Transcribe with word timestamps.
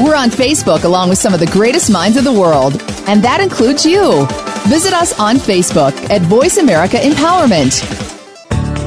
We're 0.00 0.16
on 0.16 0.30
Facebook 0.30 0.84
along 0.84 1.08
with 1.08 1.18
some 1.18 1.34
of 1.34 1.40
the 1.40 1.46
greatest 1.46 1.90
minds 1.90 2.16
of 2.16 2.22
the 2.24 2.32
world, 2.32 2.80
and 3.06 3.22
that 3.22 3.40
includes 3.40 3.86
you. 3.86 4.26
Visit 4.68 4.92
us 4.92 5.16
on 5.20 5.36
Facebook 5.36 5.92
at 6.10 6.20
Voice 6.22 6.56
America 6.56 6.96
Empowerment. 6.96 7.80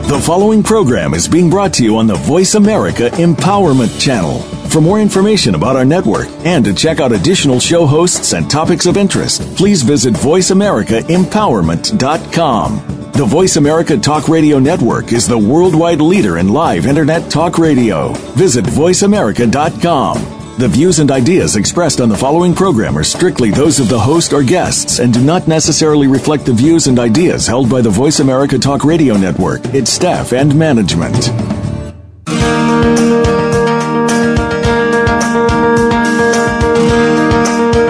The 0.09 0.19
following 0.19 0.63
program 0.63 1.13
is 1.13 1.25
being 1.27 1.49
brought 1.49 1.73
to 1.75 1.83
you 1.83 1.95
on 1.97 2.07
the 2.07 2.15
Voice 2.15 2.55
America 2.55 3.09
Empowerment 3.11 4.01
Channel. 4.01 4.39
For 4.69 4.81
more 4.81 4.99
information 4.99 5.55
about 5.55 5.77
our 5.77 5.85
network 5.85 6.27
and 6.45 6.65
to 6.65 6.73
check 6.73 6.99
out 6.99 7.13
additional 7.13 7.59
show 7.59 7.85
hosts 7.85 8.33
and 8.33 8.49
topics 8.49 8.85
of 8.85 8.97
interest, 8.97 9.41
please 9.55 9.83
visit 9.83 10.13
VoiceAmericaEmpowerment.com. 10.13 13.11
The 13.13 13.25
Voice 13.25 13.55
America 13.55 13.97
Talk 13.97 14.27
Radio 14.27 14.59
Network 14.59 15.13
is 15.13 15.25
the 15.27 15.37
worldwide 15.37 16.01
leader 16.01 16.37
in 16.37 16.49
live 16.49 16.85
Internet 16.85 17.31
talk 17.31 17.57
radio. 17.57 18.11
Visit 18.35 18.65
VoiceAmerica.com. 18.65 20.36
The 20.57 20.67
views 20.67 20.97
and 20.97 21.11
ideas 21.11 21.55
expressed 21.55 22.01
on 22.01 22.09
the 22.09 22.17
following 22.17 22.55
program 22.55 22.97
are 22.97 23.03
strictly 23.03 23.51
those 23.51 23.79
of 23.79 23.89
the 23.89 23.99
host 23.99 24.33
or 24.33 24.41
guests 24.41 24.97
and 24.97 25.13
do 25.13 25.23
not 25.23 25.47
necessarily 25.47 26.07
reflect 26.07 26.47
the 26.47 26.53
views 26.53 26.87
and 26.87 26.97
ideas 26.97 27.45
held 27.45 27.69
by 27.69 27.79
the 27.79 27.91
Voice 27.91 28.21
America 28.21 28.57
Talk 28.57 28.83
Radio 28.83 29.15
Network, 29.17 29.63
its 29.65 29.91
staff, 29.91 30.33
and 30.33 30.57
management. 30.57 31.27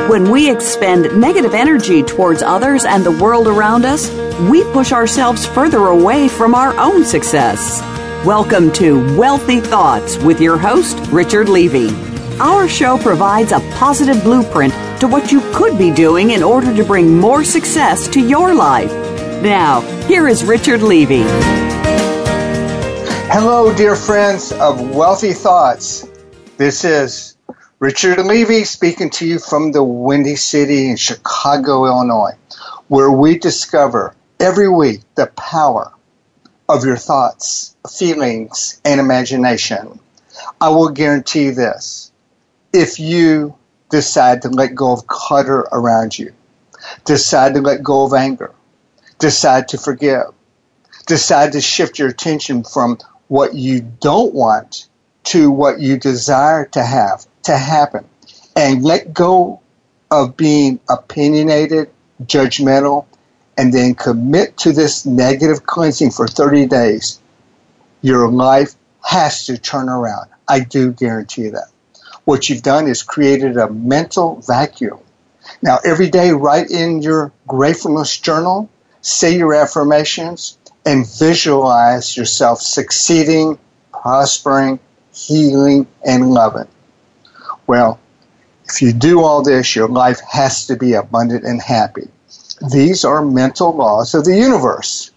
When 0.10 0.30
we 0.30 0.52
expend 0.52 1.18
negative 1.18 1.54
energy 1.54 2.04
towards 2.04 2.42
others 2.42 2.84
and 2.84 3.06
the 3.06 3.12
world 3.12 3.48
around 3.48 3.86
us, 3.86 4.12
we 4.50 4.66
push 4.74 4.92
ourselves 4.92 5.46
further 5.46 5.88
away 5.88 6.28
from 6.28 6.54
our 6.54 6.78
own 6.78 7.06
success. 7.06 7.80
Welcome 8.26 8.74
to 8.74 9.18
Wealthy 9.18 9.62
Thoughts 9.62 10.18
with 10.18 10.42
your 10.42 10.58
host, 10.58 11.00
Richard 11.14 11.48
Levy. 11.48 12.07
Our 12.40 12.68
show 12.68 13.00
provides 13.00 13.52
a 13.52 13.60
positive 13.80 14.22
blueprint 14.24 14.72
to 15.00 15.08
what 15.08 15.32
you 15.32 15.42
could 15.56 15.76
be 15.76 15.90
doing 15.90 16.30
in 16.30 16.44
order 16.44 16.72
to 16.76 16.84
bring 16.84 17.18
more 17.18 17.44
success 17.44 18.08
to 18.10 18.22
your 18.22 18.54
life. 18.54 18.92
Now, 19.42 19.82
here 20.08 20.28
is 20.28 20.44
Richard 20.44 20.84
Levy. 20.84 21.24
Hello, 23.34 23.74
dear 23.74 23.96
friends 23.96 24.52
of 24.52 24.96
Wealthy 24.96 25.34
Thoughts. 25.34 26.08
This 26.58 26.86
is 26.86 27.38
Richard 27.80 28.24
Levy 28.24 28.66
speaking 28.66 29.10
to 29.12 29.26
you 29.26 29.40
from 29.40 29.72
the 29.72 29.84
Windy 29.84 30.36
City 30.36 30.92
in 30.92 30.96
Chicago, 30.96 31.86
Illinois, 31.88 32.36
where 32.88 33.10
we 33.10 33.40
discover 33.40 34.14
every 34.40 34.70
week 34.70 35.02
the 35.16 35.26
power 35.38 35.92
of 36.70 36.86
your 36.86 36.98
thoughts, 36.98 37.76
feelings, 37.98 38.80
and 38.86 39.00
imagination. 39.00 40.00
I 40.62 40.70
will 40.70 40.90
guarantee 40.90 41.50
this 41.50 42.07
if 42.78 43.00
you 43.00 43.56
decide 43.90 44.44
to 44.44 44.50
let 44.50 44.76
go 44.76 44.92
of 44.92 45.08
clutter 45.08 45.62
around 45.72 46.18
you, 46.18 46.32
decide 47.06 47.56
to 47.56 47.62
let 47.62 47.82
go 47.82 48.06
of 48.06 48.14
anger, 48.14 48.54
decide 49.18 49.68
to 49.70 49.78
forgive, 49.80 50.28
decide 51.08 51.54
to 51.54 51.62
shift 51.62 51.98
your 51.98 52.10
attention 52.10 52.64
from 52.64 53.00
what 53.30 53.56
you 53.56 53.82
don't 53.82 54.34
want 54.34 54.88
to 55.24 55.50
what 55.50 55.80
you 55.80 55.98
desire 55.98 56.66
to 56.66 56.84
have 56.84 57.26
to 57.44 57.58
happen, 57.58 58.06
and 58.56 58.84
let 58.84 59.14
go 59.14 59.60
of 60.12 60.38
being 60.38 60.80
opinionated, 60.88 61.90
judgmental, 62.24 63.06
and 63.58 63.74
then 63.74 63.96
commit 63.96 64.56
to 64.58 64.72
this 64.72 65.06
negative 65.06 65.66
cleansing 65.66 66.12
for 66.12 66.28
30 66.28 66.68
days, 66.68 67.20
your 68.02 68.30
life 68.30 68.76
has 69.04 69.48
to 69.48 69.58
turn 69.58 69.90
around. 69.90 70.30
I 70.48 70.60
do 70.60 70.92
guarantee 70.94 71.50
that. 71.50 71.70
What 72.28 72.50
you've 72.50 72.62
done 72.62 72.90
is 72.90 73.04
created 73.04 73.56
a 73.56 73.70
mental 73.70 74.42
vacuum. 74.46 75.00
Now, 75.62 75.80
every 75.86 76.10
day, 76.10 76.32
write 76.32 76.70
in 76.70 77.02
your 77.02 77.32
gratefulness 77.48 78.18
journal, 78.18 78.70
say 79.00 79.38
your 79.38 79.54
affirmations, 79.54 80.58
and 80.86 81.08
visualize 81.08 82.18
yourself 82.18 82.60
succeeding, 82.60 83.58
prospering, 83.94 84.78
healing, 85.14 85.88
and 86.06 86.32
loving. 86.32 86.68
Well, 87.66 87.98
if 88.66 88.82
you 88.82 88.92
do 88.92 89.22
all 89.22 89.42
this, 89.42 89.74
your 89.74 89.88
life 89.88 90.20
has 90.30 90.68
to 90.68 90.76
be 90.76 90.96
abundant 90.96 91.46
and 91.46 91.62
happy. 91.62 92.10
These 92.74 93.06
are 93.06 93.24
mental 93.24 93.72
laws 93.74 94.14
of 94.14 94.26
the 94.26 94.36
universe. 94.36 95.12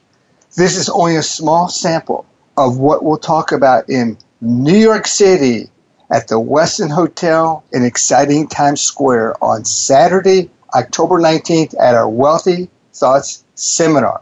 This 0.57 0.77
is 0.77 0.89
only 0.89 1.17
a 1.17 1.25
small 1.25 1.69
sample 1.69 2.25
of 2.57 2.79
what 2.79 3.03
we'll 3.03 3.19
talk 3.19 3.51
about 3.51 3.91
in 3.91 4.17
New 4.41 4.79
York 4.79 5.09
City, 5.09 5.71
at 6.11 6.29
the 6.29 6.41
Westin 6.41 6.91
Hotel 6.91 7.63
in 7.73 7.85
exciting 7.85 8.49
Times 8.49 8.81
Square 8.81 9.37
on 9.43 9.65
Saturday, 9.65 10.51
October 10.75 11.21
19th 11.21 11.75
at 11.81 11.95
our 11.95 12.09
Wealthy 12.09 12.69
Thoughts 12.93 13.45
Seminar. 13.55 14.21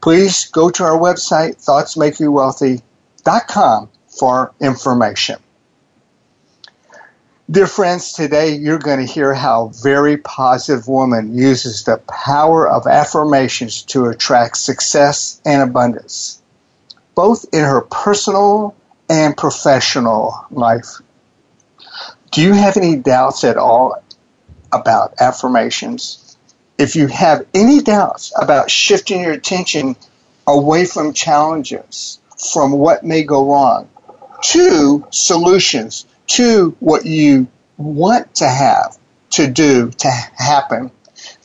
Please 0.00 0.46
go 0.46 0.68
to 0.70 0.82
our 0.82 0.98
website, 0.98 1.64
thoughtsmakeyouwealthy.com 1.64 3.88
for 4.08 4.52
information. 4.60 5.36
Dear 7.50 7.66
friends, 7.66 8.12
today 8.12 8.54
you're 8.56 8.78
going 8.78 9.04
to 9.06 9.12
hear 9.12 9.34
how 9.34 9.72
very 9.82 10.16
positive 10.16 10.88
woman 10.88 11.36
uses 11.36 11.84
the 11.84 11.98
power 12.08 12.66
of 12.66 12.86
affirmations 12.86 13.82
to 13.82 14.06
attract 14.06 14.56
success 14.56 15.38
and 15.44 15.60
abundance, 15.60 16.40
both 17.14 17.44
in 17.52 17.62
her 17.62 17.82
personal 17.82 18.74
and 19.10 19.36
professional 19.36 20.46
life. 20.50 21.01
Do 22.32 22.40
you 22.40 22.54
have 22.54 22.78
any 22.78 22.96
doubts 22.96 23.44
at 23.44 23.58
all 23.58 24.02
about 24.72 25.12
affirmations? 25.20 26.38
If 26.78 26.96
you 26.96 27.06
have 27.08 27.46
any 27.52 27.82
doubts 27.82 28.32
about 28.34 28.70
shifting 28.70 29.20
your 29.20 29.32
attention 29.32 29.96
away 30.46 30.86
from 30.86 31.12
challenges, 31.12 32.20
from 32.50 32.72
what 32.72 33.04
may 33.04 33.22
go 33.22 33.52
wrong, 33.52 33.90
to 34.44 35.06
solutions, 35.10 36.06
to 36.28 36.74
what 36.80 37.04
you 37.04 37.48
want 37.76 38.34
to 38.36 38.48
have, 38.48 38.96
to 39.32 39.46
do, 39.46 39.90
to 39.90 40.08
happen, 40.10 40.90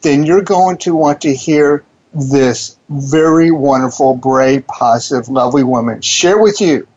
then 0.04 0.26
you're 0.26 0.42
going 0.42 0.78
to 0.78 0.96
want 0.96 1.20
to 1.22 1.36
hear 1.36 1.84
this 2.14 2.78
very 2.88 3.52
wonderful, 3.52 4.16
brave, 4.16 4.66
positive, 4.68 5.28
lovely 5.28 5.66
woman 5.66 6.00
share 6.00 6.38
with 6.38 6.62
you 6.62 6.88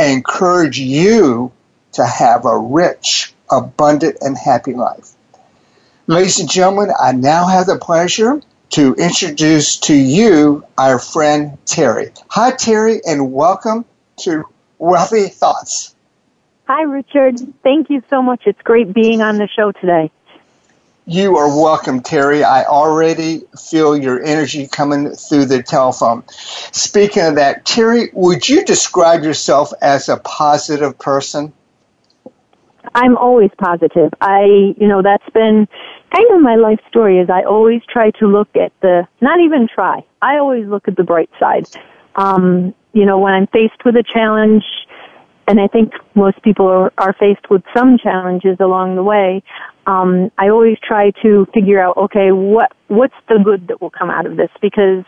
and 0.00 0.10
encourage 0.14 0.80
you 0.80 1.52
to 1.92 2.04
have 2.04 2.44
a 2.44 2.58
rich, 2.58 3.32
abundant, 3.50 4.18
and 4.20 4.36
happy 4.36 4.74
life. 4.74 5.10
Ladies 6.06 6.40
and 6.40 6.50
gentlemen, 6.50 6.90
I 7.00 7.12
now 7.12 7.46
have 7.46 7.66
the 7.66 7.78
pleasure 7.78 8.42
to 8.70 8.94
introduce 8.94 9.76
to 9.78 9.94
you 9.94 10.64
our 10.78 10.98
friend 10.98 11.58
Terri. 11.66 12.16
Hi, 12.28 12.52
Terri, 12.52 13.00
and 13.06 13.32
welcome 13.32 13.84
to 14.18 14.44
Wealthy 14.78 15.28
Thoughts. 15.28 15.94
Hi, 16.66 16.82
Richard. 16.82 17.38
Thank 17.62 17.90
you 17.90 18.02
so 18.08 18.22
much. 18.22 18.42
It's 18.46 18.62
great 18.62 18.92
being 18.94 19.22
on 19.22 19.38
the 19.38 19.48
show 19.48 19.72
today. 19.72 20.10
You 21.06 21.36
are 21.38 21.48
welcome, 21.48 22.00
Terri. 22.02 22.44
I 22.44 22.64
already 22.64 23.42
feel 23.58 23.96
your 23.96 24.22
energy 24.22 24.68
coming 24.68 25.10
through 25.10 25.46
the 25.46 25.64
telephone. 25.64 26.22
Speaking 26.28 27.24
of 27.24 27.34
that, 27.34 27.64
Terri, 27.64 28.14
would 28.14 28.48
you 28.48 28.64
describe 28.64 29.24
yourself 29.24 29.72
as 29.82 30.08
a 30.08 30.18
positive 30.18 30.96
person? 30.96 31.52
I'm 32.94 33.16
always 33.16 33.50
positive. 33.58 34.12
I, 34.20 34.74
you 34.76 34.88
know, 34.88 35.02
that's 35.02 35.28
been 35.30 35.68
kind 36.12 36.30
of 36.32 36.40
my 36.40 36.56
life 36.56 36.80
story 36.88 37.18
is 37.18 37.30
I 37.30 37.44
always 37.44 37.82
try 37.88 38.10
to 38.12 38.26
look 38.26 38.48
at 38.56 38.72
the, 38.80 39.06
not 39.20 39.40
even 39.40 39.68
try, 39.72 40.04
I 40.20 40.38
always 40.38 40.66
look 40.66 40.88
at 40.88 40.96
the 40.96 41.04
bright 41.04 41.30
side. 41.38 41.66
Um, 42.16 42.74
you 42.92 43.06
know, 43.06 43.18
when 43.18 43.32
I'm 43.32 43.46
faced 43.48 43.84
with 43.84 43.96
a 43.96 44.02
challenge, 44.02 44.64
and 45.46 45.60
I 45.60 45.66
think 45.66 45.92
most 46.14 46.42
people 46.42 46.66
are, 46.66 46.92
are 46.98 47.12
faced 47.12 47.50
with 47.50 47.62
some 47.76 47.98
challenges 47.98 48.56
along 48.60 48.96
the 48.96 49.02
way, 49.02 49.42
um, 49.86 50.30
I 50.38 50.48
always 50.48 50.78
try 50.86 51.10
to 51.22 51.46
figure 51.52 51.80
out, 51.80 51.96
okay, 51.96 52.30
what, 52.30 52.72
what's 52.88 53.14
the 53.28 53.38
good 53.42 53.68
that 53.68 53.80
will 53.80 53.90
come 53.90 54.10
out 54.10 54.26
of 54.26 54.36
this? 54.36 54.50
Because 54.60 55.04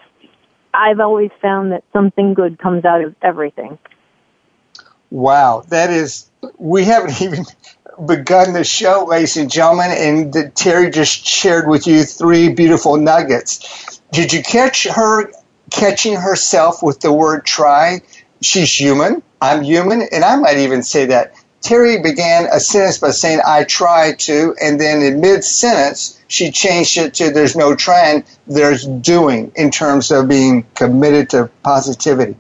I've 0.75 1.01
always 1.01 1.31
found 1.41 1.73
that 1.73 1.85
something 1.93 2.35
good 2.35 2.59
comes 2.59 2.85
out 2.85 3.05
of 3.05 3.15
everything. 3.23 3.79
Wow, 5.13 5.63
that 5.69 5.91
is, 5.91 6.31
we 6.57 6.87
haven't 6.87 7.21
even 7.21 7.45
begun 8.07 8.55
the 8.55 8.65
show, 8.65 9.05
ladies 9.07 9.37
and 9.37 9.51
gentlemen, 9.51 9.91
and 9.91 10.33
Terri 10.33 10.91
just 10.91 11.27
shared 11.27 11.69
with 11.69 11.87
you 11.87 12.05
three 12.05 12.49
beautiful 12.49 12.97
nuggets. 12.97 14.01
Did 14.11 14.33
you 14.33 14.43
catch 14.43 14.85
her 14.85 15.31
catching 15.71 16.17
herself 16.17 16.83
with 16.83 17.01
the 17.01 17.13
word 17.13 17.45
try? 17.45 18.01
She's 18.41 18.73
human. 18.73 19.23
I'm 19.43 19.63
human. 19.63 20.01
And 20.01 20.25
I 20.25 20.37
might 20.37 20.57
even 20.57 20.83
say 20.83 21.05
that. 21.07 21.35
Terri 21.61 22.03
began 22.03 22.47
a 22.51 22.59
sentence 22.59 22.97
by 22.97 23.11
saying, 23.11 23.41
I 23.47 23.65
try 23.65 24.15
to, 24.15 24.57
and 24.63 24.81
then 24.81 25.03
in 25.03 25.21
mid 25.21 25.45
sentence, 25.45 26.19
she 26.27 26.51
changed 26.51 26.97
it 26.97 27.13
to 27.15 27.31
there's 27.31 27.55
no 27.55 27.77
trying, 27.77 28.25
there's 28.47 28.87
doing 28.87 29.53
in 29.57 29.71
terms 29.71 30.11
of 30.11 30.27
being 30.27 30.65
committed 30.75 31.29
to 31.31 31.51
positivity. 31.63 32.35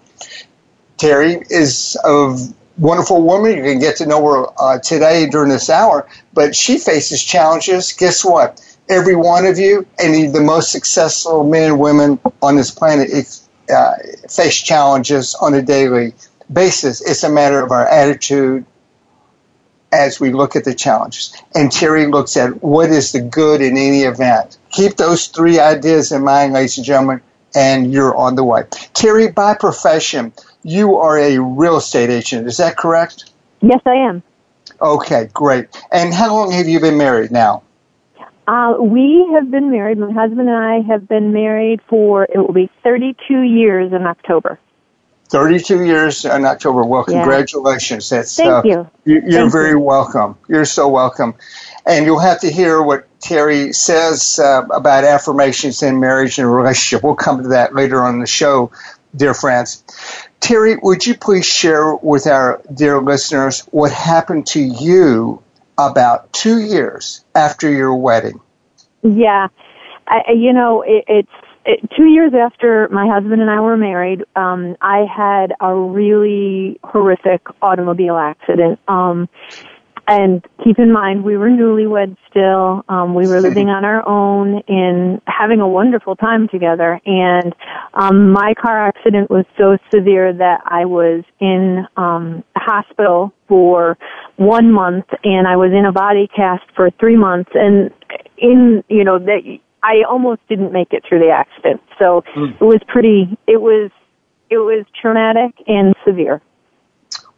Terri 0.96 1.44
is 1.50 1.98
of 2.02 2.54
wonderful 2.82 3.22
woman. 3.22 3.56
You 3.56 3.62
can 3.62 3.78
get 3.78 3.96
to 3.96 4.06
know 4.06 4.26
her 4.26 4.46
uh, 4.58 4.78
today 4.78 5.26
during 5.26 5.48
this 5.48 5.70
hour, 5.70 6.06
but 6.34 6.54
she 6.54 6.78
faces 6.78 7.22
challenges. 7.22 7.92
Guess 7.92 8.24
what? 8.24 8.60
Every 8.88 9.14
one 9.14 9.46
of 9.46 9.58
you, 9.58 9.86
any 9.98 10.26
the 10.26 10.40
most 10.40 10.72
successful 10.72 11.44
men 11.44 11.70
and 11.70 11.80
women 11.80 12.18
on 12.42 12.56
this 12.56 12.70
planet, 12.70 13.10
uh, 13.74 13.94
face 14.28 14.60
challenges 14.60 15.34
on 15.36 15.54
a 15.54 15.62
daily 15.62 16.12
basis. 16.52 17.00
It's 17.00 17.22
a 17.22 17.30
matter 17.30 17.62
of 17.62 17.70
our 17.70 17.86
attitude 17.86 18.66
as 19.92 20.18
we 20.18 20.32
look 20.32 20.56
at 20.56 20.64
the 20.64 20.74
challenges. 20.74 21.32
And 21.54 21.70
Terri 21.70 22.10
looks 22.10 22.36
at 22.36 22.62
what 22.62 22.90
is 22.90 23.12
the 23.12 23.20
good 23.20 23.60
in 23.60 23.76
any 23.76 24.02
event. 24.02 24.58
Keep 24.70 24.96
those 24.96 25.26
three 25.26 25.60
ideas 25.60 26.10
in 26.12 26.24
mind, 26.24 26.54
ladies 26.54 26.78
and 26.78 26.84
gentlemen, 26.84 27.20
and 27.54 27.92
you're 27.92 28.16
on 28.16 28.34
the 28.34 28.44
way. 28.44 28.62
Terri, 28.94 29.34
by 29.34 29.54
profession, 29.54 30.32
you 30.62 30.96
are 30.96 31.18
a 31.18 31.38
real 31.38 31.76
estate 31.76 32.10
agent. 32.10 32.46
Is 32.46 32.56
that 32.58 32.76
correct? 32.76 33.30
Yes, 33.60 33.80
I 33.86 33.94
am. 33.94 34.22
Okay, 34.80 35.28
great. 35.32 35.68
And 35.90 36.12
how 36.12 36.34
long 36.34 36.52
have 36.52 36.68
you 36.68 36.80
been 36.80 36.96
married 36.96 37.30
now? 37.30 37.62
Uh, 38.48 38.74
we 38.80 39.28
have 39.32 39.50
been 39.50 39.70
married. 39.70 39.98
My 39.98 40.12
husband 40.12 40.48
and 40.48 40.58
I 40.58 40.80
have 40.80 41.06
been 41.08 41.32
married 41.32 41.80
for 41.88 42.24
it 42.24 42.36
will 42.36 42.52
be 42.52 42.68
32 42.82 43.42
years 43.42 43.92
in 43.92 44.02
October. 44.02 44.58
32 45.28 45.84
years 45.84 46.24
in 46.24 46.44
October. 46.44 46.84
Well, 46.84 47.04
congratulations. 47.04 48.10
Yeah. 48.10 48.18
That's, 48.18 48.36
Thank 48.36 48.50
uh, 48.50 48.62
you. 48.64 48.90
You're 49.04 49.30
Thank 49.30 49.52
very 49.52 49.70
you. 49.70 49.80
welcome. 49.80 50.36
You're 50.48 50.64
so 50.64 50.88
welcome. 50.88 51.34
And 51.86 52.04
you'll 52.04 52.18
have 52.18 52.40
to 52.40 52.50
hear 52.50 52.82
what 52.82 53.06
Terri 53.22 53.74
says 53.74 54.40
uh, 54.42 54.66
about 54.74 55.04
affirmations 55.04 55.82
in 55.82 56.00
marriage 56.00 56.38
and 56.38 56.52
relationship. 56.52 57.04
We'll 57.04 57.14
come 57.14 57.42
to 57.42 57.48
that 57.50 57.74
later 57.74 58.02
on 58.02 58.18
the 58.18 58.26
show, 58.26 58.72
dear 59.14 59.32
friends. 59.32 59.84
Terri, 60.40 60.82
would 60.82 61.06
you 61.06 61.16
please 61.16 61.46
share 61.46 61.94
with 61.94 62.26
our 62.26 62.60
dear 62.74 63.00
listeners 63.00 63.60
what 63.70 63.92
happened 63.92 64.48
to 64.48 64.60
you 64.60 65.40
about 65.78 66.32
two 66.32 66.60
years 66.60 67.24
after 67.34 67.70
your 67.70 67.94
wedding? 67.94 68.40
Yeah. 69.02 69.48
I, 70.08 70.32
you 70.32 70.52
know, 70.52 70.82
it, 70.82 71.04
it's 71.06 71.30
it, 71.64 71.90
two 71.96 72.06
years 72.06 72.32
after 72.34 72.88
my 72.88 73.06
husband 73.06 73.40
and 73.40 73.50
I 73.50 73.60
were 73.60 73.76
married, 73.76 74.24
um, 74.34 74.76
I 74.80 75.04
had 75.04 75.54
a 75.60 75.74
really 75.74 76.80
horrific 76.82 77.42
automobile 77.62 78.16
accident. 78.16 78.80
Um, 78.88 79.28
and 80.08 80.44
keep 80.64 80.78
in 80.78 80.92
mind, 80.92 81.24
we 81.24 81.36
were 81.36 81.48
newlyweds 81.48 82.16
still. 82.28 82.84
Um, 82.88 83.14
we 83.14 83.26
were 83.26 83.40
living 83.48 83.68
on 83.68 83.84
our 83.84 84.06
own 84.06 84.62
and 84.68 85.20
having 85.26 85.60
a 85.60 85.68
wonderful 85.68 86.16
time 86.16 86.48
together. 86.48 87.00
And 87.06 87.54
um, 87.94 88.30
my 88.32 88.54
car 88.54 88.88
accident 88.88 89.30
was 89.30 89.44
so 89.56 89.78
severe 89.94 90.32
that 90.32 90.62
I 90.64 90.84
was 90.84 91.24
in 91.40 91.86
um, 91.96 92.44
a 92.56 92.60
hospital 92.60 93.32
for 93.48 93.98
one 94.36 94.72
month, 94.72 95.06
and 95.24 95.46
I 95.46 95.56
was 95.56 95.72
in 95.72 95.84
a 95.84 95.92
body 95.92 96.28
cast 96.34 96.64
for 96.74 96.90
three 96.98 97.16
months. 97.16 97.50
And 97.54 97.90
in 98.38 98.82
you 98.88 99.04
know 99.04 99.18
that 99.18 99.58
I 99.82 100.02
almost 100.08 100.40
didn't 100.48 100.72
make 100.72 100.92
it 100.92 101.04
through 101.08 101.20
the 101.20 101.30
accident. 101.30 101.80
So 101.98 102.22
mm. 102.36 102.54
it 102.54 102.64
was 102.64 102.80
pretty, 102.86 103.36
it 103.46 103.60
was, 103.60 103.90
it 104.48 104.58
was 104.58 104.84
traumatic 105.00 105.54
and 105.66 105.94
severe. 106.06 106.40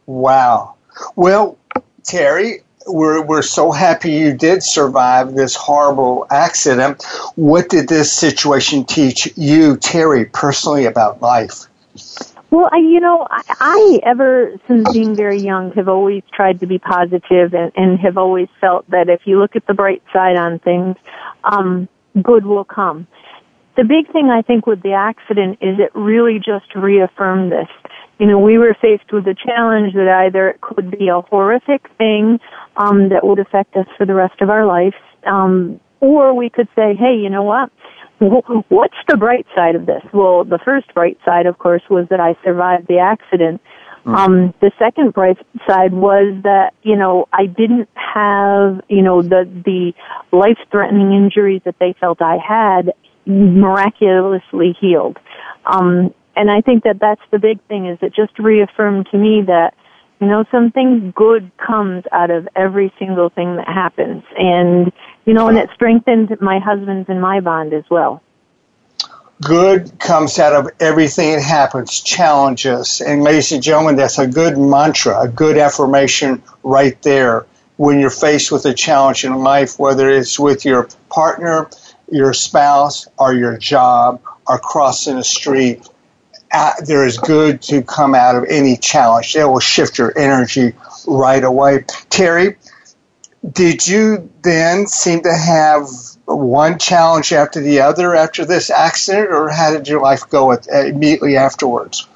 Wow. 0.05 0.75
Well, 1.15 1.57
Terri, 2.05 2.61
we're, 2.87 3.21
we're 3.21 3.41
so 3.41 3.71
happy 3.71 4.11
you 4.11 4.33
did 4.33 4.61
survive 4.61 5.33
this 5.33 5.55
horrible 5.55 6.27
accident. 6.29 7.03
What 7.35 7.69
did 7.69 7.89
this 7.89 8.13
situation 8.13 8.85
teach 8.85 9.25
you, 9.35 9.75
Terri, 9.77 10.31
personally 10.31 10.85
about 10.85 11.21
life? 11.21 11.65
Well, 12.51 12.69
I, 12.71 12.77
you 12.77 12.99
know, 12.99 13.27
I, 13.29 13.41
I 13.59 13.99
ever 14.03 14.53
since 14.67 14.93
being 14.93 15.15
very 15.15 15.39
young 15.39 15.71
have 15.73 15.89
always 15.89 16.23
tried 16.31 16.59
to 16.59 16.67
be 16.67 16.77
positive 16.77 17.53
and, 17.53 17.71
and 17.75 17.99
have 17.99 18.17
always 18.17 18.47
felt 18.61 18.89
that 18.91 19.09
if 19.09 19.25
you 19.25 19.39
look 19.39 19.55
at 19.55 19.65
the 19.65 19.73
bright 19.73 20.03
side 20.13 20.37
on 20.37 20.59
things, 20.59 20.95
um, 21.43 21.89
good 22.21 22.45
will 22.45 22.63
come. 22.63 23.07
The 23.75 23.83
big 23.83 24.09
thing 24.11 24.29
I 24.29 24.41
think 24.41 24.67
with 24.67 24.81
the 24.83 24.93
accident 24.93 25.57
is 25.59 25.79
it 25.79 25.91
really 25.95 26.39
just 26.39 26.73
reaffirmed 26.75 27.51
this. 27.51 27.67
You 28.17 28.27
know, 28.27 28.39
we 28.39 28.57
were 28.57 28.75
faced 28.81 29.11
with 29.11 29.27
a 29.27 29.35
challenge 29.35 29.93
that 29.93 30.07
either 30.25 30.49
it 30.49 30.61
could 30.61 30.91
be 30.91 31.09
a 31.09 31.21
horrific 31.21 31.87
thing 31.97 32.39
um, 32.77 33.09
that 33.09 33.25
would 33.25 33.39
affect 33.39 33.75
us 33.75 33.87
for 33.97 34.05
the 34.05 34.13
rest 34.13 34.41
of 34.41 34.49
our 34.49 34.65
lives, 34.65 34.95
um, 35.25 35.79
or 35.99 36.33
we 36.33 36.49
could 36.49 36.67
say, 36.75 36.95
hey, 36.95 37.15
you 37.15 37.29
know 37.29 37.43
what? 37.43 37.71
What's 38.19 38.95
the 39.09 39.17
bright 39.17 39.45
side 39.53 39.75
of 39.75 39.85
this? 39.85 40.01
Well, 40.13 40.45
the 40.45 40.59
first 40.63 40.93
bright 40.93 41.17
side, 41.25 41.45
of 41.45 41.57
course, 41.57 41.81
was 41.89 42.07
that 42.09 42.21
I 42.21 42.35
survived 42.43 42.87
the 42.87 42.99
accident. 42.99 43.61
Mm. 44.05 44.15
Um, 44.15 44.53
the 44.61 44.71
second 44.79 45.13
bright 45.13 45.37
side 45.67 45.91
was 45.91 46.41
that, 46.43 46.73
you 46.83 46.95
know, 46.95 47.27
I 47.33 47.47
didn't 47.47 47.89
have, 47.95 48.81
you 48.87 49.01
know, 49.01 49.21
the, 49.21 49.49
the 49.65 49.93
life-threatening 50.31 51.11
injuries 51.11 51.61
that 51.65 51.75
they 51.79 51.95
felt 51.99 52.21
I 52.21 52.37
had 52.37 52.93
miraculously 53.25 54.77
healed. 54.79 55.17
Um, 55.65 56.13
and 56.35 56.51
I 56.51 56.61
think 56.61 56.83
that 56.83 56.99
that's 56.99 57.21
the 57.31 57.39
big 57.39 57.61
thing 57.63 57.87
is 57.87 57.97
it 58.01 58.13
just 58.13 58.37
reaffirmed 58.39 59.07
to 59.11 59.17
me 59.17 59.41
that, 59.43 59.73
you 60.19 60.27
know, 60.27 60.45
something 60.51 61.11
good 61.15 61.51
comes 61.57 62.03
out 62.11 62.31
of 62.31 62.47
every 62.55 62.93
single 62.99 63.29
thing 63.29 63.55
that 63.57 63.67
happens. 63.67 64.23
And, 64.37 64.91
you 65.25 65.33
know, 65.33 65.47
and 65.47 65.57
it 65.57 65.69
strengthened 65.73 66.35
my 66.41 66.59
husband's 66.59 67.09
and 67.09 67.21
my 67.21 67.39
bond 67.39 67.73
as 67.73 67.83
well 67.89 68.21
good 69.41 69.99
comes 69.99 70.39
out 70.39 70.53
of 70.53 70.69
everything 70.79 71.33
that 71.33 71.41
happens, 71.41 72.01
challenges. 72.01 73.01
And 73.01 73.23
ladies 73.23 73.51
and 73.51 73.61
gentlemen, 73.61 73.95
that's 73.95 74.17
a 74.17 74.27
good 74.27 74.57
mantra, 74.57 75.21
a 75.21 75.27
good 75.27 75.57
affirmation 75.57 76.41
right 76.63 76.99
there. 77.01 77.45
When 77.77 77.99
you're 77.99 78.09
faced 78.09 78.51
with 78.51 78.65
a 78.65 78.73
challenge 78.73 79.25
in 79.25 79.35
life, 79.35 79.77
whether 79.77 80.09
it's 80.09 80.39
with 80.39 80.63
your 80.63 80.87
partner, 81.09 81.69
your 82.09 82.33
spouse, 82.33 83.07
or 83.19 83.33
your 83.33 83.57
job, 83.57 84.21
or 84.47 84.59
crossing 84.59 85.17
the 85.17 85.23
street, 85.23 85.87
there 86.85 87.05
is 87.05 87.17
good 87.17 87.61
to 87.63 87.81
come 87.81 88.15
out 88.15 88.35
of 88.35 88.45
any 88.45 88.77
challenge. 88.77 89.35
It 89.35 89.45
will 89.45 89.59
shift 89.59 89.97
your 89.97 90.17
energy 90.17 90.73
right 91.07 91.43
away. 91.43 91.79
Terri, 92.09 92.57
did 93.51 93.87
you 93.87 94.29
then 94.41 94.87
seem 94.87 95.21
to 95.23 95.33
have 95.33 95.87
one 96.25 96.79
challenge 96.79 97.31
after 97.33 97.61
the 97.61 97.81
other 97.81 98.15
after 98.15 98.45
this 98.45 98.69
accident, 98.69 99.29
or 99.29 99.49
how 99.49 99.71
did 99.71 99.87
your 99.87 100.01
life 100.01 100.27
go 100.29 100.51
at, 100.51 100.67
uh, 100.67 100.85
immediately 100.85 101.37
afterwards? 101.37 102.07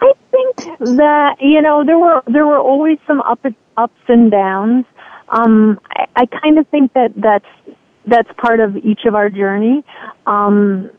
I 0.00 0.12
think 0.30 0.56
that 0.78 1.36
you 1.40 1.60
know 1.60 1.84
there 1.84 1.98
were 1.98 2.22
there 2.26 2.46
were 2.46 2.58
always 2.58 2.98
some 3.06 3.20
up 3.20 3.44
ups 3.76 4.00
and 4.08 4.30
downs. 4.30 4.86
Um, 5.28 5.78
I, 5.90 6.06
I 6.16 6.26
kind 6.26 6.58
of 6.58 6.66
think 6.68 6.94
that 6.94 7.12
that's 7.16 7.76
that's 8.06 8.30
part 8.38 8.60
of 8.60 8.76
each 8.78 9.04
of 9.04 9.14
our 9.14 9.28
journey. 9.28 9.84
Um, 10.26 10.90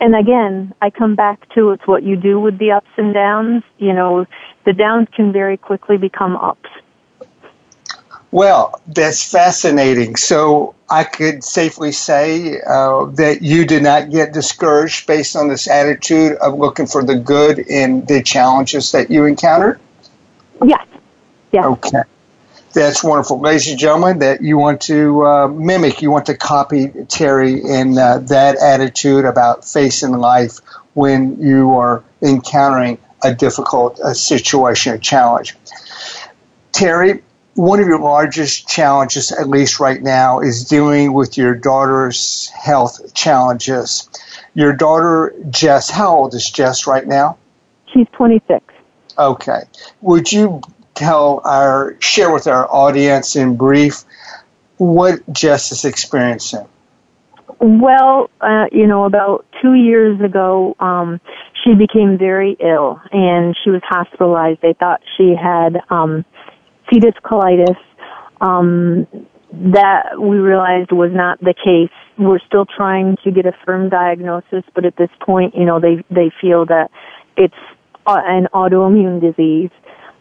and 0.00 0.14
again, 0.14 0.74
I 0.82 0.90
come 0.90 1.14
back 1.14 1.48
to 1.54 1.70
it's 1.70 1.86
what 1.86 2.02
you 2.02 2.16
do 2.16 2.40
with 2.40 2.58
the 2.58 2.72
ups 2.72 2.90
and 2.96 3.14
downs. 3.14 3.62
You 3.78 3.92
know, 3.92 4.26
the 4.64 4.72
downs 4.72 5.08
can 5.14 5.32
very 5.32 5.56
quickly 5.56 5.96
become 5.96 6.36
ups. 6.36 6.68
Well, 8.32 8.80
that's 8.86 9.30
fascinating. 9.30 10.16
So 10.16 10.74
I 10.88 11.04
could 11.04 11.44
safely 11.44 11.92
say 11.92 12.60
uh, 12.66 13.04
that 13.16 13.42
you 13.42 13.66
did 13.66 13.82
not 13.82 14.10
get 14.10 14.32
discouraged 14.32 15.06
based 15.06 15.36
on 15.36 15.48
this 15.48 15.68
attitude 15.68 16.38
of 16.38 16.58
looking 16.58 16.86
for 16.86 17.04
the 17.04 17.14
good 17.14 17.58
in 17.58 18.06
the 18.06 18.22
challenges 18.22 18.90
that 18.92 19.10
you 19.10 19.26
encountered? 19.26 19.78
Yes. 20.64 20.86
Yes. 21.52 21.64
Okay. 21.66 22.02
That's 22.72 23.04
wonderful. 23.04 23.40
Ladies 23.40 23.68
and 23.68 23.78
gentlemen, 23.78 24.20
that 24.20 24.40
you 24.42 24.56
want 24.56 24.80
to 24.82 25.26
uh, 25.26 25.48
mimic, 25.48 26.00
you 26.00 26.10
want 26.10 26.26
to 26.26 26.36
copy 26.36 26.88
Terri 26.88 27.62
in 27.62 27.98
uh, 27.98 28.18
that 28.18 28.56
attitude 28.56 29.26
about 29.26 29.64
facing 29.64 30.12
life 30.12 30.60
when 30.94 31.40
you 31.40 31.72
are 31.72 32.02
encountering 32.22 32.98
a 33.22 33.34
difficult 33.34 34.00
uh, 34.00 34.14
situation, 34.14 34.94
a 34.94 34.98
challenge. 34.98 35.56
Terri, 36.72 37.22
one 37.54 37.78
of 37.80 37.86
your 37.86 37.98
largest 38.00 38.66
challenges, 38.66 39.32
at 39.32 39.48
least 39.48 39.78
right 39.78 40.02
now, 40.02 40.40
is 40.40 40.64
dealing 40.64 41.12
with 41.12 41.36
your 41.36 41.54
daughter's 41.54 42.48
health 42.48 43.12
challenges. 43.14 44.08
Your 44.54 44.72
daughter, 44.72 45.34
Jess, 45.50 45.90
how 45.90 46.16
old 46.16 46.34
is 46.34 46.50
Jess 46.50 46.86
right 46.86 47.06
now? 47.06 47.36
She's 47.92 48.06
26. 48.12 48.64
Okay. 49.18 49.62
Would 50.00 50.32
you 50.32 50.62
tell 50.94 51.40
our, 51.44 51.96
share 52.00 52.32
with 52.32 52.46
our 52.46 52.70
audience 52.70 53.36
in 53.36 53.56
brief 53.56 54.04
what 54.76 55.20
Jess 55.32 55.72
is 55.72 55.84
experiencing? 55.84 56.66
Well, 57.60 58.30
uh, 58.40 58.66
you 58.72 58.86
know, 58.86 59.04
about 59.04 59.46
two 59.60 59.74
years 59.74 60.20
ago, 60.20 60.74
um, 60.80 61.20
she 61.62 61.74
became 61.74 62.18
very 62.18 62.56
ill 62.58 63.00
and 63.12 63.56
she 63.62 63.70
was 63.70 63.82
hospitalized. 63.84 64.60
They 64.62 64.72
thought 64.72 65.00
she 65.16 65.34
had, 65.40 65.80
um, 65.88 66.24
fetus 66.90 67.14
colitis 67.24 67.76
um, 68.40 69.06
that 69.52 70.20
we 70.20 70.36
realized 70.38 70.92
was 70.92 71.10
not 71.12 71.38
the 71.40 71.54
case. 71.54 71.92
We're 72.18 72.40
still 72.40 72.66
trying 72.66 73.16
to 73.24 73.30
get 73.30 73.46
a 73.46 73.52
firm 73.64 73.88
diagnosis, 73.88 74.64
but 74.74 74.84
at 74.84 74.96
this 74.96 75.10
point, 75.20 75.54
you 75.54 75.64
know, 75.64 75.80
they 75.80 76.04
they 76.10 76.32
feel 76.40 76.66
that 76.66 76.90
it's 77.36 77.54
an 78.06 78.48
autoimmune 78.52 79.20
disease. 79.20 79.70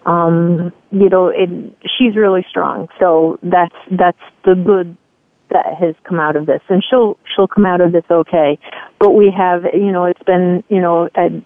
Um, 0.06 0.74
you 0.92 1.10
know, 1.10 1.28
it, 1.28 1.50
she's 1.98 2.16
really 2.16 2.46
strong. 2.50 2.88
So 3.00 3.40
that's 3.44 3.76
that's 3.92 4.18
the 4.44 4.56
good 4.56 4.98
that 5.50 5.66
has 5.80 5.96
come 6.04 6.20
out 6.20 6.36
of 6.36 6.46
this, 6.46 6.62
and 6.70 6.84
she'll 6.90 7.18
she'll 7.36 7.48
come 7.48 7.66
out 7.66 7.82
of 7.82 7.92
this 7.92 8.06
okay. 8.10 8.58
But 9.00 9.12
we 9.12 9.32
have, 9.36 9.66
you 9.74 9.92
know, 9.92 10.06
it's 10.06 10.24
been, 10.24 10.64
you 10.70 10.82
know, 10.82 11.10
a, 11.16 11.44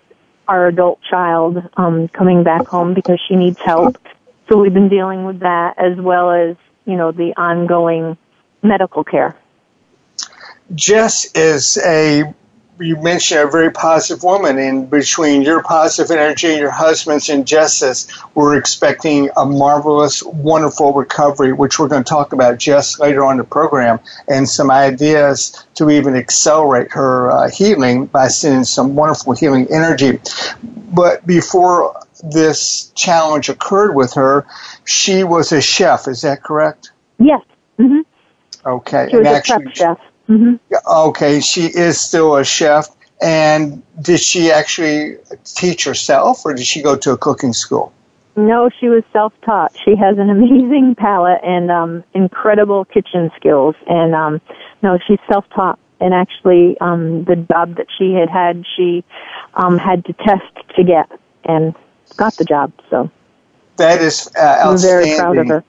our 0.47 0.67
adult 0.67 0.99
child 1.09 1.57
um, 1.75 2.07
coming 2.09 2.43
back 2.43 2.67
home 2.67 2.93
because 2.93 3.19
she 3.27 3.35
needs 3.35 3.59
help. 3.59 3.97
So 4.47 4.57
we've 4.59 4.73
been 4.73 4.89
dealing 4.89 5.25
with 5.25 5.39
that 5.39 5.79
as 5.79 5.97
well 5.97 6.31
as, 6.31 6.55
you 6.85 6.95
know, 6.95 7.11
the 7.11 7.33
ongoing 7.35 8.17
medical 8.61 9.03
care. 9.03 9.35
Jess 10.73 11.31
is 11.33 11.77
a 11.77 12.33
you 12.79 12.97
mentioned 12.97 13.41
a 13.41 13.47
very 13.47 13.71
positive 13.71 14.23
woman, 14.23 14.57
and 14.57 14.89
between 14.89 15.41
your 15.41 15.63
positive 15.63 16.15
energy 16.15 16.47
and 16.47 16.59
your 16.59 16.71
husband's 16.71 17.29
injustice, 17.29 18.07
we're 18.33 18.57
expecting 18.57 19.29
a 19.37 19.45
marvelous, 19.45 20.23
wonderful 20.23 20.93
recovery, 20.93 21.53
which 21.53 21.79
we're 21.79 21.87
going 21.87 22.03
to 22.03 22.09
talk 22.09 22.33
about 22.33 22.57
just 22.57 22.99
later 22.99 23.23
on 23.23 23.37
the 23.37 23.43
program, 23.43 23.99
and 24.27 24.47
some 24.47 24.69
ideas 24.69 25.65
to 25.75 25.89
even 25.89 26.15
accelerate 26.15 26.91
her 26.91 27.31
uh, 27.31 27.49
healing 27.49 28.07
by 28.07 28.27
sending 28.27 28.63
some 28.63 28.95
wonderful 28.95 29.33
healing 29.33 29.67
energy. 29.71 30.19
But 30.63 31.25
before 31.25 32.01
this 32.23 32.91
challenge 32.95 33.49
occurred 33.49 33.95
with 33.95 34.13
her, 34.13 34.45
she 34.83 35.23
was 35.23 35.51
a 35.51 35.61
chef. 35.61 36.07
Is 36.07 36.21
that 36.21 36.43
correct? 36.43 36.91
Yes. 37.19 37.41
Mm-hmm. 37.79 38.01
Okay. 38.67 39.07
She 39.09 39.17
was 39.17 39.27
and 39.27 39.35
a 39.35 39.37
actually, 39.37 39.73
chef. 39.73 39.99
Mm-hmm. 40.29 40.55
Okay, 40.87 41.39
she 41.39 41.65
is 41.65 41.99
still 41.99 42.35
a 42.35 42.43
chef. 42.43 42.87
And 43.21 43.81
did 44.01 44.19
she 44.19 44.51
actually 44.51 45.17
teach 45.43 45.85
herself, 45.85 46.45
or 46.45 46.53
did 46.53 46.65
she 46.65 46.81
go 46.81 46.95
to 46.97 47.11
a 47.11 47.17
cooking 47.17 47.53
school? 47.53 47.93
No, 48.35 48.69
she 48.69 48.89
was 48.89 49.03
self-taught. 49.13 49.77
She 49.85 49.95
has 49.95 50.17
an 50.17 50.29
amazing 50.37 50.95
palate 50.95 51.41
and 51.43 51.71
um, 51.71 52.03
incredible 52.13 52.85
kitchen 52.85 53.31
skills. 53.37 53.75
And 53.87 54.13
um, 54.13 54.41
no, 54.81 54.99
she's 55.07 55.19
self-taught. 55.29 55.79
And 56.01 56.13
actually, 56.13 56.77
um, 56.81 57.23
the 57.23 57.37
job 57.37 57.77
that 57.77 57.87
she 57.97 58.13
had 58.13 58.29
had, 58.29 58.65
she 58.75 59.05
um, 59.53 59.77
had 59.77 60.03
to 60.05 60.13
test 60.13 60.43
to 60.75 60.83
get, 60.83 61.09
and 61.45 61.73
got 62.17 62.35
the 62.35 62.43
job. 62.43 62.73
So 62.89 63.09
that 63.77 64.01
is 64.01 64.29
uh, 64.37 64.41
outstanding. 64.65 64.67
I'm 64.67 64.77
very 64.77 65.17
proud 65.17 65.37
of 65.37 65.47
her 65.47 65.63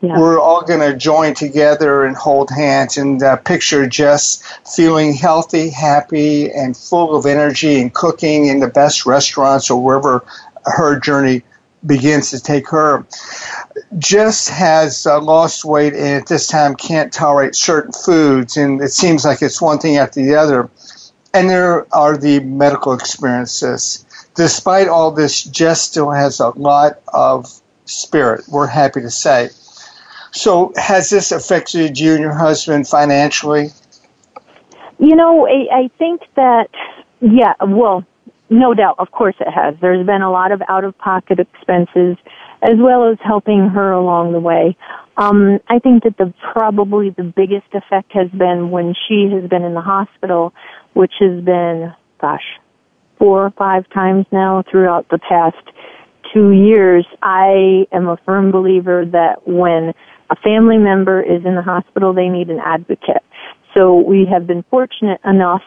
yeah. 0.00 0.18
we're 0.18 0.40
all 0.40 0.62
going 0.62 0.80
to 0.80 0.96
join 0.96 1.34
together 1.34 2.04
and 2.04 2.16
hold 2.16 2.50
hands 2.50 2.96
and 2.96 3.22
uh, 3.22 3.36
picture 3.36 3.86
Jess 3.86 4.42
feeling 4.76 5.14
healthy, 5.14 5.70
happy, 5.70 6.50
and 6.52 6.76
full 6.76 7.16
of 7.16 7.26
energy 7.26 7.80
and 7.80 7.92
cooking 7.92 8.46
in 8.46 8.60
the 8.60 8.68
best 8.68 9.06
restaurants 9.06 9.70
or 9.70 9.82
wherever 9.82 10.24
her 10.64 10.98
journey 11.00 11.42
begins 11.86 12.30
to 12.30 12.40
take 12.40 12.68
her. 12.68 13.06
Jess 13.98 14.48
has 14.48 15.06
uh, 15.06 15.20
lost 15.20 15.64
weight 15.64 15.94
and 15.94 16.22
at 16.22 16.26
this 16.26 16.46
time 16.46 16.74
can't 16.74 17.12
tolerate 17.12 17.54
certain 17.54 17.92
foods, 17.92 18.56
and 18.56 18.80
it 18.80 18.90
seems 18.90 19.24
like 19.24 19.42
it's 19.42 19.60
one 19.60 19.78
thing 19.78 19.96
after 19.96 20.22
the 20.22 20.34
other. 20.34 20.68
And 21.34 21.48
there 21.48 21.92
are 21.94 22.16
the 22.16 22.40
medical 22.40 22.92
experiences. 22.92 24.04
Despite 24.34 24.88
all 24.88 25.10
this, 25.10 25.42
Jess 25.42 25.82
still 25.82 26.10
has 26.10 26.40
a 26.40 26.50
lot 26.50 27.00
of 27.08 27.60
spirit, 27.84 28.44
we're 28.48 28.66
happy 28.66 29.00
to 29.00 29.10
say. 29.10 29.50
So, 30.32 30.72
has 30.76 31.10
this 31.10 31.32
affected 31.32 31.98
you 31.98 32.12
and 32.12 32.20
your 32.20 32.34
husband 32.34 32.86
financially? 32.86 33.70
You 34.98 35.14
know, 35.14 35.46
I, 35.46 35.84
I 35.84 35.90
think 35.98 36.22
that, 36.34 36.68
yeah, 37.20 37.54
well, 37.64 38.04
no 38.50 38.74
doubt, 38.74 38.96
of 38.98 39.10
course 39.10 39.36
it 39.40 39.50
has. 39.50 39.74
There's 39.80 40.04
been 40.06 40.22
a 40.22 40.30
lot 40.30 40.52
of 40.52 40.62
out 40.68 40.84
of 40.84 40.96
pocket 40.98 41.38
expenses 41.38 42.16
as 42.62 42.76
well 42.76 43.08
as 43.10 43.18
helping 43.22 43.68
her 43.68 43.92
along 43.92 44.32
the 44.32 44.40
way. 44.40 44.76
Um, 45.16 45.60
I 45.68 45.78
think 45.78 46.04
that 46.04 46.16
the 46.16 46.32
probably 46.52 47.10
the 47.10 47.22
biggest 47.22 47.66
effect 47.72 48.12
has 48.12 48.28
been 48.30 48.70
when 48.70 48.94
she 49.06 49.28
has 49.32 49.48
been 49.48 49.62
in 49.62 49.74
the 49.74 49.80
hospital, 49.80 50.52
which 50.94 51.12
has 51.20 51.42
been, 51.44 51.92
gosh, 52.20 52.58
four 53.18 53.44
or 53.44 53.50
five 53.50 53.88
times 53.90 54.26
now 54.32 54.64
throughout 54.70 55.08
the 55.08 55.18
past 55.18 55.56
two 56.32 56.52
years. 56.52 57.06
I 57.22 57.86
am 57.92 58.08
a 58.08 58.16
firm 58.18 58.50
believer 58.50 59.04
that 59.06 59.46
when 59.46 59.94
a 60.30 60.36
family 60.36 60.78
member 60.78 61.20
is 61.22 61.44
in 61.44 61.54
the 61.54 61.62
hospital, 61.62 62.12
they 62.12 62.28
need 62.28 62.50
an 62.50 62.60
advocate. 62.64 63.22
So 63.76 63.96
we 63.96 64.26
have 64.30 64.46
been 64.46 64.64
fortunate 64.70 65.20
enough 65.24 65.62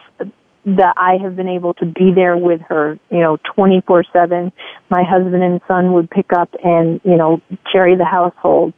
that 0.64 0.94
I 0.96 1.16
have 1.22 1.34
been 1.34 1.48
able 1.48 1.74
to 1.74 1.86
be 1.86 2.12
there 2.14 2.36
with 2.36 2.60
her, 2.68 2.98
you 3.10 3.18
know, 3.18 3.38
24-7. 3.56 4.52
My 4.90 5.02
husband 5.02 5.42
and 5.42 5.60
son 5.66 5.92
would 5.94 6.08
pick 6.10 6.32
up 6.32 6.50
and, 6.62 7.00
you 7.04 7.16
know, 7.16 7.40
carry 7.70 7.96
the 7.96 8.04
household. 8.04 8.72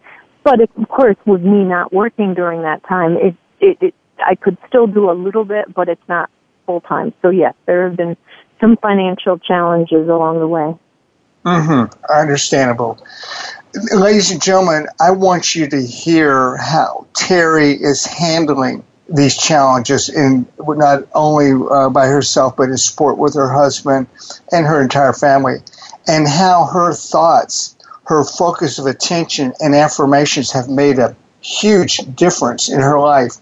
But 0.45 0.61
of 0.61 0.89
course, 0.89 1.17
with 1.27 1.43
me 1.43 1.65
not 1.65 1.93
working 1.93 2.35
during 2.35 2.63
that 2.63 2.83
time, 2.89 3.17
it, 3.17 3.37
it, 3.61 3.79
it 3.81 3.95
I 4.19 4.35
could 4.35 4.57
still 4.69 4.87
do 4.87 5.11
a 5.11 5.13
little 5.13 5.45
bit, 5.45 5.75
but 5.75 5.89
it's 5.89 6.09
not 6.09 6.31
full 6.67 6.81
time. 6.81 7.13
So 7.21 7.31
yes, 7.31 7.55
there 7.67 7.89
have 7.89 7.97
been 7.97 8.17
some 8.61 8.77
financial 8.81 9.39
challenges 9.39 10.09
along 10.09 10.41
the 10.41 10.49
way. 10.49 10.79
Mm-hmm. 11.45 12.13
Understandable 12.13 12.99
ladies 13.93 14.31
and 14.31 14.43
gentlemen, 14.43 14.87
I 15.01 15.11
want 15.11 15.55
you 15.55 15.69
to 15.69 15.83
hear 15.83 16.57
how 16.57 17.07
Terri 17.13 17.81
is 17.81 18.05
handling 18.05 18.85
these 19.09 19.37
challenges 19.37 20.09
in 20.09 20.47
not 20.59 21.07
only 21.15 21.53
uh, 21.71 21.91
by 21.91 22.07
herself 22.07 22.57
but 22.57 22.71
in 22.71 22.77
support 22.77 23.19
with 23.19 23.35
her 23.35 23.53
husband 23.53 24.07
and 24.51 24.67
her 24.67 24.81
entire 24.81 25.13
family, 25.13 25.57
and 26.07 26.27
how 26.27 26.65
her 26.67 26.93
thoughts, 26.93 27.77
her 28.05 28.25
focus 28.25 28.79
of 28.79 28.87
attention, 28.87 29.53
and 29.61 29.75
affirmations 29.75 30.53
have 30.53 30.69
made 30.69 30.99
a 30.99 31.17
huge 31.41 31.99
difference 32.15 32.71
in 32.71 32.81
her 32.81 32.99
life. 32.99 33.37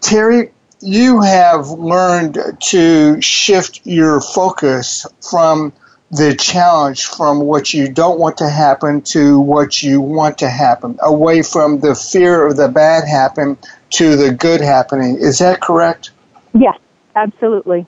Terri, 0.00 0.50
you 0.80 1.20
have 1.20 1.68
learned 1.68 2.38
to 2.58 3.20
shift 3.20 3.80
your 3.84 4.20
focus 4.20 5.06
from 5.20 5.72
the 6.10 6.34
challenge 6.34 7.06
from 7.06 7.40
what 7.40 7.72
you 7.72 7.88
don't 7.88 8.18
want 8.18 8.36
to 8.38 8.48
happen 8.48 9.00
to 9.00 9.38
what 9.38 9.82
you 9.82 10.00
want 10.00 10.38
to 10.38 10.50
happen, 10.50 10.98
away 11.02 11.42
from 11.42 11.80
the 11.80 11.94
fear 11.94 12.46
of 12.46 12.56
the 12.56 12.68
bad 12.68 13.06
happen 13.06 13.56
to 13.90 14.16
the 14.16 14.32
good 14.32 14.60
happening. 14.60 15.16
Is 15.16 15.38
that 15.38 15.60
correct? 15.60 16.10
Yes, 16.52 16.78
absolutely. 17.14 17.86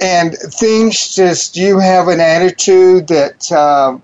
And 0.00 0.34
things 0.34 1.14
just, 1.14 1.56
you 1.56 1.78
have 1.78 2.08
an 2.08 2.20
attitude 2.20 3.06
that 3.08 3.50
uh, 3.52 3.96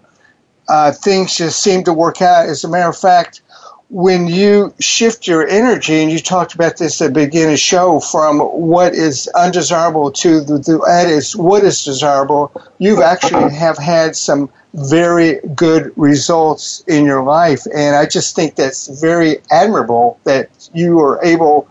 uh, 0.68 0.92
things 0.92 1.36
just 1.36 1.60
seem 1.60 1.82
to 1.84 1.92
work 1.92 2.22
out. 2.22 2.46
As 2.46 2.62
a 2.62 2.68
matter 2.68 2.88
of 2.88 2.96
fact, 2.96 3.42
when 3.90 4.28
you 4.28 4.72
shift 4.78 5.26
your 5.26 5.46
energy, 5.46 6.00
and 6.00 6.12
you 6.12 6.20
talked 6.20 6.54
about 6.54 6.76
this 6.76 7.00
at 7.02 7.12
the 7.12 7.26
beginning 7.26 7.48
of 7.48 7.52
the 7.54 7.56
show, 7.56 7.98
from 7.98 8.38
what 8.38 8.94
is 8.94 9.28
undesirable 9.34 10.12
to 10.12 10.40
the, 10.40 10.58
the 10.58 10.78
that 10.86 11.08
is 11.08 11.34
what 11.36 11.64
is 11.64 11.84
desirable, 11.84 12.52
you've 12.78 13.00
actually 13.00 13.52
have 13.52 13.76
had 13.76 14.14
some 14.14 14.48
very 14.74 15.40
good 15.56 15.92
results 15.96 16.84
in 16.86 17.04
your 17.04 17.24
life. 17.24 17.66
And 17.74 17.96
I 17.96 18.06
just 18.06 18.36
think 18.36 18.54
that's 18.54 18.86
very 19.00 19.38
admirable 19.50 20.20
that 20.22 20.50
you 20.72 21.00
are 21.00 21.22
able 21.24 21.68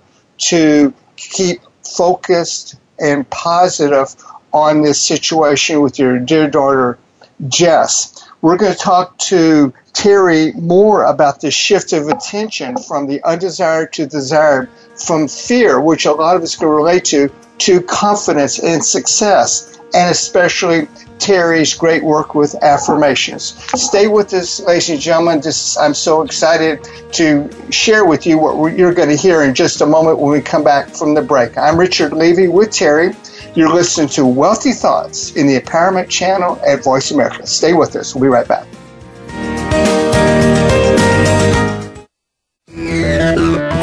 to 0.50 0.94
keep 1.16 1.62
focused 1.84 2.76
and 3.00 3.30
positive 3.30 4.14
on 4.52 4.82
this 4.82 5.02
situation 5.02 5.82
with 5.82 5.98
your 5.98 6.20
dear 6.20 6.50
daughter, 6.50 7.00
Jess. 7.48 8.29
We're 8.42 8.56
going 8.56 8.72
to 8.72 8.78
talk 8.78 9.18
to 9.18 9.74
Terri 9.92 10.56
more 10.56 11.04
about 11.04 11.42
the 11.42 11.52
shift 11.52 11.92
of 11.92 12.08
attention 12.08 12.78
from 12.78 13.08
the 13.08 13.22
undesired 13.24 13.92
to 13.94 14.06
desired, 14.06 14.70
from 14.96 15.28
fear, 15.28 15.82
which 15.82 16.06
a 16.06 16.14
lot 16.14 16.38
of 16.38 16.44
us 16.44 16.56
can 16.56 16.70
relate 16.70 17.04
to, 17.06 17.30
to 17.60 17.82
confidence 17.82 18.60
and 18.60 18.84
success, 18.84 19.78
and 19.94 20.10
especially 20.10 20.88
Terri's 21.18 21.74
great 21.74 22.02
work 22.02 22.34
with 22.34 22.56
affirmations. 22.64 23.62
Stay 23.76 24.08
with 24.08 24.34
us, 24.34 24.62
ladies 24.62 24.90
and 24.90 25.02
gentlemen. 25.02 25.42
This, 25.42 25.78
I'm 25.78 25.94
so 25.94 26.22
excited 26.22 26.88
to 27.12 27.50
share 27.72 28.06
with 28.06 28.26
you 28.26 28.38
what 28.38 28.78
you're 28.78 28.94
going 28.94 29.10
to 29.10 29.18
hear 29.18 29.44
in 29.44 29.54
just 29.54 29.82
a 29.82 29.86
moment 29.86 30.20
when 30.20 30.32
we 30.32 30.40
come 30.40 30.64
back 30.64 30.88
from 30.88 31.14
the 31.14 31.22
break. 31.22 31.58
I'm 31.58 31.78
Richard 31.78 32.14
Levy 32.14 32.48
with 32.48 32.70
Terri. 32.70 33.18
You're 33.56 33.74
listening 33.74 34.10
to 34.10 34.26
Wealthy 34.26 34.74
Thoughts 34.74 35.36
in 35.36 35.48
the 35.48 35.60
Empowerment 35.60 36.08
Channel 36.08 36.60
at 36.66 36.84
Voice 36.84 37.10
America. 37.10 37.48
Stay 37.48 37.74
with 37.74 37.96
us. 37.96 38.14
We'll 38.14 38.22
be 38.22 38.28
right 38.28 38.48
back. 38.48 38.68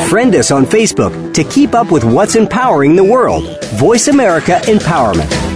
Friend 0.08 0.34
us 0.36 0.52
on 0.52 0.64
Facebook 0.64 1.34
to 1.34 1.42
keep 1.44 1.74
up 1.74 1.90
with 1.90 2.04
what's 2.04 2.36
empowering 2.36 2.94
the 2.94 3.04
world. 3.04 3.62
Voice 3.74 4.06
America 4.06 4.60
Empowerment. 4.64 5.55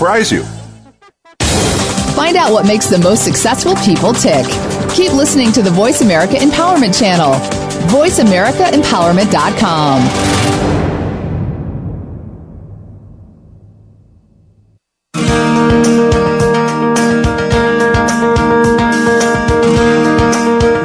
surprise 0.00 0.32
you. 0.32 0.42
Find 2.14 2.34
out 2.34 2.52
what 2.52 2.66
makes 2.66 2.86
the 2.86 2.98
most 2.98 3.22
successful 3.22 3.74
people 3.76 4.14
tick. 4.14 4.46
Keep 4.94 5.12
listening 5.12 5.52
to 5.52 5.60
the 5.60 5.70
Voice 5.70 6.00
America 6.00 6.36
Empowerment 6.36 6.98
Channel. 6.98 7.34
VoiceAmericaEmpowerment.com. 7.90 10.00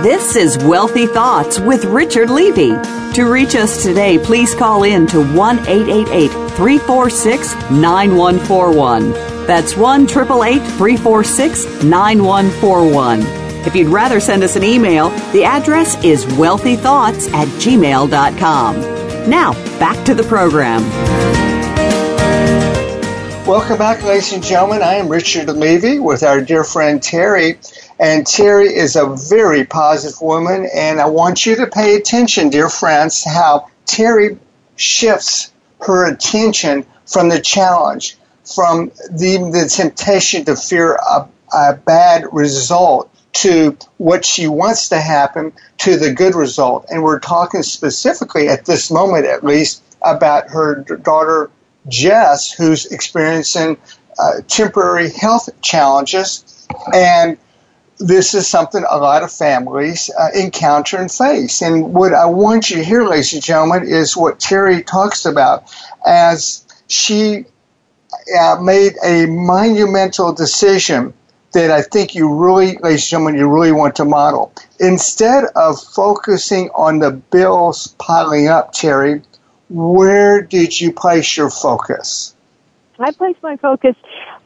This 0.03 0.36
is 0.36 0.57
Wealthy 0.57 1.07
Thoughts 1.07 1.62
with 1.62 1.86
Richard 1.86 2.29
Levy. 2.29 2.75
To 3.15 3.31
reach 3.31 3.55
us 3.55 3.81
today, 3.81 4.17
please 4.17 4.53
call 4.53 4.84
in 4.84 5.07
to 5.07 5.25
1 5.25 5.60
888 5.60 6.31
346 6.57 7.53
9141. 7.72 9.12
That's 9.48 9.77
1 9.77 10.01
888 10.01 10.60
346 10.60 11.84
9141. 11.86 13.22
If 13.65 13.74
you'd 13.74 13.88
rather 13.88 14.19
send 14.19 14.43
us 14.43 14.57
an 14.57 14.65
email, 14.65 15.12
the 15.31 15.45
address 15.45 15.95
is 16.03 16.25
wealthythoughts 16.25 17.31
at 17.31 17.48
gmail.com. 17.48 19.29
Now, 19.29 19.53
back 19.79 20.05
to 20.07 20.13
the 20.13 20.24
program. 20.24 21.45
Welcome 23.46 23.78
back, 23.78 24.02
ladies 24.02 24.34
and 24.34 24.44
gentlemen. 24.44 24.82
I 24.82 24.96
am 24.96 25.08
Richard 25.08 25.48
Levy 25.50 26.00
with 26.00 26.24
our 26.24 26.42
dear 26.42 26.64
friend 26.64 27.00
Terri. 27.00 27.60
And 28.00 28.25
Terri 28.25 28.72
is 28.72 28.96
a 28.96 29.06
very 29.30 29.66
positive 29.66 30.20
woman, 30.20 30.68
and 30.74 31.00
I 31.00 31.06
want 31.06 31.46
you 31.46 31.56
to 31.58 31.68
pay 31.68 31.94
attention, 31.94 32.50
dear 32.50 32.70
friends, 32.70 33.24
how 33.24 33.68
Terri 33.86 34.40
shifts 34.78 35.54
her 35.82 36.12
attention 36.12 36.88
from 37.06 37.30
the 37.30 37.40
challenge, 37.40 38.18
from 38.56 38.88
the, 39.12 39.38
the 39.54 39.72
temptation 39.72 40.44
to 40.46 40.56
fear 40.56 40.96
a, 40.96 41.28
a 41.54 41.75
bad 41.75 42.25
result 42.32 43.12
to 43.34 43.78
what 43.98 44.25
she 44.25 44.48
wants 44.48 44.90
to 44.90 45.00
happen 45.00 45.54
to 45.78 45.98
the 45.98 46.12
good 46.12 46.34
result. 46.34 46.88
And 46.90 47.04
we're 47.04 47.20
talking 47.20 47.62
specifically 47.62 48.48
at 48.48 48.66
this 48.66 48.90
moment, 48.90 49.28
at 49.28 49.44
least, 49.44 49.84
about 50.02 50.50
her 50.50 50.84
daughter 51.04 51.52
Jess, 51.88 52.51
who's 52.51 52.86
experiencing 52.88 53.77
uh, 54.20 54.42
temporary 54.48 55.10
health 55.12 55.50
challenges. 55.62 56.68
And 56.94 57.38
this 57.98 58.34
is 58.34 58.48
something 58.48 58.84
a 58.89 58.98
lot 58.98 59.24
of 59.24 59.32
families 59.32 60.10
uh, 60.20 60.30
encounter 60.36 60.98
and 60.98 61.12
face. 61.12 61.62
And 61.62 61.94
what 61.94 62.13
I 62.13 62.25
want 62.25 62.70
you 62.70 62.77
to 62.77 62.84
hear, 62.84 63.06
ladies 63.06 63.34
and 63.34 63.43
gentlemen, 63.43 63.84
is 63.88 64.17
what 64.17 64.39
Terri 64.39 64.86
talks 64.86 65.26
about 65.26 65.74
as 66.06 66.65
she 66.88 67.45
uh, 68.38 68.58
made 68.62 68.93
a 69.04 69.26
monumental 69.28 70.34
decision 70.34 71.13
that 71.54 71.71
I 71.71 71.82
think 71.82 72.15
you 72.15 72.34
really, 72.34 72.78
ladies 72.80 73.04
and 73.04 73.10
gentlemen, 73.12 73.36
you 73.36 73.48
really 73.48 73.71
want 73.71 73.95
to 73.95 74.06
model. 74.06 74.52
Instead 74.80 75.45
of 75.56 75.82
focusing 75.82 76.69
on 76.76 77.00
the 77.00 77.12
bills 77.12 77.95
piling 77.98 78.50
up, 78.50 78.74
Terri, 78.74 79.24
where 79.76 80.42
did 80.42 80.80
you 80.80 80.94
place 80.94 81.36
your 81.36 81.50
focus? 81.50 82.34
I 82.98 83.12
place 83.12 83.36
my 83.44 83.58
focus, 83.58 83.96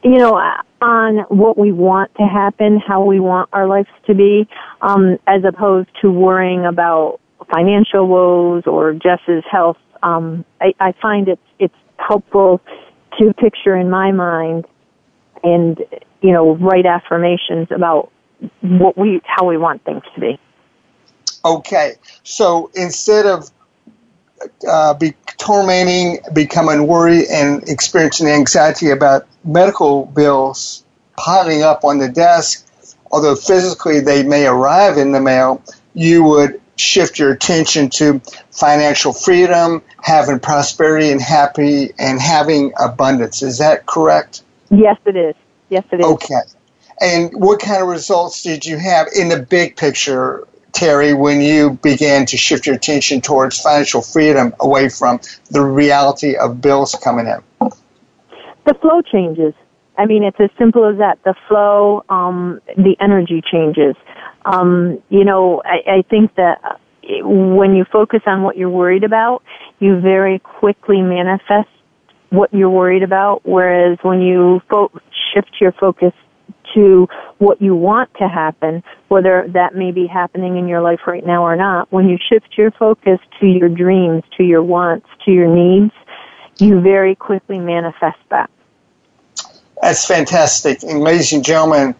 you 0.02 0.16
know, 0.16 0.34
on 0.80 1.18
what 1.28 1.56
we 1.56 1.70
want 1.70 2.12
to 2.16 2.24
happen, 2.24 2.80
how 2.80 3.04
we 3.04 3.20
want 3.20 3.48
our 3.52 3.68
lives 3.68 3.88
to 4.06 4.14
be, 4.14 4.48
um, 4.82 5.18
as 5.28 5.44
opposed 5.44 5.88
to 6.02 6.10
worrying 6.10 6.66
about 6.66 7.20
financial 7.52 8.08
woes 8.08 8.64
or 8.66 8.92
Jess's 8.92 9.44
health. 9.48 9.78
Um, 10.02 10.44
I, 10.60 10.74
I 10.80 10.92
find 11.00 11.28
it's 11.28 11.40
it's 11.60 11.74
helpful 11.96 12.60
to 13.18 13.32
picture 13.34 13.76
in 13.76 13.88
my 13.88 14.10
mind 14.10 14.66
and 15.44 15.78
you 16.22 16.32
know 16.32 16.56
write 16.56 16.86
affirmations 16.86 17.68
about 17.70 18.10
what 18.62 18.98
we 18.98 19.20
how 19.24 19.46
we 19.46 19.56
want 19.56 19.84
things 19.84 20.02
to 20.14 20.20
be. 20.20 20.40
Okay, 21.44 21.94
so 22.24 22.70
instead 22.74 23.26
of 23.26 23.50
uh, 24.68 24.94
be 24.94 25.14
tormenting, 25.38 26.18
becoming 26.32 26.86
worried, 26.86 27.26
and 27.30 27.68
experiencing 27.68 28.28
anxiety 28.28 28.90
about 28.90 29.26
medical 29.44 30.06
bills 30.06 30.84
piling 31.16 31.62
up 31.62 31.84
on 31.84 31.98
the 31.98 32.08
desk, 32.08 32.66
although 33.10 33.34
physically 33.34 34.00
they 34.00 34.22
may 34.22 34.46
arrive 34.46 34.96
in 34.96 35.12
the 35.12 35.20
mail, 35.20 35.62
you 35.94 36.24
would 36.24 36.60
shift 36.76 37.18
your 37.18 37.30
attention 37.32 37.90
to 37.90 38.20
financial 38.50 39.12
freedom, 39.12 39.82
having 40.02 40.40
prosperity 40.40 41.10
and 41.10 41.20
happy 41.20 41.90
and 41.98 42.20
having 42.20 42.72
abundance. 42.80 43.42
Is 43.42 43.58
that 43.58 43.86
correct? 43.86 44.42
Yes, 44.70 44.96
it 45.04 45.16
is. 45.16 45.34
Yes, 45.68 45.84
it 45.92 46.00
is. 46.00 46.06
Okay. 46.06 46.40
And 47.00 47.32
what 47.34 47.60
kind 47.60 47.82
of 47.82 47.88
results 47.88 48.42
did 48.42 48.64
you 48.64 48.78
have 48.78 49.08
in 49.14 49.28
the 49.28 49.40
big 49.40 49.76
picture 49.76 50.46
Terri, 50.72 51.18
when 51.18 51.40
you 51.40 51.78
began 51.82 52.26
to 52.26 52.36
shift 52.36 52.66
your 52.66 52.76
attention 52.76 53.20
towards 53.20 53.60
financial 53.60 54.02
freedom 54.02 54.54
away 54.60 54.88
from 54.88 55.20
the 55.50 55.62
reality 55.62 56.36
of 56.36 56.60
bills 56.60 56.94
coming 57.02 57.26
in? 57.26 57.70
The 58.66 58.74
flow 58.74 59.02
changes. 59.02 59.54
I 59.98 60.06
mean, 60.06 60.22
it's 60.22 60.40
as 60.40 60.50
simple 60.58 60.86
as 60.86 60.98
that. 60.98 61.18
The 61.24 61.34
flow, 61.48 62.04
um, 62.08 62.60
the 62.76 62.96
energy 63.00 63.42
changes. 63.42 63.96
Um, 64.44 65.02
you 65.08 65.24
know, 65.24 65.62
I, 65.64 65.98
I 65.98 66.02
think 66.08 66.34
that 66.36 66.80
when 67.22 67.74
you 67.74 67.84
focus 67.84 68.20
on 68.26 68.42
what 68.42 68.56
you're 68.56 68.70
worried 68.70 69.04
about, 69.04 69.42
you 69.78 70.00
very 70.00 70.38
quickly 70.38 71.02
manifest 71.02 71.68
what 72.30 72.52
you're 72.54 72.70
worried 72.70 73.02
about. 73.02 73.42
Whereas 73.44 73.98
when 74.02 74.20
you 74.22 74.62
fo- 74.70 74.92
shift 75.34 75.50
your 75.60 75.72
focus 75.72 76.12
to 76.74 77.08
what 77.38 77.60
you 77.60 77.74
want 77.74 78.12
to 78.14 78.28
happen, 78.28 78.82
whether 79.08 79.46
that 79.54 79.74
may 79.74 79.92
be 79.92 80.06
happening 80.06 80.56
in 80.56 80.68
your 80.68 80.80
life 80.80 81.00
right 81.06 81.24
now 81.24 81.44
or 81.44 81.56
not, 81.56 81.90
when 81.92 82.08
you 82.08 82.18
shift 82.30 82.56
your 82.56 82.70
focus 82.72 83.18
to 83.40 83.46
your 83.46 83.68
dreams, 83.68 84.22
to 84.36 84.44
your 84.44 84.62
wants, 84.62 85.06
to 85.24 85.30
your 85.30 85.48
needs, 85.48 85.92
you 86.58 86.80
very 86.80 87.14
quickly 87.14 87.58
manifest 87.58 88.18
that. 88.30 88.50
That's 89.80 90.06
fantastic. 90.06 90.82
And 90.82 91.00
ladies 91.00 91.32
and 91.32 91.44
gentlemen, 91.44 91.94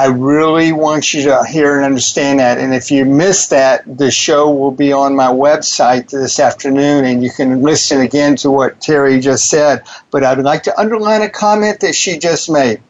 I 0.00 0.06
really 0.06 0.72
want 0.72 1.12
you 1.12 1.24
to 1.24 1.44
hear 1.44 1.76
and 1.76 1.84
understand 1.84 2.40
that. 2.40 2.56
And 2.56 2.74
if 2.74 2.90
you 2.90 3.04
missed 3.04 3.50
that, 3.50 3.82
the 3.98 4.10
show 4.10 4.50
will 4.50 4.70
be 4.70 4.92
on 4.92 5.14
my 5.14 5.26
website 5.26 6.10
this 6.10 6.40
afternoon 6.40 7.04
and 7.04 7.22
you 7.22 7.30
can 7.30 7.60
listen 7.60 8.00
again 8.00 8.36
to 8.36 8.50
what 8.50 8.80
Terri 8.80 9.20
just 9.20 9.50
said. 9.50 9.82
But 10.10 10.24
I'd 10.24 10.38
like 10.38 10.62
to 10.62 10.80
underline 10.80 11.20
a 11.20 11.28
comment 11.28 11.80
that 11.80 11.94
she 11.94 12.18
just 12.18 12.50
made 12.50 12.80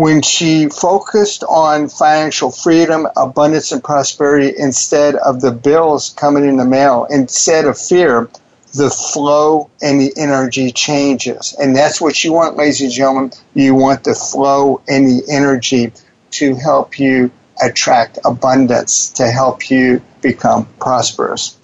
when 0.00 0.22
she 0.22 0.66
focused 0.66 1.44
on 1.44 1.86
financial 1.86 2.50
freedom, 2.50 3.06
abundance, 3.18 3.70
and 3.70 3.84
prosperity 3.84 4.50
instead 4.56 5.14
of 5.14 5.42
the 5.42 5.52
bills 5.52 6.14
coming 6.16 6.48
in 6.48 6.56
the 6.56 6.64
mail, 6.64 7.06
instead 7.10 7.66
of 7.66 7.76
fear, 7.76 8.26
the 8.72 8.88
flow 8.88 9.68
and 9.82 10.00
the 10.00 10.10
energy 10.16 10.72
changes. 10.72 11.54
And 11.60 11.76
that's 11.76 12.00
what 12.00 12.24
you 12.24 12.32
want, 12.32 12.56
ladies 12.56 12.80
and 12.80 12.90
gentlemen. 12.90 13.32
You 13.52 13.74
want 13.74 14.04
the 14.04 14.14
flow 14.14 14.80
and 14.88 15.06
the 15.06 15.22
energy 15.30 15.92
to 16.30 16.54
help 16.54 16.98
you 16.98 17.30
attract 17.62 18.18
abundance, 18.24 19.10
to 19.10 19.26
help 19.30 19.68
you 19.70 20.00
become 20.22 20.66
prosperous. 20.80 21.58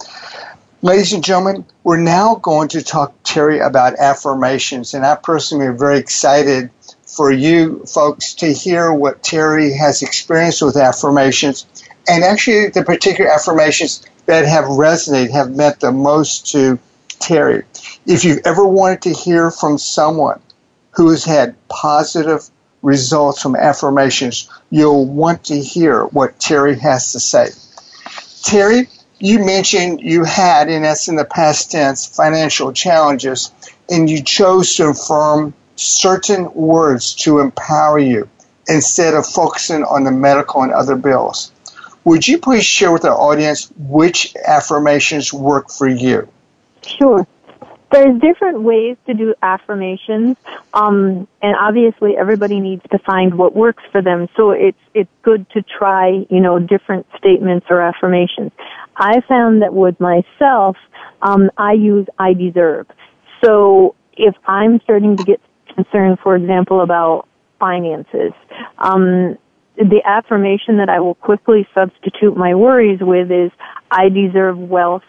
Ladies 0.82 1.14
and 1.14 1.24
gentlemen, 1.24 1.64
we're 1.84 1.96
now 1.96 2.34
going 2.34 2.68
to 2.68 2.84
talk, 2.84 3.14
Terri, 3.22 3.66
about 3.66 3.94
affirmations. 3.98 4.92
And 4.92 5.06
I 5.06 5.16
personally 5.16 5.68
am 5.68 5.78
very 5.78 5.96
excited 5.98 6.68
for 7.16 7.32
you 7.32 7.84
folks 7.86 8.34
to 8.34 8.52
hear 8.52 8.92
what 8.92 9.22
Terri 9.22 9.76
has 9.76 10.02
experienced 10.02 10.62
with 10.62 10.76
affirmations 10.76 11.66
and 12.08 12.22
actually 12.22 12.68
the 12.68 12.84
particular 12.84 13.30
affirmations 13.30 14.04
that 14.26 14.44
have 14.44 14.64
resonated, 14.66 15.30
have 15.30 15.50
meant 15.50 15.80
the 15.80 15.92
most 15.92 16.50
to 16.52 16.78
Terri. 17.08 17.64
If 18.06 18.24
you've 18.24 18.42
ever 18.44 18.64
wanted 18.66 19.02
to 19.02 19.12
hear 19.12 19.50
from 19.50 19.78
someone 19.78 20.40
who 20.90 21.10
has 21.10 21.24
had 21.24 21.56
positive 21.68 22.48
results 22.82 23.42
from 23.42 23.56
affirmations, 23.56 24.48
you'll 24.70 25.06
want 25.06 25.44
to 25.44 25.60
hear 25.60 26.04
what 26.04 26.38
Terri 26.38 26.78
has 26.78 27.12
to 27.12 27.20
say. 27.20 27.48
Terri, 28.42 28.88
you 29.18 29.44
mentioned 29.44 30.00
you 30.00 30.24
had, 30.24 30.68
and 30.68 30.84
that's 30.84 31.08
in 31.08 31.16
the 31.16 31.24
past 31.24 31.70
tense, 31.70 32.06
financial 32.06 32.72
challenges, 32.72 33.50
and 33.90 34.08
you 34.10 34.22
chose 34.22 34.76
to 34.76 34.88
affirm 34.88 35.54
certain 35.76 36.52
words 36.54 37.14
to 37.14 37.40
empower 37.40 37.98
you 37.98 38.28
instead 38.68 39.14
of 39.14 39.26
focusing 39.26 39.84
on 39.84 40.04
the 40.04 40.10
medical 40.10 40.62
and 40.62 40.72
other 40.72 40.96
bills. 40.96 41.52
Would 42.04 42.26
you 42.26 42.38
please 42.38 42.64
share 42.64 42.92
with 42.92 43.04
our 43.04 43.18
audience 43.18 43.70
which 43.76 44.34
affirmations 44.44 45.32
work 45.32 45.70
for 45.70 45.88
you? 45.88 46.28
Sure. 46.82 47.26
There's 47.90 48.20
different 48.20 48.62
ways 48.62 48.96
to 49.06 49.14
do 49.14 49.34
affirmations, 49.42 50.36
um, 50.74 51.28
and 51.40 51.56
obviously 51.56 52.16
everybody 52.16 52.58
needs 52.58 52.82
to 52.90 52.98
find 52.98 53.36
what 53.36 53.54
works 53.54 53.82
for 53.92 54.02
them. 54.02 54.28
So 54.36 54.50
it's 54.50 54.78
it's 54.92 55.10
good 55.22 55.48
to 55.50 55.62
try, 55.62 56.26
you 56.28 56.40
know, 56.40 56.58
different 56.58 57.06
statements 57.16 57.66
or 57.70 57.80
affirmations. 57.80 58.50
I 58.96 59.20
found 59.22 59.62
that 59.62 59.72
with 59.72 59.98
myself, 60.00 60.76
um, 61.22 61.50
I 61.56 61.72
use 61.72 62.08
"I 62.18 62.32
deserve." 62.32 62.88
So 63.44 63.94
if 64.16 64.34
I'm 64.46 64.80
starting 64.80 65.16
to 65.16 65.24
get 65.24 65.40
concerned, 65.76 66.18
for 66.22 66.34
example, 66.34 66.80
about 66.80 67.28
finances, 67.60 68.32
um, 68.78 69.38
the 69.76 70.00
affirmation 70.04 70.78
that 70.78 70.88
I 70.88 71.00
will 71.00 71.14
quickly 71.14 71.68
substitute 71.74 72.36
my 72.36 72.54
worries 72.54 73.00
with 73.00 73.30
is 73.30 73.50
I 73.90 74.08
deserve 74.08 74.58
wealth, 74.58 75.04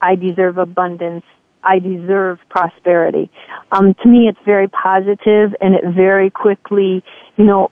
I 0.00 0.16
deserve 0.16 0.58
abundance, 0.58 1.24
I 1.62 1.78
deserve 1.78 2.38
prosperity. 2.48 3.30
Um, 3.70 3.94
to 4.02 4.08
me, 4.08 4.28
it's 4.28 4.38
very 4.44 4.68
positive 4.68 5.54
and 5.60 5.74
it 5.74 5.84
very 5.94 6.28
quickly, 6.30 7.02
you 7.36 7.44
know, 7.44 7.70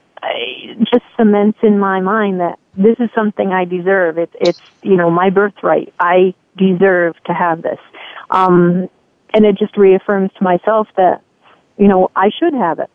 just 0.92 1.04
cements 1.16 1.58
in 1.62 1.78
my 1.78 2.00
mind 2.00 2.40
that 2.40 2.58
this 2.76 2.96
is 3.00 3.10
something 3.14 3.52
I 3.52 3.64
deserve. 3.64 4.18
It's, 4.18 4.34
it's, 4.40 4.60
you 4.82 4.96
know, 4.96 5.10
my 5.10 5.30
birthright. 5.30 5.92
I 5.98 6.34
deserve 6.56 7.16
to 7.24 7.32
have 7.32 7.62
this. 7.62 7.78
Um, 8.30 8.88
and 9.34 9.44
it 9.44 9.56
just 9.58 9.76
reaffirms 9.76 10.30
to 10.38 10.44
myself 10.44 10.88
that, 10.96 11.22
you 11.80 11.88
know, 11.88 12.10
I 12.14 12.30
should 12.38 12.52
have 12.52 12.78
it. 12.78 12.90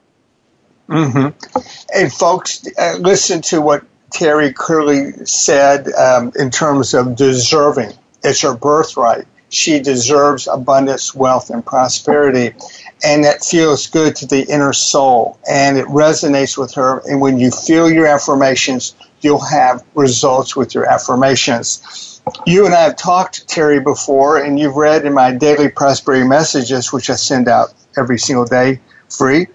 Mm-hmm. 0.88 1.60
And 1.96 2.14
folks, 2.14 2.64
uh, 2.78 2.98
listen 3.00 3.42
to 3.42 3.60
what 3.60 3.84
Terri 4.12 4.54
Curley 4.54 5.12
said 5.26 5.92
um, 5.94 6.32
in 6.38 6.52
terms 6.52 6.94
of 6.94 7.16
deserving. 7.16 7.94
It's 8.24 8.42
her 8.42 8.56
birthright. 8.56 9.26
She 9.50 9.80
deserves 9.80 10.48
abundance, 10.48 11.16
wealth, 11.16 11.50
and 11.50 11.66
prosperity. 11.66 12.56
And 13.04 13.24
that 13.24 13.44
feels 13.44 13.88
good 13.88 14.16
to 14.18 14.28
the 14.28 14.44
inner 14.44 14.74
soul. 14.74 15.40
And 15.50 15.78
it 15.78 15.86
resonates 15.88 16.56
with 16.56 16.74
her. 16.76 17.02
And 17.10 17.20
when 17.20 17.40
you 17.40 17.50
feel 17.50 17.92
your 17.92 18.06
affirmations, 18.06 18.96
you'll 19.22 19.44
have 19.44 19.84
results 19.96 20.56
with 20.56 20.76
your 20.76 20.86
affirmations. 20.86 22.22
You 22.46 22.66
and 22.66 22.76
I 22.76 22.82
have 22.82 22.98
talked, 22.98 23.48
Terri, 23.48 23.84
before, 23.84 24.38
and 24.38 24.60
you've 24.60 24.76
read 24.76 25.06
in 25.06 25.14
my 25.14 25.32
daily 25.32 25.70
prosperity 25.70 26.28
messages, 26.28 26.94
which 26.94 27.10
I 27.10 27.16
send 27.16 27.48
out 27.48 27.74
every 27.98 28.18
single 28.18 28.46
day 28.46 28.80
free 29.10 29.48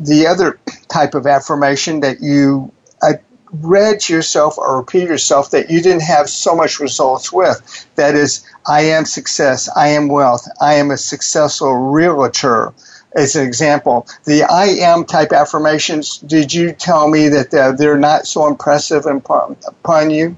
the 0.00 0.26
other 0.26 0.58
type 0.88 1.14
of 1.14 1.26
affirmation 1.26 2.00
that 2.00 2.20
you 2.20 2.72
uh, 3.02 3.14
read 3.52 4.00
to 4.00 4.12
yourself 4.12 4.58
or 4.58 4.78
repeat 4.78 5.08
yourself 5.08 5.50
that 5.50 5.70
you 5.70 5.80
didn't 5.80 6.02
have 6.02 6.28
so 6.28 6.54
much 6.54 6.80
results 6.80 7.32
with. 7.32 7.86
That 7.94 8.14
is, 8.14 8.44
I 8.66 8.82
am 8.82 9.04
success, 9.04 9.68
I 9.76 9.88
am 9.88 10.08
wealth, 10.08 10.48
I 10.60 10.74
am 10.74 10.90
a 10.90 10.96
successful 10.96 11.74
realtor. 11.74 12.72
As 13.16 13.36
an 13.36 13.46
example, 13.46 14.08
the 14.24 14.42
I 14.42 14.64
am 14.64 15.04
type 15.04 15.32
affirmations, 15.32 16.18
did 16.18 16.52
you 16.52 16.72
tell 16.72 17.08
me 17.08 17.28
that 17.28 17.52
they're 17.78 17.96
not 17.96 18.26
so 18.26 18.48
impressive 18.48 19.06
upon 19.06 20.10
you? 20.10 20.36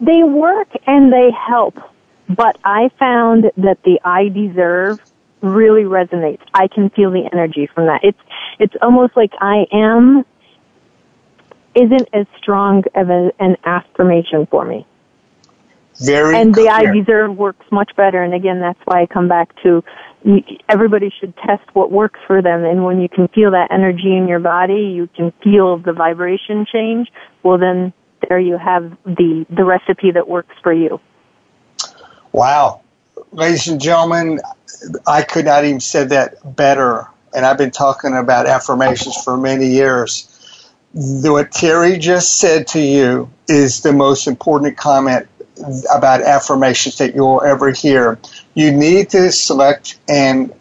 They 0.00 0.22
work 0.22 0.68
and 0.86 1.12
they 1.12 1.32
help, 1.32 1.76
but 2.28 2.56
I 2.62 2.90
found 2.96 3.50
that 3.56 3.82
the 3.82 4.00
I 4.04 4.28
deserve 4.28 5.00
really 5.42 5.82
resonates. 5.82 6.40
I 6.54 6.68
can 6.68 6.90
feel 6.90 7.10
the 7.10 7.28
energy 7.32 7.68
from 7.74 7.86
that. 7.86 8.00
It's 8.02 8.18
it's 8.58 8.74
almost 8.82 9.16
like 9.16 9.32
I 9.40 9.66
am 9.72 10.24
isn't 11.74 12.08
as 12.12 12.26
strong 12.38 12.82
of 12.94 13.10
a, 13.10 13.32
an 13.38 13.56
affirmation 13.64 14.46
for 14.46 14.64
me. 14.64 14.86
Very 15.98 16.36
and 16.36 16.54
the 16.54 16.62
clear. 16.62 16.90
I 16.90 16.94
deserve 16.94 17.36
works 17.36 17.66
much 17.70 17.92
better. 17.96 18.22
And 18.22 18.32
again, 18.32 18.60
that's 18.60 18.78
why 18.84 19.02
I 19.02 19.06
come 19.06 19.28
back 19.28 19.54
to 19.62 19.84
everybody 20.68 21.12
should 21.20 21.36
test 21.36 21.62
what 21.74 21.92
works 21.92 22.18
for 22.26 22.42
them. 22.42 22.64
And 22.64 22.84
when 22.84 23.00
you 23.00 23.08
can 23.08 23.28
feel 23.28 23.50
that 23.50 23.70
energy 23.70 24.16
in 24.16 24.26
your 24.26 24.38
body, 24.38 24.92
you 24.94 25.08
can 25.14 25.32
feel 25.42 25.78
the 25.78 25.92
vibration 25.92 26.66
change. 26.70 27.08
Well, 27.42 27.58
then 27.58 27.92
there 28.28 28.38
you 28.38 28.56
have 28.56 28.90
the 29.04 29.46
the 29.50 29.64
recipe 29.64 30.10
that 30.12 30.28
works 30.28 30.54
for 30.62 30.72
you. 30.72 31.00
Wow, 32.32 32.82
ladies 33.32 33.68
and 33.68 33.80
gentlemen, 33.80 34.40
I 35.06 35.22
could 35.22 35.44
not 35.44 35.64
even 35.64 35.80
said 35.80 36.10
that 36.10 36.56
better. 36.56 37.06
And 37.34 37.46
I've 37.46 37.58
been 37.58 37.70
talking 37.70 38.16
about 38.16 38.46
affirmations 38.46 39.16
for 39.22 39.36
many 39.36 39.66
years. 39.66 40.26
What 40.92 41.52
Terri 41.52 42.00
just 42.00 42.38
said 42.38 42.66
to 42.68 42.80
you 42.80 43.30
is 43.48 43.82
the 43.82 43.92
most 43.92 44.26
important 44.26 44.76
comment 44.76 45.28
about 45.94 46.22
affirmations 46.22 46.98
that 46.98 47.14
you'll 47.14 47.42
ever 47.42 47.70
hear. 47.70 48.18
You 48.54 48.72
need 48.72 49.10
to 49.10 49.30
select 49.30 49.98
and 50.08 50.52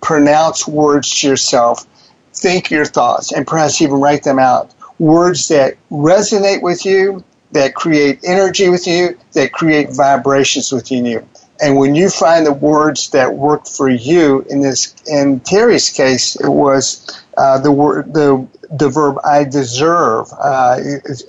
pronounce 0.00 0.66
words 0.66 1.20
to 1.20 1.28
yourself, 1.28 1.86
think 2.32 2.70
your 2.70 2.86
thoughts, 2.86 3.32
and 3.32 3.46
perhaps 3.46 3.82
even 3.82 4.00
write 4.00 4.22
them 4.22 4.38
out. 4.38 4.72
Words 4.98 5.48
that 5.48 5.76
resonate 5.90 6.62
with 6.62 6.86
you, 6.86 7.24
that 7.52 7.74
create 7.74 8.20
energy 8.24 8.68
with 8.68 8.86
you, 8.86 9.18
that 9.32 9.52
create 9.52 9.90
vibrations 9.90 10.72
within 10.72 11.04
you. 11.04 11.26
And 11.60 11.76
when 11.76 11.94
you 11.94 12.10
find 12.10 12.44
the 12.44 12.52
words 12.52 13.10
that 13.10 13.34
work 13.34 13.66
for 13.66 13.88
you, 13.88 14.44
in 14.50 14.60
this, 14.60 14.94
in 15.06 15.40
Terri's 15.40 15.90
case, 15.90 16.36
it 16.36 16.48
was 16.48 17.22
uh, 17.36 17.58
the 17.58 17.70
word, 17.70 18.12
the 18.12 18.46
the 18.70 18.88
verb 18.88 19.18
"I 19.24 19.44
deserve." 19.44 20.26
Uh, 20.38 20.80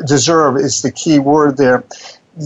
deserve 0.05 0.57
is 0.57 0.81
the 0.81 0.91
key 0.91 1.19
word 1.19 1.57
there. 1.57 1.83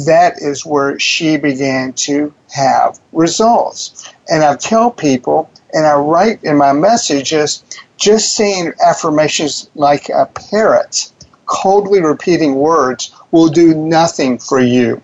That 0.06 0.40
is 0.42 0.66
where 0.66 1.00
she 1.00 1.38
began 1.38 1.94
to 1.94 2.34
have 2.54 3.00
results. 3.14 4.12
And 4.30 4.44
I 4.44 4.56
tell 4.56 4.92
people, 4.92 5.50
and 5.74 5.88
I 5.88 5.96
write 5.96 6.44
in 6.44 6.58
my 6.58 6.74
messages, 6.74 7.64
just 7.98 8.36
saying 8.36 8.74
affirmations 8.86 9.70
like 9.76 10.10
a 10.10 10.26
parrot, 10.28 11.12
coldly 11.46 12.02
repeating 12.02 12.56
words, 12.56 13.12
will 13.32 13.50
do 13.50 13.74
nothing 13.74 14.38
for 14.38 14.60
you. 14.60 15.02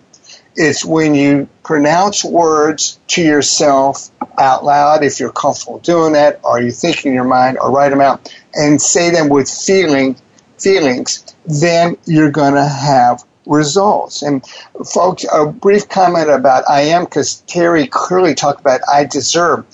It's 0.54 0.84
when 0.84 1.14
you 1.14 1.48
pronounce 1.66 2.24
words 2.24 3.00
to 3.08 3.20
yourself 3.20 4.12
out 4.38 4.64
loud, 4.64 5.02
if 5.02 5.18
you're 5.18 5.32
comfortable 5.32 5.80
doing 5.80 6.12
that, 6.12 6.38
or 6.44 6.60
you 6.60 6.70
think 6.70 7.04
in 7.04 7.12
your 7.12 7.24
mind, 7.24 7.58
or 7.58 7.72
write 7.72 7.88
them 7.88 8.00
out, 8.00 8.32
and 8.54 8.80
say 8.80 9.10
them 9.10 9.28
with 9.28 9.50
feeling, 9.50 10.16
feelings, 10.60 11.34
then 11.44 11.96
you're 12.06 12.30
going 12.30 12.54
to 12.54 12.64
have 12.64 13.24
results. 13.46 14.22
And 14.22 14.46
folks, 14.94 15.24
a 15.32 15.46
brief 15.46 15.88
comment 15.88 16.30
about 16.30 16.62
I 16.70 16.82
am, 16.82 17.04
because 17.04 17.42
Terri 17.48 17.90
clearly 17.90 18.36
talked 18.36 18.60
about 18.60 18.80
I 18.88 19.02
deserve. 19.02 19.66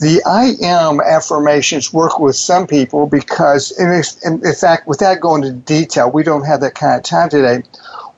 The 0.00 0.22
I 0.26 0.52
am 0.62 1.00
affirmations 1.00 1.94
work 1.94 2.20
with 2.20 2.36
some 2.36 2.66
people 2.66 3.06
because, 3.06 3.70
in, 3.78 4.42
in 4.44 4.54
fact, 4.54 4.86
without 4.86 5.20
going 5.20 5.44
into 5.44 5.58
detail, 5.60 6.10
we 6.10 6.24
don't 6.24 6.44
have 6.44 6.60
that 6.60 6.74
kind 6.74 6.98
of 6.98 7.04
time 7.04 7.30
today 7.30 7.62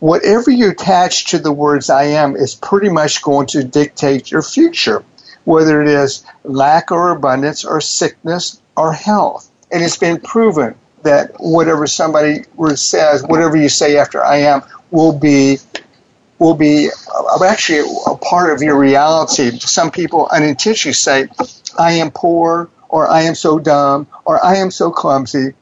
whatever 0.00 0.50
you 0.50 0.70
attach 0.70 1.26
to 1.26 1.38
the 1.38 1.52
words 1.52 1.88
I 1.90 2.04
am 2.04 2.34
is 2.34 2.54
pretty 2.54 2.88
much 2.88 3.22
going 3.22 3.46
to 3.48 3.62
dictate 3.62 4.30
your 4.30 4.42
future, 4.42 5.04
whether 5.44 5.80
it 5.82 5.88
is 5.88 6.24
lack 6.42 6.90
or 6.90 7.10
abundance 7.10 7.64
or 7.64 7.80
sickness 7.80 8.60
or 8.76 8.92
health. 8.92 9.48
And 9.70 9.84
it's 9.84 9.98
been 9.98 10.20
proven 10.20 10.74
that 11.02 11.32
whatever 11.38 11.86
somebody 11.86 12.44
says, 12.74 13.22
whatever 13.22 13.56
you 13.56 13.68
say 13.68 13.96
after 13.96 14.24
I 14.24 14.38
am, 14.38 14.62
will 14.90 15.16
be 15.16 15.58
will 16.38 16.54
be 16.54 16.88
uh, 17.14 17.44
actually 17.44 17.86
a 18.06 18.16
part 18.16 18.50
of 18.52 18.62
your 18.62 18.78
reality. 18.78 19.58
Some 19.58 19.90
people 19.90 20.26
unintentionally 20.32 20.94
say, 20.94 21.28
I 21.78 21.92
am 21.92 22.10
poor, 22.10 22.70
or 22.88 23.08
I 23.08 23.22
am 23.22 23.34
so 23.34 23.58
dumb, 23.58 24.06
or 24.24 24.42
I 24.42 24.56
am 24.56 24.70
so 24.70 24.90
clumsy, 24.90 25.52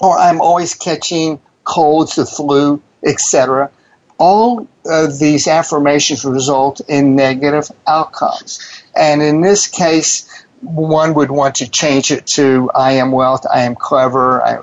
or 0.00 0.18
I'm 0.18 0.40
always 0.40 0.74
catching 0.74 1.40
colds, 1.64 2.16
the 2.16 2.24
flu, 2.24 2.82
etc. 3.04 3.70
all 4.18 4.68
of 4.86 5.18
these 5.18 5.48
affirmations 5.48 6.24
result 6.24 6.80
in 6.88 7.16
negative 7.16 7.70
outcomes. 7.86 8.60
And 8.94 9.22
in 9.22 9.40
this 9.40 9.66
case, 9.66 10.28
one 10.64 11.14
would 11.14 11.30
want 11.30 11.56
to 11.56 11.68
change 11.68 12.10
it 12.10 12.26
to 12.26 12.70
I 12.74 12.92
am 12.92 13.12
wealth, 13.12 13.46
I 13.52 13.62
am 13.62 13.74
clever, 13.74 14.42
I, 14.42 14.60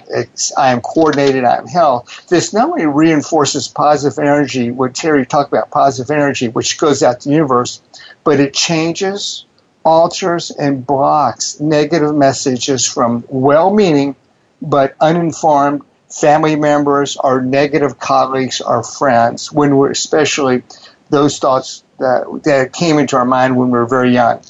I, 0.58 0.72
am 0.72 0.82
coordinated, 0.82 1.44
I 1.44 1.58
am 1.58 1.68
health. 1.68 2.28
This 2.28 2.54
not 2.54 2.70
only 2.70 2.86
reinforces 2.86 3.68
positive 3.68 4.18
energy, 4.18 4.72
what 4.72 4.94
Terri 4.94 5.28
talked 5.28 5.52
about, 5.52 5.70
positive 5.70 6.10
energy, 6.10 6.48
which 6.48 6.80
goes 6.80 7.04
out 7.04 7.22
to 7.22 7.30
the 7.30 7.36
universe, 7.36 7.82
but 8.24 8.40
it 8.40 8.54
changes, 8.54 9.46
alters, 9.84 10.50
and 10.52 10.86
blocks 10.86 11.60
negative 11.60 12.16
messages 12.16 12.86
from 12.86 13.24
well 13.30 13.74
meaning 13.74 14.16
but 14.62 14.96
uninformed 15.02 15.82
family 16.12 16.56
members, 16.56 17.18
our 17.18 17.42
negative 17.42 18.00
colleagues, 18.00 18.62
our 18.62 18.84
friends, 18.84 19.52
when 19.52 19.76
we're 19.78 19.92
especially 19.92 20.64
those 21.10 21.40
thoughts 21.40 21.84
that, 22.00 22.42
that 22.44 22.74
came 22.74 22.98
into 22.98 23.18
our 23.18 23.26
mind 23.26 23.56
when 23.56 23.72
we 23.72 23.80
were 23.80 23.86
very 23.86 24.12
young. 24.12 24.42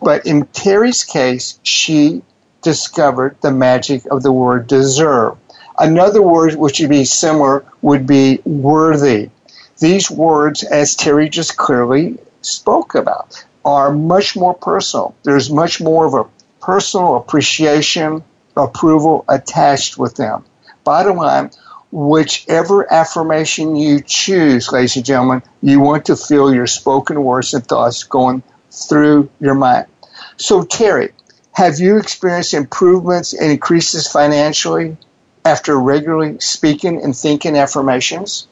But 0.00 0.26
in 0.26 0.44
Terri's 0.46 1.04
case, 1.04 1.58
she 1.62 2.22
discovered 2.62 3.36
the 3.42 3.50
magic 3.50 4.06
of 4.10 4.22
the 4.22 4.32
word 4.32 4.66
deserve. 4.66 5.36
Another 5.78 6.22
word 6.22 6.54
which 6.54 6.80
would 6.80 6.88
be 6.88 7.04
similar 7.04 7.64
would 7.82 8.06
be 8.06 8.40
worthy. 8.44 9.30
These 9.78 10.10
words, 10.10 10.62
as 10.62 10.96
Terri 10.96 11.30
just 11.30 11.56
clearly 11.56 12.18
spoke 12.42 12.94
about, 12.94 13.44
are 13.64 13.92
much 13.92 14.36
more 14.36 14.54
personal. 14.54 15.14
There's 15.24 15.50
much 15.50 15.80
more 15.80 16.06
of 16.06 16.14
a 16.14 16.26
personal 16.60 17.16
appreciation, 17.16 18.22
approval 18.56 19.24
attached 19.28 19.98
with 19.98 20.14
them. 20.16 20.44
Bottom 20.84 21.16
line, 21.16 21.50
whichever 21.90 22.92
affirmation 22.92 23.76
you 23.76 24.00
choose, 24.00 24.70
ladies 24.70 24.96
and 24.96 25.04
gentlemen, 25.04 25.42
you 25.62 25.80
want 25.80 26.06
to 26.06 26.16
feel 26.16 26.54
your 26.54 26.66
spoken 26.66 27.22
words 27.22 27.54
and 27.54 27.66
thoughts 27.66 28.04
going 28.04 28.42
through 28.70 29.30
your 29.40 29.54
mind. 29.54 29.86
So, 30.36 30.62
Terri, 30.62 31.12
have 31.52 31.78
you 31.78 31.98
experienced 31.98 32.52
improvements 32.52 33.32
and 33.32 33.50
increases 33.50 34.10
financially 34.10 34.96
after 35.44 35.78
regularly 35.78 36.40
speaking 36.40 37.02
and 37.02 37.16
thinking 37.16 37.56
affirmations? 37.56 38.48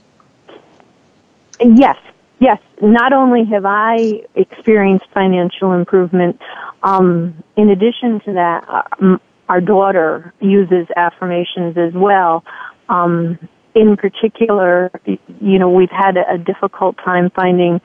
Yes, 1.61 1.97
yes. 2.38 2.61
Not 2.81 3.12
only 3.12 3.45
have 3.47 3.64
I 3.66 4.23
experienced 4.35 5.07
financial 5.12 5.73
improvement, 5.73 6.40
um, 6.83 7.42
in 7.57 7.71
addition 7.71 8.21
to 8.21 8.33
that, 8.35 8.64
uh, 8.68 9.18
our 9.53 9.61
daughter 9.61 10.33
uses 10.41 10.87
affirmations 10.97 11.77
as 11.77 11.93
well. 11.93 12.43
Um, 12.88 13.38
in 13.75 13.99
particular, 13.99 14.91
you 15.05 15.59
know, 15.59 15.69
we've 15.69 15.91
had 15.91 16.17
a 16.17 16.38
difficult 16.38 16.97
time 17.05 17.29
finding 17.37 17.83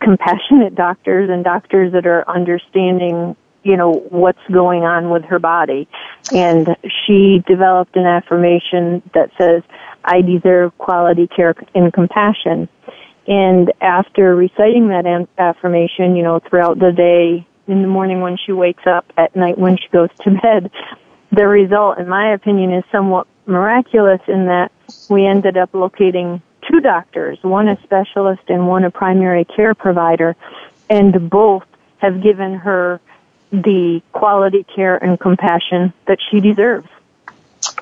compassionate 0.00 0.74
doctors 0.74 1.28
and 1.28 1.44
doctors 1.44 1.92
that 1.92 2.06
are 2.06 2.26
understanding, 2.26 3.36
you 3.62 3.76
know, 3.76 3.92
what's 3.92 4.40
going 4.50 4.84
on 4.84 5.10
with 5.10 5.24
her 5.24 5.38
body. 5.38 5.86
And 6.32 6.74
she 7.04 7.44
developed 7.46 7.94
an 7.96 8.06
affirmation 8.06 9.02
that 9.12 9.30
says, 9.36 9.62
I 10.02 10.22
deserve 10.22 10.78
quality 10.78 11.26
care 11.26 11.54
and 11.74 11.92
compassion. 11.92 12.70
And 13.26 13.70
after 13.82 14.34
reciting 14.34 14.88
that 14.88 15.28
affirmation, 15.36 16.16
you 16.16 16.22
know, 16.22 16.40
throughout 16.40 16.78
the 16.78 16.92
day, 16.92 17.46
in 17.66 17.82
the 17.82 17.88
morning 17.88 18.20
when 18.20 18.36
she 18.36 18.52
wakes 18.52 18.86
up, 18.86 19.12
at 19.16 19.34
night 19.34 19.58
when 19.58 19.76
she 19.76 19.88
goes 19.88 20.10
to 20.22 20.30
bed, 20.42 20.70
the 21.32 21.46
result, 21.46 21.98
in 21.98 22.08
my 22.08 22.32
opinion, 22.32 22.72
is 22.72 22.84
somewhat 22.92 23.26
miraculous 23.46 24.20
in 24.28 24.46
that 24.46 24.72
we 25.08 25.26
ended 25.26 25.56
up 25.56 25.72
locating 25.72 26.42
two 26.68 26.80
doctors, 26.80 27.38
one 27.42 27.68
a 27.68 27.80
specialist 27.82 28.42
and 28.48 28.66
one 28.66 28.84
a 28.84 28.90
primary 28.90 29.44
care 29.44 29.74
provider, 29.74 30.36
and 30.88 31.30
both 31.30 31.64
have 31.98 32.22
given 32.22 32.54
her 32.54 33.00
the 33.50 34.02
quality 34.12 34.64
care 34.64 34.96
and 34.96 35.18
compassion 35.18 35.92
that 36.06 36.18
she 36.30 36.40
deserves. 36.40 36.88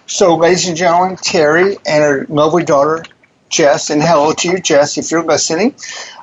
So, 0.06 0.36
ladies 0.36 0.68
and 0.68 0.76
gentlemen, 0.76 1.16
Terri 1.16 1.76
and 1.86 2.02
her 2.02 2.26
lovely 2.28 2.64
daughter, 2.64 3.04
Jess, 3.48 3.90
and 3.90 4.02
hello 4.02 4.32
to 4.32 4.48
you, 4.48 4.58
Jess, 4.58 4.98
if 4.98 5.10
you're 5.10 5.24
listening, 5.24 5.74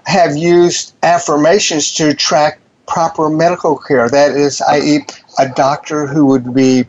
have 0.06 0.36
used 0.36 0.94
affirmations 1.04 1.94
to 1.96 2.10
attract 2.10 2.62
proper 2.92 3.30
medical 3.30 3.78
care. 3.78 4.10
That 4.10 4.36
is, 4.36 4.62
i.e., 4.62 5.06
a 5.40 5.48
doctor 5.50 6.08
who 6.08 6.26
would 6.28 6.54
be 6.54 6.86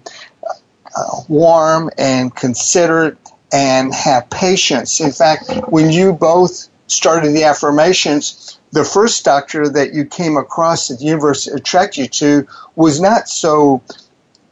uh, 0.97 1.21
warm 1.29 1.91
and 1.97 2.35
considerate 2.35 3.17
and 3.53 3.95
have 3.95 4.29
patience. 4.31 5.01
In 5.01 5.13
fact, 5.13 5.49
when 5.69 5.91
you 5.91 6.13
both 6.13 6.69
started 6.89 7.31
the 7.33 7.45
affirmations, 7.45 8.59
the 8.73 8.85
first 8.85 9.25
doctor 9.25 9.69
that 9.69 9.95
you 9.95 10.05
came 10.05 10.37
across 10.37 10.89
that 10.89 10.99
the 10.99 11.05
universe 11.05 11.47
attracted 11.47 12.01
you 12.01 12.09
to 12.09 12.49
was 12.75 13.01
not 13.01 13.29
so 13.29 13.83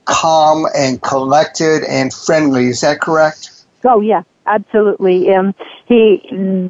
calm 0.04 0.66
and 0.76 1.02
collected 1.02 1.82
and 1.84 2.12
friendly. 2.12 2.66
Is 2.66 2.82
that 2.82 3.00
correct? 3.00 3.64
Oh 3.84 4.00
yeah, 4.00 4.22
absolutely. 4.46 5.32
Um, 5.34 5.54
he 5.90 6.22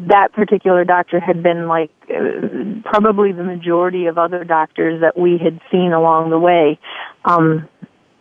that 0.09 0.33
particular 0.33 0.83
doctor 0.85 1.21
had 1.21 1.43
been 1.43 1.69
like 1.69 1.91
uh, 2.09 2.81
probably 2.89 3.33
the 3.33 3.45
majority 3.45 4.07
of 4.07 4.17
other 4.17 4.45
doctors 4.45 5.03
that 5.03 5.19
we 5.19 5.33
had 5.37 5.61
seen 5.71 5.93
along 5.93 6.31
the 6.31 6.39
way. 6.39 6.79
Um, 7.27 7.69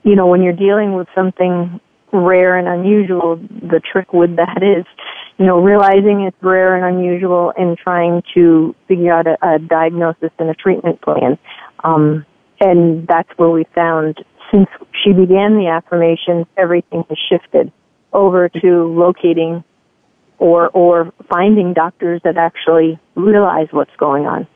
you 0.04 0.16
know, 0.16 0.28
when 0.28 0.44
you're 0.44 0.52
dealing 0.52 0.96
with 0.96 1.08
something 1.16 1.80
rare 2.12 2.58
and 2.58 2.68
unusual, 2.68 3.38
the 3.38 3.80
trick 3.80 4.12
with 4.12 4.36
that 4.36 4.62
is, 4.62 4.86
you 5.38 5.46
know, 5.46 5.62
realizing 5.62 6.22
it's 6.28 6.36
rare 6.42 6.76
and 6.76 6.98
unusual 6.98 7.54
and 7.56 7.78
trying 7.78 8.22
to 8.34 8.76
figure 8.90 9.14
out 9.14 9.26
a, 9.26 9.38
a 9.42 9.60
diagnosis 9.60 10.32
and 10.38 10.50
a 10.50 10.54
treatment 10.54 11.02
plan. 11.02 11.38
Um, 11.82 12.26
and 12.60 13.08
that's 13.08 13.30
where 13.38 13.50
we 13.50 13.66
found 13.74 14.18
since 14.52 14.68
she 15.02 15.14
began 15.14 15.56
the 15.56 15.68
affirmations, 15.68 16.46
everything 16.58 17.06
has 17.08 17.18
shifted 17.30 17.72
over 18.12 18.50
to 18.50 18.84
locating 18.88 19.64
or 20.40 20.70
or 20.70 21.12
finding 21.30 21.74
doctors 21.74 22.22
that 22.24 22.38
actually 22.38 22.98
realize 23.16 23.68
what's 23.72 23.96
going 23.98 24.26
on. 24.26 24.48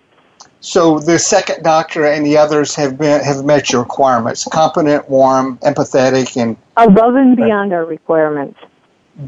So 0.62 1.00
the 1.00 1.20
second 1.20 1.64
doctor 1.64 2.06
and 2.06 2.26
the 2.26 2.38
others 2.38 2.74
have 2.76 2.98
been 2.98 3.22
have 3.22 3.44
met 3.44 3.72
your 3.72 3.82
requirements: 3.82 4.46
competent, 4.46 5.10
warm, 5.10 5.58
empathetic, 5.58 6.42
and 6.42 6.58
above 6.78 7.16
and 7.16 7.36
beyond 7.36 7.74
our 7.74 7.86
requirements. 7.86 8.60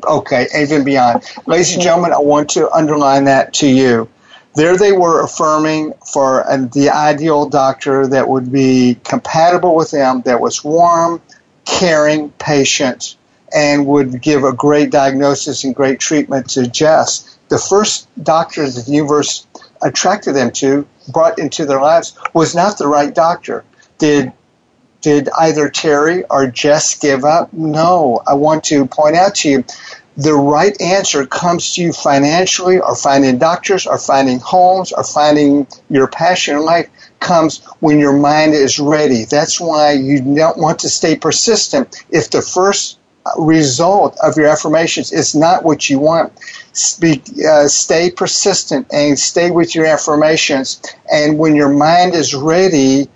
Okay, 0.03 0.47
even 0.57 0.83
beyond. 0.83 1.23
Ladies 1.45 1.73
and 1.73 1.83
gentlemen, 1.83 2.13
I 2.13 2.19
want 2.19 2.49
to 2.51 2.71
underline 2.71 3.25
that 3.25 3.53
to 3.55 3.67
you. 3.67 4.09
There 4.55 4.77
they 4.77 4.93
were 4.93 5.21
affirming 5.21 5.93
for 6.11 6.41
a, 6.47 6.57
the 6.57 6.89
ideal 6.89 7.49
doctor 7.49 8.07
that 8.07 8.27
would 8.29 8.51
be 8.51 8.97
compatible 9.03 9.75
with 9.75 9.91
them, 9.91 10.21
that 10.21 10.39
was 10.39 10.63
warm, 10.63 11.21
caring, 11.65 12.29
patient, 12.31 13.17
and 13.53 13.85
would 13.85 14.21
give 14.21 14.43
a 14.43 14.53
great 14.53 14.91
diagnosis 14.91 15.63
and 15.63 15.75
great 15.75 15.99
treatment 15.99 16.49
to 16.51 16.67
Jess. 16.67 17.37
The 17.49 17.57
first 17.57 18.07
doctor 18.23 18.69
that 18.69 18.85
the 18.85 18.91
universe 18.91 19.45
attracted 19.81 20.33
them 20.33 20.51
to, 20.51 20.87
brought 21.09 21.37
into 21.37 21.65
their 21.65 21.81
lives, 21.81 22.17
was 22.33 22.55
not 22.55 22.77
the 22.77 22.87
right 22.87 23.13
doctor. 23.13 23.63
Did 23.97 24.33
did 25.01 25.29
either 25.37 25.69
Terri 25.69 26.23
or 26.31 26.47
Jess 26.47 26.97
give 26.97 27.23
up? 27.23 27.53
No. 27.53 28.23
I 28.25 28.33
want 28.33 28.63
to 28.65 28.87
point 28.87 29.15
out 29.15 29.35
to 29.35 29.49
you 29.49 29.63
the 30.17 30.33
right 30.33 30.79
answer 30.81 31.25
comes 31.25 31.75
to 31.75 31.83
you 31.83 31.93
financially 31.93 32.79
or 32.79 32.95
finding 32.95 33.37
doctors 33.37 33.85
or 33.85 33.97
finding 33.99 34.39
homes 34.39 34.91
or 34.91 35.03
finding 35.03 35.67
your 35.89 36.07
passion 36.07 36.55
in 36.55 36.63
life 36.63 36.89
comes 37.19 37.63
when 37.81 37.99
your 37.99 38.17
mind 38.17 38.53
is 38.53 38.79
ready. 38.79 39.25
That's 39.25 39.59
why 39.59 39.91
you 39.91 40.21
don't 40.21 40.57
want 40.57 40.79
to 40.79 40.89
stay 40.89 41.17
persistent. 41.17 42.03
If 42.09 42.31
the 42.31 42.41
first 42.41 42.97
result 43.37 44.17
of 44.21 44.37
your 44.37 44.47
affirmations 44.47 45.11
is 45.11 45.35
not 45.35 45.63
what 45.63 45.89
you 45.89 45.99
want, 45.99 46.31
Speak, 46.75 47.23
uh, 47.47 47.69
stay 47.69 48.11
persistent 48.11 48.85
and 48.91 49.17
stay 49.17 49.49
with 49.49 49.75
your 49.75 49.85
affirmations. 49.85 50.81
And 51.09 51.37
when 51.37 51.55
your 51.55 51.69
mind 51.69 52.13
is 52.13 52.35
ready 52.35 53.07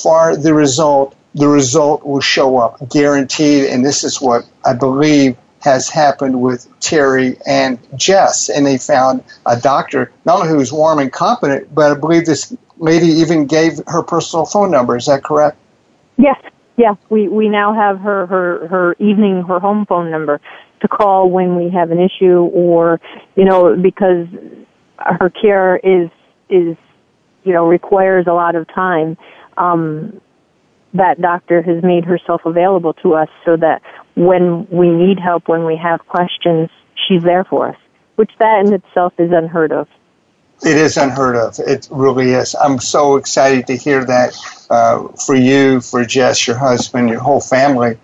for 0.00 0.36
the 0.36 0.54
result, 0.54 1.14
the 1.34 1.46
result 1.46 2.02
will 2.06 2.22
show 2.22 2.56
up, 2.56 2.78
guaranteed. 2.88 3.66
And 3.66 3.84
this 3.84 4.04
is 4.04 4.22
what 4.22 4.46
I 4.64 4.72
believe 4.72 5.36
has 5.60 5.90
happened 5.90 6.40
with 6.40 6.66
Terri 6.80 7.38
and 7.46 7.78
Jess. 7.94 8.48
And 8.48 8.64
they 8.64 8.78
found 8.78 9.22
a 9.44 9.60
doctor, 9.60 10.10
not 10.24 10.36
only 10.36 10.48
who 10.48 10.56
was 10.56 10.72
warm 10.72 10.98
and 10.98 11.12
competent, 11.12 11.74
but 11.74 11.92
I 11.92 12.00
believe 12.00 12.24
this 12.24 12.56
lady 12.78 13.08
even 13.08 13.46
gave 13.46 13.82
her 13.86 14.02
personal 14.02 14.46
phone 14.46 14.70
number. 14.70 14.96
Is 14.96 15.04
that 15.06 15.22
correct? 15.22 15.58
Yes. 16.16 16.40
Yeah, 16.76 16.94
we, 17.08 17.28
we 17.28 17.48
now 17.48 17.74
have 17.74 18.00
her, 18.00 18.26
her, 18.26 18.68
her 18.68 18.92
evening, 18.98 19.44
her 19.46 19.60
home 19.60 19.86
phone 19.86 20.10
number 20.10 20.40
to 20.80 20.88
call 20.88 21.30
when 21.30 21.56
we 21.56 21.70
have 21.70 21.90
an 21.90 21.98
issue 22.00 22.40
or, 22.52 23.00
you 23.36 23.44
know, 23.44 23.76
because 23.76 24.26
her 24.98 25.30
care 25.30 25.76
is, 25.76 26.10
is, 26.50 26.76
you 27.44 27.52
know, 27.52 27.66
requires 27.66 28.26
a 28.26 28.32
lot 28.32 28.56
of 28.56 28.66
time. 28.74 29.16
Um, 29.56 30.20
that 30.94 31.20
doctor 31.20 31.62
has 31.62 31.82
made 31.82 32.04
herself 32.04 32.42
available 32.44 32.92
to 32.94 33.14
us 33.14 33.28
so 33.44 33.56
that 33.56 33.82
when 34.16 34.66
we 34.70 34.88
need 34.90 35.18
help, 35.18 35.48
when 35.48 35.64
we 35.64 35.76
have 35.76 36.00
questions, 36.06 36.70
she's 37.08 37.22
there 37.22 37.44
for 37.44 37.68
us. 37.70 37.76
which 38.16 38.30
that 38.38 38.64
in 38.64 38.72
itself 38.72 39.12
is 39.18 39.30
unheard 39.32 39.72
of. 39.72 39.88
It 40.62 40.76
is 40.76 40.96
unheard 40.96 41.36
of. 41.36 41.58
It 41.58 41.88
really 41.90 42.30
is. 42.30 42.54
I'm 42.54 42.78
so 42.78 43.16
excited 43.16 43.66
to 43.66 43.76
hear 43.76 44.04
that 44.04 44.34
uh, 44.70 45.08
for 45.08 45.34
you, 45.34 45.80
for 45.80 46.04
Jess, 46.04 46.46
your 46.46 46.56
husband, 46.56 47.08
your 47.08 47.20
whole 47.20 47.40
family. 47.40 47.98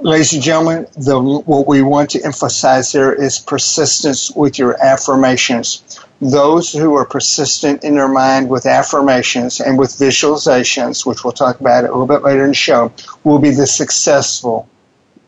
Ladies 0.00 0.32
and 0.32 0.42
gentlemen, 0.42 0.86
the, 0.96 1.20
what 1.20 1.66
we 1.66 1.82
want 1.82 2.10
to 2.10 2.22
emphasize 2.24 2.92
there 2.92 3.12
is 3.12 3.40
persistence 3.40 4.30
with 4.30 4.58
your 4.58 4.80
affirmations. 4.80 5.98
Those 6.20 6.72
who 6.72 6.94
are 6.94 7.04
persistent 7.04 7.82
in 7.82 7.96
their 7.96 8.08
mind 8.08 8.48
with 8.48 8.66
affirmations 8.66 9.60
and 9.60 9.76
with 9.76 9.90
visualizations, 9.90 11.04
which 11.04 11.24
we'll 11.24 11.32
talk 11.32 11.58
about 11.58 11.84
a 11.84 11.88
little 11.88 12.06
bit 12.06 12.22
later 12.22 12.44
in 12.44 12.50
the 12.50 12.54
show, 12.54 12.92
will 13.24 13.40
be 13.40 13.50
the 13.50 13.66
successful 13.66 14.68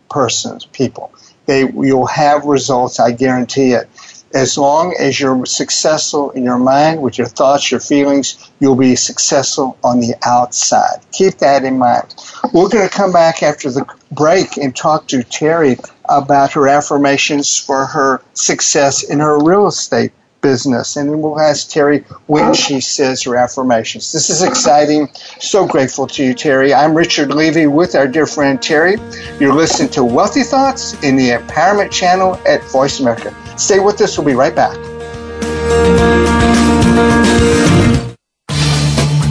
persons, 0.08 0.66
people. 0.66 1.12
They, 1.46 1.60
you'll 1.62 2.06
have 2.06 2.44
results, 2.44 3.00
I 3.00 3.10
guarantee 3.10 3.72
it 3.72 3.88
as 4.34 4.56
long 4.56 4.94
as 4.98 5.18
you're 5.18 5.44
successful 5.44 6.30
in 6.30 6.44
your 6.44 6.58
mind 6.58 7.02
with 7.02 7.18
your 7.18 7.26
thoughts, 7.26 7.70
your 7.70 7.80
feelings, 7.80 8.50
you'll 8.60 8.76
be 8.76 8.94
successful 8.94 9.76
on 9.82 10.00
the 10.00 10.14
outside. 10.24 11.00
Keep 11.12 11.38
that 11.38 11.64
in 11.64 11.78
mind. 11.78 12.14
We're 12.52 12.68
going 12.68 12.88
to 12.88 12.94
come 12.94 13.12
back 13.12 13.42
after 13.42 13.70
the 13.70 13.86
break 14.12 14.56
and 14.56 14.74
talk 14.74 15.08
to 15.08 15.18
Terri 15.18 15.78
about 16.08 16.52
her 16.52 16.68
affirmations 16.68 17.56
for 17.56 17.86
her 17.86 18.22
success 18.34 19.02
in 19.02 19.20
her 19.20 19.38
real 19.38 19.66
estate 19.66 20.12
business. 20.40 20.96
And 20.96 21.10
then 21.10 21.20
we'll 21.20 21.40
ask 21.40 21.68
Terri 21.68 22.04
when 22.26 22.54
she 22.54 22.80
says 22.80 23.22
her 23.24 23.36
affirmations. 23.36 24.12
This 24.12 24.30
is 24.30 24.42
exciting. 24.42 25.08
So 25.38 25.66
grateful 25.66 26.06
to 26.08 26.24
you, 26.24 26.34
Terri. 26.34 26.74
I'm 26.74 26.94
Richard 26.94 27.34
Levy 27.34 27.66
with 27.66 27.94
our 27.94 28.08
dear 28.08 28.26
friend 28.26 28.58
Terri. 28.58 28.98
You're 29.40 29.54
listening 29.54 29.90
to 29.90 30.04
Wealthy 30.04 30.42
Thoughts 30.42 30.94
in 31.02 31.16
the 31.16 31.30
Empowerment 31.30 31.90
Channel 31.90 32.40
at 32.46 32.62
Voice 32.64 33.00
America. 33.00 33.34
Stay 33.60 33.78
with 33.78 34.00
us. 34.00 34.16
We'll 34.16 34.26
be 34.26 34.34
right 34.34 34.54
back. 34.54 34.74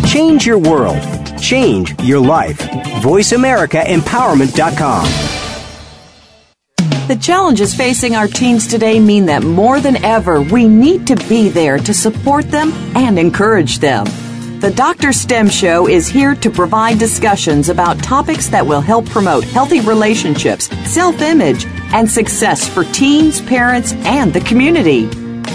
Change 0.06 0.46
your 0.46 0.60
world. 0.60 1.02
Change 1.40 2.00
your 2.02 2.20
life. 2.20 2.60
VoiceAmericaEmpowerment.com. 3.02 5.06
The 7.08 7.16
challenges 7.16 7.74
facing 7.74 8.16
our 8.16 8.28
teens 8.28 8.68
today 8.68 9.00
mean 9.00 9.26
that 9.26 9.42
more 9.42 9.80
than 9.80 10.06
ever, 10.06 10.44
we 10.44 10.68
need 10.68 11.08
to 11.08 11.16
be 11.28 11.50
there 11.50 11.80
to 11.80 11.92
support 11.92 12.52
them 12.52 12.72
and 12.96 13.18
encourage 13.18 13.80
them. 13.80 14.06
The 14.60 14.72
Dr. 14.72 15.14
STEM 15.14 15.48
Show 15.48 15.88
is 15.88 16.10
here 16.10 16.36
to 16.36 16.50
provide 16.50 17.00
discussions 17.00 17.70
about 17.70 17.98
topics 18.04 18.48
that 18.48 18.66
will 18.66 18.82
help 18.82 19.06
promote 19.06 19.46
healthy 19.46 19.80
relationships, 19.80 20.68
self 20.86 21.22
image, 21.22 21.66
and 21.94 22.12
success 22.12 22.68
for 22.68 22.84
teens, 22.84 23.40
parents, 23.40 23.94
and 24.04 24.34
the 24.34 24.42
community. 24.42 25.08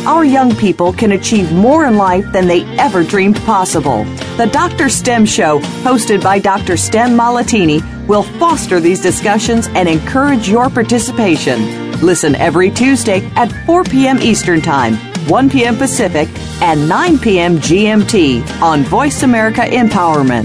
Our 0.07 0.25
young 0.25 0.57
people 0.57 0.91
can 0.91 1.13
achieve 1.13 1.53
more 1.53 1.85
in 1.85 1.99
life 1.99 2.25
than 2.33 2.47
they 2.47 2.65
ever 2.79 3.05
dreamed 3.05 3.37
possible. 3.43 4.05
The 4.39 4.49
Dr. 4.51 4.89
STEM 4.89 5.27
Show, 5.27 5.61
hosted 5.85 6.23
by 6.23 6.39
Dr. 6.39 6.79
STEM 6.79 7.11
Mahlatini, 7.11 7.83
will 8.07 8.23
foster 8.23 8.81
these 8.81 9.03
discussions 9.03 9.69
and 9.75 9.87
encourage 9.87 10.49
your 10.49 10.71
participation. 10.71 12.01
Listen 12.01 12.35
every 12.37 12.71
Tuesday 12.71 13.27
at 13.37 13.53
4 13.67 13.85
p.m. 13.85 14.19
Eastern 14.21 14.63
Time, 14.63 14.97
1 15.29 15.51
p.m. 15.51 15.77
Pacific, 15.77 16.29
and 16.61 16.89
9 16.89 17.19
p.m. 17.19 17.57
GMT 17.57 18.61
on 18.61 18.83
Voice 18.83 19.23
America 19.23 19.63
Empowerment. 19.63 20.45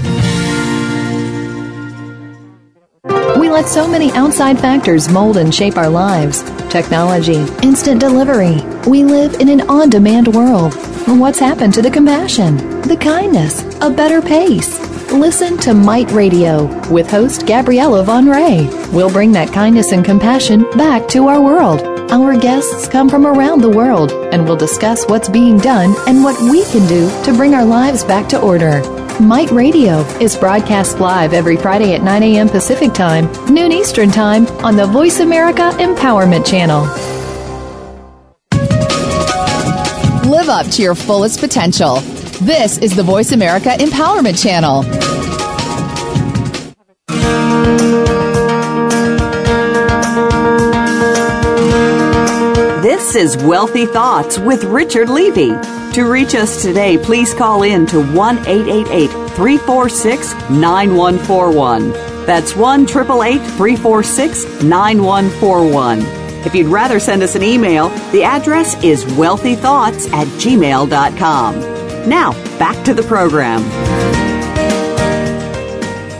We 3.37 3.49
let 3.49 3.67
so 3.67 3.87
many 3.87 4.11
outside 4.13 4.59
factors 4.59 5.09
mold 5.09 5.37
and 5.37 5.53
shape 5.53 5.77
our 5.77 5.89
lives 5.89 6.43
technology, 6.69 7.45
instant 7.63 7.99
delivery. 7.99 8.61
We 8.87 9.03
live 9.03 9.35
in 9.35 9.49
an 9.49 9.61
on 9.69 9.89
demand 9.89 10.27
world. 10.27 10.75
What's 11.07 11.39
happened 11.39 11.73
to 11.73 11.81
the 11.81 11.89
compassion, 11.89 12.57
the 12.81 12.97
kindness, 12.97 13.63
a 13.81 13.89
better 13.89 14.21
pace? 14.21 14.79
Listen 15.11 15.57
to 15.59 15.73
Might 15.73 16.11
Radio 16.11 16.65
with 16.91 17.09
host 17.09 17.47
Gabriella 17.47 18.03
Von 18.03 18.27
Ray. 18.27 18.67
We'll 18.93 19.11
bring 19.11 19.31
that 19.31 19.51
kindness 19.51 19.91
and 19.91 20.05
compassion 20.05 20.61
back 20.77 21.07
to 21.09 21.27
our 21.27 21.41
world. 21.41 21.98
Our 22.11 22.35
guests 22.39 22.87
come 22.87 23.07
from 23.07 23.27
around 23.27 23.61
the 23.61 23.69
world 23.69 24.11
and 24.33 24.43
we'll 24.43 24.57
discuss 24.57 25.05
what's 25.05 25.29
being 25.29 25.59
done 25.59 25.93
and 26.07 26.23
what 26.23 26.41
we 26.41 26.63
can 26.65 26.87
do 26.87 27.07
to 27.23 27.37
bring 27.37 27.53
our 27.53 27.63
lives 27.63 28.03
back 28.03 28.27
to 28.29 28.41
order. 28.41 28.81
Might 29.21 29.51
Radio 29.51 29.99
is 30.19 30.35
broadcast 30.35 30.99
live 30.99 31.33
every 31.33 31.55
Friday 31.55 31.93
at 31.93 32.01
9 32.01 32.23
a.m. 32.23 32.49
Pacific 32.49 32.93
Time, 32.93 33.31
noon 33.53 33.71
Eastern 33.71 34.09
Time 34.09 34.47
on 34.65 34.75
the 34.75 34.87
Voice 34.87 35.19
America 35.19 35.69
Empowerment 35.73 36.49
Channel. 36.49 36.81
Live 40.31 40.49
up 40.49 40.65
to 40.71 40.81
your 40.81 40.95
fullest 40.95 41.39
potential. 41.39 41.99
This 42.41 42.79
is 42.79 42.95
the 42.95 43.03
Voice 43.03 43.33
America 43.33 43.69
Empowerment 43.69 44.41
Channel. 44.41 44.83
This 53.11 53.35
is 53.35 53.43
Wealthy 53.43 53.87
Thoughts 53.87 54.37
with 54.37 54.63
Richard 54.65 55.09
Levy. 55.09 55.49
To 55.93 56.03
reach 56.03 56.35
us 56.35 56.61
today, 56.61 56.95
please 56.95 57.33
call 57.33 57.63
in 57.63 57.87
to 57.87 58.05
1 58.13 58.37
888 58.45 59.07
346 59.31 60.33
9141. 60.51 61.91
That's 62.27 62.55
1 62.55 62.83
888 62.83 63.39
346 63.57 64.61
9141. 64.61 66.01
If 66.45 66.53
you'd 66.53 66.67
rather 66.67 66.99
send 66.99 67.23
us 67.23 67.33
an 67.33 67.41
email, 67.41 67.89
the 68.11 68.21
address 68.21 68.75
is 68.83 69.03
wealthythoughts 69.05 70.07
at 70.11 70.27
gmail.com. 70.27 71.59
Now, 72.07 72.33
back 72.59 72.85
to 72.85 72.93
the 72.93 73.01
program. 73.01 73.98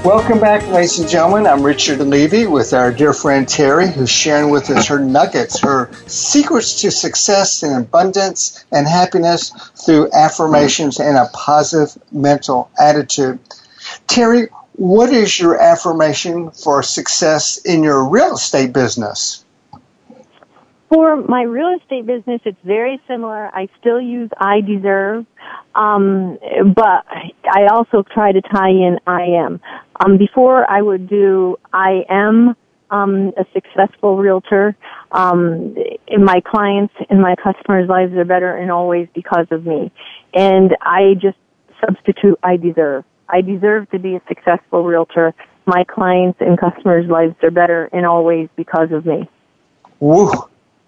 Welcome 0.05 0.39
back, 0.39 0.65
ladies 0.69 0.97
and 0.97 1.09
gentlemen. 1.09 1.45
I'm 1.45 1.61
Richard 1.61 1.99
Levy 1.99 2.47
with 2.47 2.73
our 2.73 2.89
dear 2.89 3.11
friend 3.11 3.45
Terri, 3.45 3.91
who's 3.91 4.09
sharing 4.09 4.49
with 4.49 4.69
us 4.69 4.87
her 4.87 4.97
nuggets, 4.97 5.59
her 5.59 5.91
secrets 6.07 6.81
to 6.81 6.89
success 6.89 7.63
and 7.63 7.83
abundance 7.83 8.63
and 8.71 8.87
happiness 8.87 9.49
through 9.85 10.09
affirmations 10.13 11.01
and 11.01 11.17
a 11.17 11.29
positive 11.33 12.01
mental 12.13 12.71
attitude. 12.79 13.39
Terri, 14.07 14.47
what 14.77 15.09
is 15.09 15.37
your 15.37 15.61
affirmation 15.61 16.51
for 16.51 16.81
success 16.81 17.57
in 17.57 17.83
your 17.83 18.07
real 18.07 18.35
estate 18.35 18.71
business? 18.71 19.43
For 20.89 21.17
my 21.17 21.43
real 21.43 21.77
estate 21.79 22.07
business, 22.07 22.41
it's 22.45 22.57
very 22.63 22.99
similar. 23.07 23.53
I 23.53 23.69
still 23.79 24.01
use 24.01 24.31
I 24.37 24.61
deserve, 24.61 25.27
um, 25.75 26.39
but 26.73 27.05
I 27.45 27.67
also 27.71 28.01
try 28.01 28.31
to 28.31 28.41
tie 28.41 28.69
in 28.69 28.99
I 29.05 29.21
am. 29.21 29.61
Um, 29.99 30.17
before 30.17 30.69
I 30.69 30.81
would 30.81 31.09
do 31.09 31.57
I 31.73 32.05
am 32.09 32.55
um, 32.91 33.33
a 33.37 33.45
successful 33.53 34.17
realtor. 34.17 34.75
Um, 35.11 35.75
in 36.07 36.23
my 36.23 36.41
clients 36.41 36.93
and 37.09 37.21
my 37.21 37.35
customers' 37.35 37.89
lives 37.89 38.13
are 38.13 38.25
better 38.25 38.55
and 38.55 38.71
always 38.71 39.07
because 39.13 39.47
of 39.51 39.65
me. 39.65 39.91
And 40.33 40.75
I 40.81 41.15
just 41.15 41.37
substitute 41.85 42.39
I 42.43 42.57
deserve. 42.57 43.05
I 43.27 43.41
deserve 43.41 43.89
to 43.91 43.99
be 43.99 44.15
a 44.15 44.21
successful 44.27 44.83
realtor. 44.83 45.33
My 45.65 45.83
clients 45.83 46.41
and 46.41 46.59
customers' 46.59 47.09
lives 47.09 47.35
are 47.43 47.51
better 47.51 47.89
and 47.93 48.05
always 48.05 48.49
because 48.55 48.91
of 48.91 49.05
me. 49.05 49.29
Woo 49.99 50.31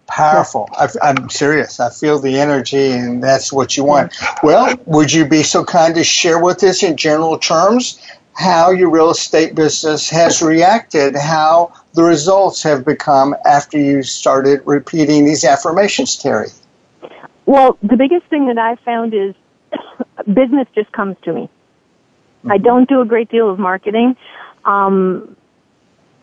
powerful. 0.08 0.68
I, 0.74 0.90
am 1.04 1.30
serious. 1.30 1.80
I 1.80 1.90
feel 1.90 2.20
the 2.20 2.38
energy, 2.38 2.92
and 2.92 3.24
that's 3.24 3.52
what 3.54 3.78
you 3.78 3.86
want. 3.86 4.14
Well, 4.44 4.76
would 4.86 5.12
you 5.12 5.26
be 5.26 5.42
so 5.42 5.64
kind 5.64 5.96
to 5.96 6.04
share 6.04 6.38
with 6.38 6.64
us 6.64 6.84
in 6.84 6.98
general 6.98 7.38
terms 7.38 8.02
how 8.34 8.72
your 8.72 8.90
real 8.90 9.10
estate 9.10 9.56
business 9.56 10.10
has 10.10 10.42
reacted, 10.42 11.16
how 11.16 11.74
the 11.94 12.04
results 12.04 12.64
have 12.64 12.86
become 12.86 13.36
after 13.46 13.78
you 13.78 14.04
started 14.04 14.62
repeating 14.66 15.26
these 15.26 15.44
affirmations, 15.44 16.18
Terri? 16.18 16.54
Well, 17.46 17.78
the 17.82 17.98
biggest 17.98 18.26
thing 18.28 18.48
that 18.48 18.58
I've 18.58 18.80
found 18.80 19.14
is 19.14 19.36
business 20.26 20.68
just 20.74 20.92
comes 20.92 21.18
to 21.24 21.34
me. 21.34 21.42
Mm-hmm. 21.42 22.52
I 22.52 22.58
don't 22.58 22.88
do 22.88 23.02
a 23.02 23.06
great 23.06 23.30
deal 23.30 23.50
of 23.50 23.60
marketing. 23.60 24.16
Um, 24.64 25.36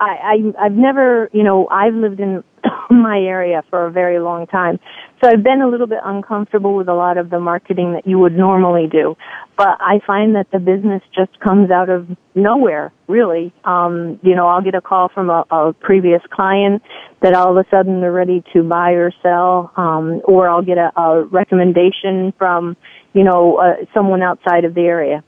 I, 0.01 0.53
I 0.59 0.67
I've 0.67 0.73
never, 0.73 1.29
you 1.33 1.43
know, 1.43 1.69
I've 1.69 1.95
lived 1.95 2.21
in 2.21 2.43
my 2.91 3.21
area 3.21 3.63
for 3.71 3.87
a 3.87 3.91
very 3.91 4.19
long 4.19 4.47
time. 4.47 4.81
So 5.21 5.29
I've 5.29 5.43
been 5.43 5.63
a 5.63 5.69
little 5.69 5.89
bit 5.89 5.99
uncomfortable 6.05 6.77
with 6.77 6.89
a 6.89 6.95
lot 6.95 7.19
of 7.19 7.29
the 7.29 7.41
marketing 7.41 7.95
that 7.95 8.07
you 8.07 8.19
would 8.21 8.37
normally 8.37 8.87
do. 8.87 9.17
But 9.57 9.77
I 9.81 10.01
find 10.07 10.37
that 10.37 10.51
the 10.53 10.61
business 10.61 11.03
just 11.13 11.41
comes 11.41 11.73
out 11.73 11.89
of 11.89 12.07
nowhere, 12.37 12.93
really. 13.09 13.53
Um, 13.65 14.21
you 14.23 14.37
know, 14.37 14.47
I'll 14.47 14.63
get 14.63 14.77
a 14.77 14.81
call 14.81 15.09
from 15.09 15.29
a, 15.29 15.45
a 15.51 15.73
previous 15.73 16.23
client 16.31 16.83
that 17.21 17.35
all 17.35 17.51
of 17.51 17.67
a 17.67 17.69
sudden 17.69 18.01
they're 18.01 18.13
ready 18.13 18.45
to 18.53 18.63
buy 18.63 18.93
or 18.93 19.13
sell, 19.21 19.73
um, 19.77 20.21
or 20.25 20.49
I'll 20.49 20.63
get 20.63 20.79
a, 20.79 20.93
a 20.97 21.25
recommendation 21.25 22.33
from, 22.39 22.77
you 23.13 23.25
know, 23.25 23.57
uh, 23.57 23.85
someone 23.93 24.23
outside 24.23 24.65
of 24.65 24.75
the 24.75 24.83
area. 24.83 25.25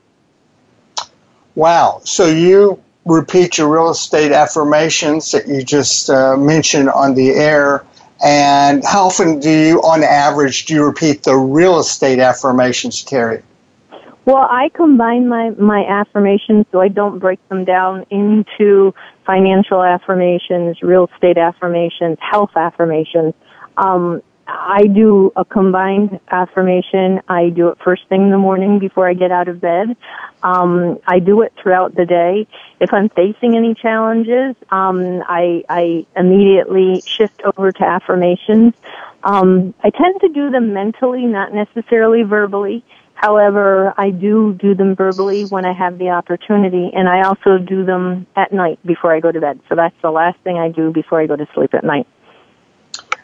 Wow. 1.55 1.99
So 2.05 2.27
you 2.27 2.81
repeat 3.05 3.57
your 3.57 3.67
real 3.67 3.89
estate 3.89 4.31
affirmations 4.31 5.31
that 5.31 5.47
you 5.47 5.63
just 5.63 6.09
uh, 6.09 6.37
mentioned 6.37 6.89
on 6.89 7.15
the 7.15 7.31
air, 7.31 7.85
And 8.23 8.83
how 8.85 9.07
often 9.07 9.39
do 9.39 9.49
you, 9.49 9.81
on 9.81 10.03
average, 10.03 10.65
do 10.65 10.75
you 10.75 10.85
repeat 10.85 11.23
the 11.23 11.35
real 11.35 11.79
estate 11.79 12.19
affirmations, 12.19 13.03
Terry? 13.03 13.41
Well, 14.25 14.47
I 14.49 14.69
combine 14.75 15.27
my, 15.27 15.49
my 15.51 15.83
affirmations 15.83 16.67
so 16.71 16.79
I 16.79 16.89
don't 16.89 17.17
break 17.17 17.39
them 17.49 17.65
down 17.65 18.05
into 18.11 18.93
financial 19.25 19.81
affirmations, 19.81 20.81
real 20.83 21.09
estate 21.13 21.39
affirmations, 21.39 22.17
health 22.19 22.51
affirmations. 22.55 23.33
Um, 23.77 24.21
I 24.53 24.87
do 24.87 25.31
a 25.35 25.45
combined 25.45 26.19
affirmation. 26.29 27.21
I 27.27 27.49
do 27.49 27.69
it 27.69 27.77
first 27.83 28.07
thing 28.09 28.23
in 28.23 28.31
the 28.31 28.37
morning 28.37 28.79
before 28.79 29.09
I 29.09 29.13
get 29.13 29.31
out 29.31 29.47
of 29.47 29.61
bed. 29.61 29.95
Um, 30.43 30.99
I 31.07 31.19
do 31.19 31.41
it 31.41 31.53
throughout 31.61 31.95
the 31.95 32.05
day. 32.05 32.47
If 32.79 32.93
I'm 32.93 33.09
facing 33.09 33.55
any 33.55 33.73
challenges, 33.75 34.55
um, 34.69 35.23
I, 35.27 35.63
I 35.69 36.05
immediately 36.17 37.01
shift 37.05 37.41
over 37.43 37.71
to 37.71 37.83
affirmations. 37.83 38.73
Um, 39.23 39.73
I 39.83 39.89
tend 39.89 40.19
to 40.21 40.29
do 40.29 40.49
them 40.49 40.73
mentally, 40.73 41.25
not 41.25 41.53
necessarily 41.53 42.23
verbally. 42.23 42.83
However, 43.13 43.93
I 43.97 44.09
do 44.09 44.53
do 44.53 44.73
them 44.73 44.95
verbally 44.95 45.45
when 45.45 45.63
I 45.63 45.73
have 45.73 45.97
the 45.97 46.09
opportunity, 46.09 46.91
and 46.93 47.07
I 47.07 47.21
also 47.23 47.59
do 47.59 47.85
them 47.85 48.25
at 48.35 48.51
night 48.51 48.79
before 48.85 49.13
I 49.13 49.19
go 49.19 49.31
to 49.31 49.39
bed. 49.39 49.59
So 49.69 49.75
that's 49.75 49.95
the 50.01 50.11
last 50.11 50.39
thing 50.39 50.57
I 50.57 50.69
do 50.69 50.91
before 50.91 51.21
I 51.21 51.27
go 51.27 51.35
to 51.35 51.47
sleep 51.53 51.73
at 51.73 51.83
night 51.83 52.07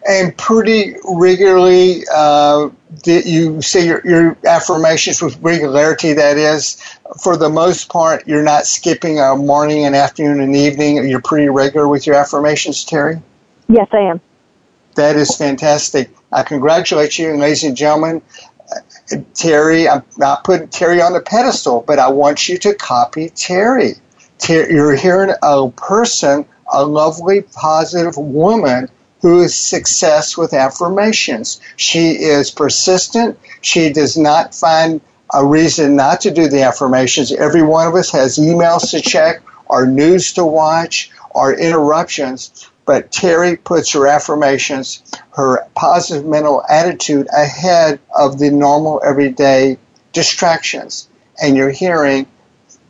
and 0.08 0.36
pretty 0.38 0.96
regularly 1.04 2.04
uh, 2.14 2.70
you 3.06 3.62
say 3.62 3.86
your, 3.86 4.02
your 4.08 4.38
affirmations 4.46 5.22
with 5.22 5.38
regularity 5.42 6.14
that 6.14 6.38
is 6.38 6.82
for 7.22 7.36
the 7.36 7.50
most 7.50 7.90
part 7.90 8.26
you're 8.28 8.44
not 8.44 8.66
skipping 8.66 9.20
a 9.20 9.36
morning 9.36 9.86
and 9.86 9.96
afternoon 9.96 10.40
and 10.40 10.56
evening 10.56 11.08
you're 11.08 11.22
pretty 11.22 11.50
regular 11.50 11.88
with 11.88 12.08
your 12.08 12.16
affirmations 12.16 12.86
terri? 12.86 13.22
Yes 13.68 13.88
i 13.92 14.00
am. 14.00 14.22
That 14.96 15.16
is 15.16 15.38
fantastic. 15.38 16.10
I 16.32 16.42
congratulate 16.42 17.20
you 17.20 17.36
ladies 17.36 17.64
and 17.64 17.76
gentlemen. 17.78 18.22
Terri 19.34 19.90
i'm 19.90 20.04
not 20.18 20.44
putting 20.44 20.68
terri 20.68 21.06
on 21.06 21.14
the 21.14 21.22
pedestal 21.22 21.84
but 21.86 22.00
i 22.00 22.10
want 22.10 22.50
you 22.50 22.58
to 22.60 22.74
copy 22.74 23.30
terri. 23.30 24.00
You're 24.48 24.96
hearing 24.96 25.34
a 25.42 25.70
person 25.72 26.46
a 26.72 26.86
lovely 26.86 27.42
positive 27.42 28.18
woman 28.18 28.90
who 29.22 29.42
is 29.42 29.56
success 29.56 30.38
with 30.38 30.54
affirmations. 30.54 31.60
She 31.76 32.12
is 32.12 32.52
persistent. 32.52 33.38
She 33.62 33.92
does 33.92 34.18
not 34.18 34.54
find 34.54 35.02
a 35.34 35.46
reason 35.46 35.96
not 35.96 36.22
to 36.22 36.32
do 36.32 36.48
the 36.48 36.64
affirmations. 36.64 37.32
Every 37.32 37.62
one 37.62 37.88
of 37.88 37.96
us 37.96 38.12
has 38.12 38.38
emails 38.38 38.92
to 38.92 39.02
check, 39.02 39.42
or 39.66 39.86
news 39.86 40.34
to 40.34 40.46
watch, 40.46 41.12
or 41.32 41.54
interruptions. 41.54 42.70
But 42.86 43.12
Terri 43.12 43.62
puts 43.62 43.92
her 43.92 44.08
affirmations, 44.08 45.04
her 45.32 45.68
positive 45.76 46.26
mental 46.26 46.64
attitude 46.70 47.28
ahead 47.36 48.00
of 48.16 48.40
the 48.40 48.50
normal 48.50 49.02
everyday 49.04 49.78
distractions. 50.14 51.10
And 51.42 51.58
you're 51.58 51.70
hearing, 51.70 52.28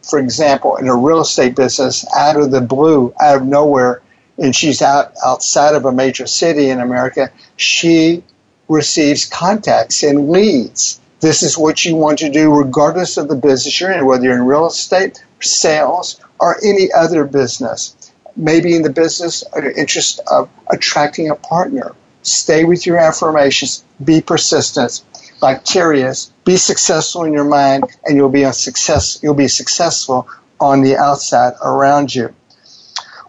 for 0.03 0.19
example, 0.19 0.75
in 0.75 0.87
a 0.87 0.95
real 0.95 1.21
estate 1.21 1.55
business, 1.55 2.05
out 2.15 2.37
of 2.37 2.51
the 2.51 2.61
blue, 2.61 3.13
out 3.19 3.37
of 3.37 3.45
nowhere, 3.47 4.01
and 4.37 4.55
she's 4.55 4.81
out 4.81 5.13
outside 5.25 5.75
of 5.75 5.85
a 5.85 5.91
major 5.91 6.27
city 6.27 6.69
in 6.69 6.79
America, 6.79 7.31
she 7.55 8.23
receives 8.67 9.25
contacts 9.25 10.03
and 10.03 10.29
leads. 10.29 10.99
This 11.19 11.41
is 11.41 11.57
what 11.57 11.83
you 11.83 11.95
want 11.95 12.19
to 12.19 12.29
do 12.29 12.53
regardless 12.53 13.17
of 13.17 13.27
the 13.27 13.35
business 13.35 13.79
you're 13.79 13.91
in, 13.91 14.05
whether 14.05 14.25
you're 14.25 14.35
in 14.35 14.45
real 14.45 14.67
estate, 14.67 15.23
sales, 15.39 16.19
or 16.39 16.57
any 16.63 16.91
other 16.91 17.23
business. 17.25 17.95
Maybe 18.35 18.75
in 18.75 18.83
the 18.83 18.91
business 18.91 19.43
or 19.53 19.71
interest 19.71 20.19
of 20.27 20.49
attracting 20.69 21.29
a 21.29 21.35
partner. 21.35 21.95
Stay 22.21 22.65
with 22.65 22.85
your 22.85 22.97
affirmations. 22.97 23.83
Be 24.03 24.21
persistent. 24.21 25.01
Terri 25.41 26.07
is, 26.07 26.31
be 26.45 26.57
successful 26.57 27.23
in 27.23 27.33
your 27.33 27.43
mind 27.43 27.85
and 28.05 28.15
you'll 28.15 28.29
be 28.29 28.43
a 28.43 28.53
success, 28.53 29.19
you'll 29.21 29.33
be 29.33 29.47
successful 29.47 30.27
on 30.59 30.81
the 30.81 30.97
outside 30.97 31.53
around 31.63 32.13
you. 32.13 32.33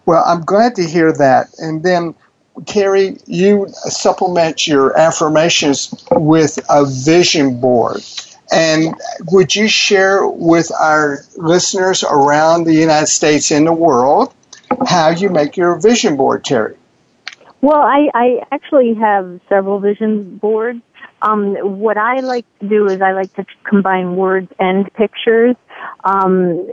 Well, 0.09 0.25
I'm 0.25 0.41
glad 0.41 0.77
to 0.77 0.85
hear 0.85 1.13
that. 1.13 1.49
And 1.59 1.83
then, 1.83 2.15
Carrie, 2.65 3.19
you 3.27 3.69
supplement 3.69 4.67
your 4.67 4.99
affirmations 4.99 5.95
with 6.11 6.59
a 6.71 6.87
vision 6.87 7.61
board. 7.61 8.01
And 8.51 8.95
would 9.31 9.55
you 9.55 9.69
share 9.69 10.27
with 10.27 10.73
our 10.73 11.19
listeners 11.37 12.05
around 12.05 12.65
the 12.65 12.73
United 12.73 13.09
States 13.09 13.51
and 13.51 13.67
the 13.67 13.75
world 13.75 14.33
how 14.87 15.11
you 15.11 15.29
make 15.29 15.59
your 15.59 15.79
vision 15.79 16.17
board, 16.17 16.43
Terri? 16.43 16.75
Well, 17.61 17.83
I, 17.83 18.09
I 18.15 18.47
actually 18.51 18.95
have 18.95 19.43
several 19.51 19.79
vision 19.79 20.39
boards. 20.39 20.81
Um, 21.21 21.55
what 21.81 21.99
I 21.99 22.21
like 22.21 22.47
to 22.61 22.69
do 22.69 22.87
is 22.87 23.03
I 23.03 23.13
like 23.13 23.35
to 23.35 23.45
combine 23.63 24.17
words 24.17 24.51
and 24.59 24.91
pictures. 24.95 25.57
Um, 26.05 26.67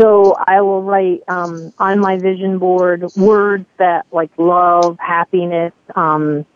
so 0.00 0.34
I 0.46 0.60
will 0.60 0.82
write 0.82 1.22
um, 1.28 1.72
on 1.78 2.00
my 2.00 2.18
vision 2.18 2.58
board 2.58 3.04
words 3.16 3.66
that 3.78 4.06
like 4.12 4.30
love, 4.38 4.98
happiness, 4.98 5.72
um, 5.94 6.46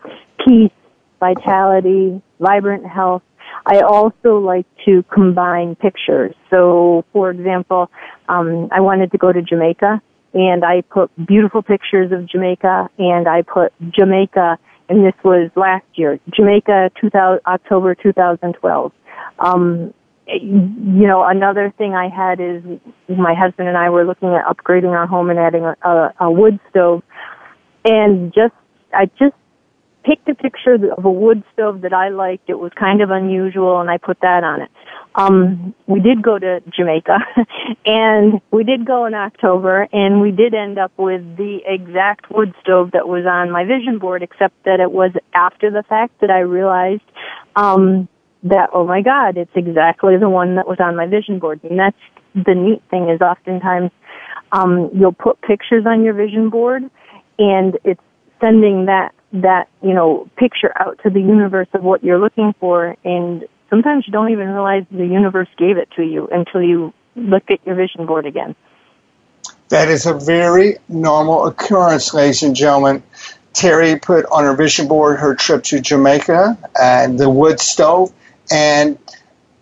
peace, 0.44 0.72
vitality, 1.20 2.22
vibrant 2.40 2.86
health. 2.86 3.22
I 3.66 3.80
also 3.80 4.38
like 4.38 4.66
to 4.84 5.05
combine 5.12 5.76
pictures. 5.76 6.34
So, 6.50 7.05
for 7.12 7.30
example, 7.30 7.90
um, 8.28 8.68
I 8.72 8.80
wanted 8.80 9.12
to 9.12 9.18
go 9.18 9.32
to 9.32 9.42
Jamaica, 9.42 10.02
and 10.34 10.64
I 10.64 10.82
put 10.82 11.11
beautiful 11.26 11.62
pictures 11.62 12.12
of 12.12 12.26
Jamaica, 12.26 12.88
and 12.98 13.28
I 13.28 13.42
put 13.42 13.72
Jamaica, 13.90 14.59
and 14.88 15.05
this 15.05 15.14
was 15.24 15.50
last 15.57 15.86
year, 15.94 16.18
Jamaica, 16.34 16.90
2000, 17.00 17.40
October 17.46 17.94
2012. 17.94 18.92
Um, 19.38 19.94
you 20.26 21.06
know, 21.06 21.24
another 21.24 21.72
thing 21.76 21.94
I 21.94 22.08
had 22.08 22.40
is 22.40 22.62
my 23.08 23.34
husband 23.34 23.68
and 23.68 23.76
I 23.76 23.90
were 23.90 24.04
looking 24.04 24.30
at 24.30 24.44
upgrading 24.46 24.90
our 24.90 25.06
home 25.06 25.30
and 25.30 25.38
adding 25.38 25.64
a, 25.64 25.76
a, 25.82 26.14
a 26.20 26.30
wood 26.30 26.58
stove, 26.70 27.02
and 27.84 28.32
just 28.32 28.54
I 28.92 29.06
just 29.18 29.34
picked 30.04 30.28
a 30.28 30.34
picture 30.34 30.74
of 30.96 31.04
a 31.04 31.10
wood 31.10 31.42
stove 31.52 31.80
that 31.80 31.92
I 31.92 32.10
liked. 32.10 32.48
It 32.48 32.58
was 32.58 32.72
kind 32.78 33.00
of 33.00 33.10
unusual, 33.10 33.80
and 33.80 33.90
I 33.90 33.98
put 33.98 34.20
that 34.20 34.44
on 34.44 34.62
it. 34.62 34.70
Um, 35.14 35.74
we 35.86 36.00
did 36.00 36.22
go 36.22 36.38
to 36.38 36.60
Jamaica, 36.76 37.18
and 37.86 38.40
we 38.50 38.64
did 38.64 38.84
go 38.86 39.06
in 39.06 39.14
October, 39.14 39.88
and 39.92 40.20
we 40.20 40.30
did 40.30 40.54
end 40.54 40.78
up 40.78 40.92
with 40.98 41.36
the 41.36 41.60
exact 41.66 42.30
wood 42.30 42.54
stove 42.62 42.90
that 42.92 43.08
was 43.08 43.24
on 43.26 43.50
my 43.50 43.64
vision 43.64 43.98
board, 43.98 44.22
except 44.22 44.54
that 44.64 44.80
it 44.80 44.90
was 44.90 45.12
after 45.32 45.70
the 45.70 45.82
fact 45.84 46.20
that 46.20 46.30
I 46.30 46.40
realized 46.40 47.02
um, 47.56 48.08
that, 48.45 48.70
oh 48.72 48.86
my 48.86 49.01
God, 49.03 49.36
it's 49.36 49.51
exactly 49.55 50.16
the 50.18 50.28
one 50.28 50.57
that 50.57 50.68
was 50.68 50.78
on 50.78 50.97
my 50.97 51.07
vision 51.07 51.38
board. 51.38 51.61
And 51.64 51.78
that's 51.78 51.97
the 52.34 52.55
neat 52.55 52.82
thing 52.90 53.09
is 53.09 53.20
oftentimes 53.20 53.90
um, 54.53 54.90
you'll 54.95 55.12
put 55.12 55.40
pictures 55.40 55.84
on 55.86 56.05
your 56.05 56.14
vision 56.14 56.51
board 56.51 56.82
and 57.38 57.78
it's 57.84 58.01
sending 58.40 58.86
that, 58.86 59.14
that, 59.32 59.68
you 59.82 59.95
know, 59.95 60.28
picture 60.36 60.72
out 60.78 61.01
to 61.03 61.11
the 61.11 61.20
universe 61.20 61.68
of 61.72 61.82
what 61.82 62.05
you're 62.05 62.18
looking 62.18 62.55
for 62.61 62.97
and 63.05 63.45
sometimes 63.70 64.07
you 64.07 64.12
don't 64.12 64.30
even 64.30 64.49
realize 64.49 64.84
the 64.90 65.07
universe 65.07 65.49
gave 65.57 65.78
it 65.78 65.88
to 65.97 66.03
you 66.03 66.28
until 66.30 66.62
you 66.62 66.92
look 67.16 67.45
at 67.51 67.64
your 67.66 67.74
vision 67.74 68.07
board 68.07 68.26
again. 68.26 68.55
That 69.70 69.88
is 69.88 70.07
a 70.07 70.14
very 70.14 70.76
normal 70.88 71.47
occurrence, 71.47 72.12
ladies 72.12 72.42
and 72.42 72.55
gentlemen. 72.55 73.03
Terri 73.55 74.01
put 74.01 74.26
on 74.26 74.45
her 74.45 74.55
vision 74.55 74.88
board 74.88 75.18
her 75.18 75.34
trip 75.34 75.62
to 75.64 75.80
Jamaica 75.80 76.59
and 76.80 77.18
the 77.18 77.30
wood 77.30 77.61
stove 77.61 78.12
and 78.51 78.99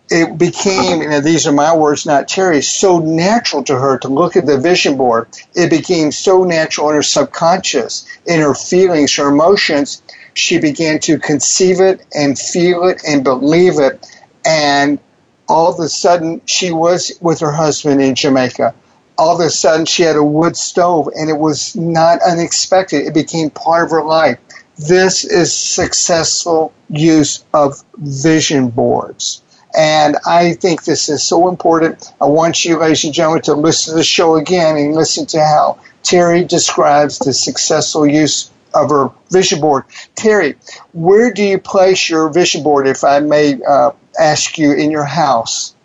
it 0.09 0.37
became, 0.37 1.01
you 1.01 1.09
know, 1.09 1.21
these 1.21 1.47
are 1.47 1.51
my 1.51 1.75
words, 1.75 2.05
not 2.05 2.27
Terri's, 2.27 2.69
so 2.69 2.99
natural 2.99 3.63
to 3.63 3.77
her 3.77 3.97
to 3.99 4.07
look 4.07 4.35
at 4.35 4.45
the 4.45 4.59
vision 4.59 4.97
board. 4.97 5.27
It 5.55 5.69
became 5.69 6.11
so 6.11 6.43
natural 6.43 6.89
in 6.89 6.95
her 6.95 7.03
subconscious, 7.03 8.05
in 8.25 8.39
her 8.41 8.53
feelings, 8.53 9.15
her 9.15 9.29
emotions. 9.29 10.03
She 10.35 10.59
began 10.59 10.99
to 10.99 11.17
conceive 11.17 11.79
it 11.79 12.05
and 12.13 12.37
feel 12.37 12.83
it 12.87 13.01
and 13.07 13.23
believe 13.23 13.79
it. 13.79 14.05
And 14.45 14.99
all 15.47 15.73
of 15.73 15.79
a 15.79 15.89
sudden, 15.89 16.41
she 16.45 16.71
was 16.71 17.11
with 17.21 17.39
her 17.39 17.51
husband 17.51 18.01
in 18.01 18.15
Jamaica. 18.15 18.75
All 19.17 19.35
of 19.35 19.45
a 19.45 19.49
sudden, 19.49 19.85
she 19.85 20.03
had 20.03 20.15
a 20.15 20.23
wood 20.23 20.57
stove, 20.57 21.09
and 21.15 21.29
it 21.29 21.37
was 21.37 21.75
not 21.75 22.19
unexpected. 22.21 23.05
It 23.05 23.13
became 23.13 23.49
part 23.49 23.85
of 23.85 23.91
her 23.91 24.03
life. 24.03 24.37
This 24.77 25.23
is 25.23 25.55
successful 25.55 26.73
use 26.89 27.43
of 27.53 27.83
vision 27.97 28.69
boards. 28.69 29.41
And 29.75 30.17
I 30.25 30.53
think 30.53 30.83
this 30.83 31.09
is 31.09 31.23
so 31.23 31.47
important. 31.47 32.11
I 32.21 32.25
want 32.25 32.63
you, 32.63 32.77
ladies 32.77 33.03
and 33.05 33.13
gentlemen, 33.13 33.41
to 33.43 33.53
listen 33.53 33.93
to 33.93 33.97
the 33.97 34.03
show 34.03 34.35
again 34.35 34.77
and 34.77 34.95
listen 34.95 35.25
to 35.27 35.39
how 35.39 35.79
Terri 36.03 36.47
describes 36.47 37.19
the 37.19 37.33
successful 37.33 38.05
use 38.05 38.51
of 38.73 38.89
her 38.89 39.11
vision 39.31 39.61
board. 39.61 39.83
Terri, 40.15 40.55
where 40.93 41.31
do 41.31 41.43
you 41.43 41.59
place 41.59 42.09
your 42.09 42.29
vision 42.29 42.63
board, 42.63 42.87
if 42.87 43.03
I 43.03 43.19
may 43.19 43.59
uh, 43.67 43.91
ask 44.19 44.57
you, 44.57 44.73
in 44.73 44.91
your 44.91 45.05
house? 45.05 45.75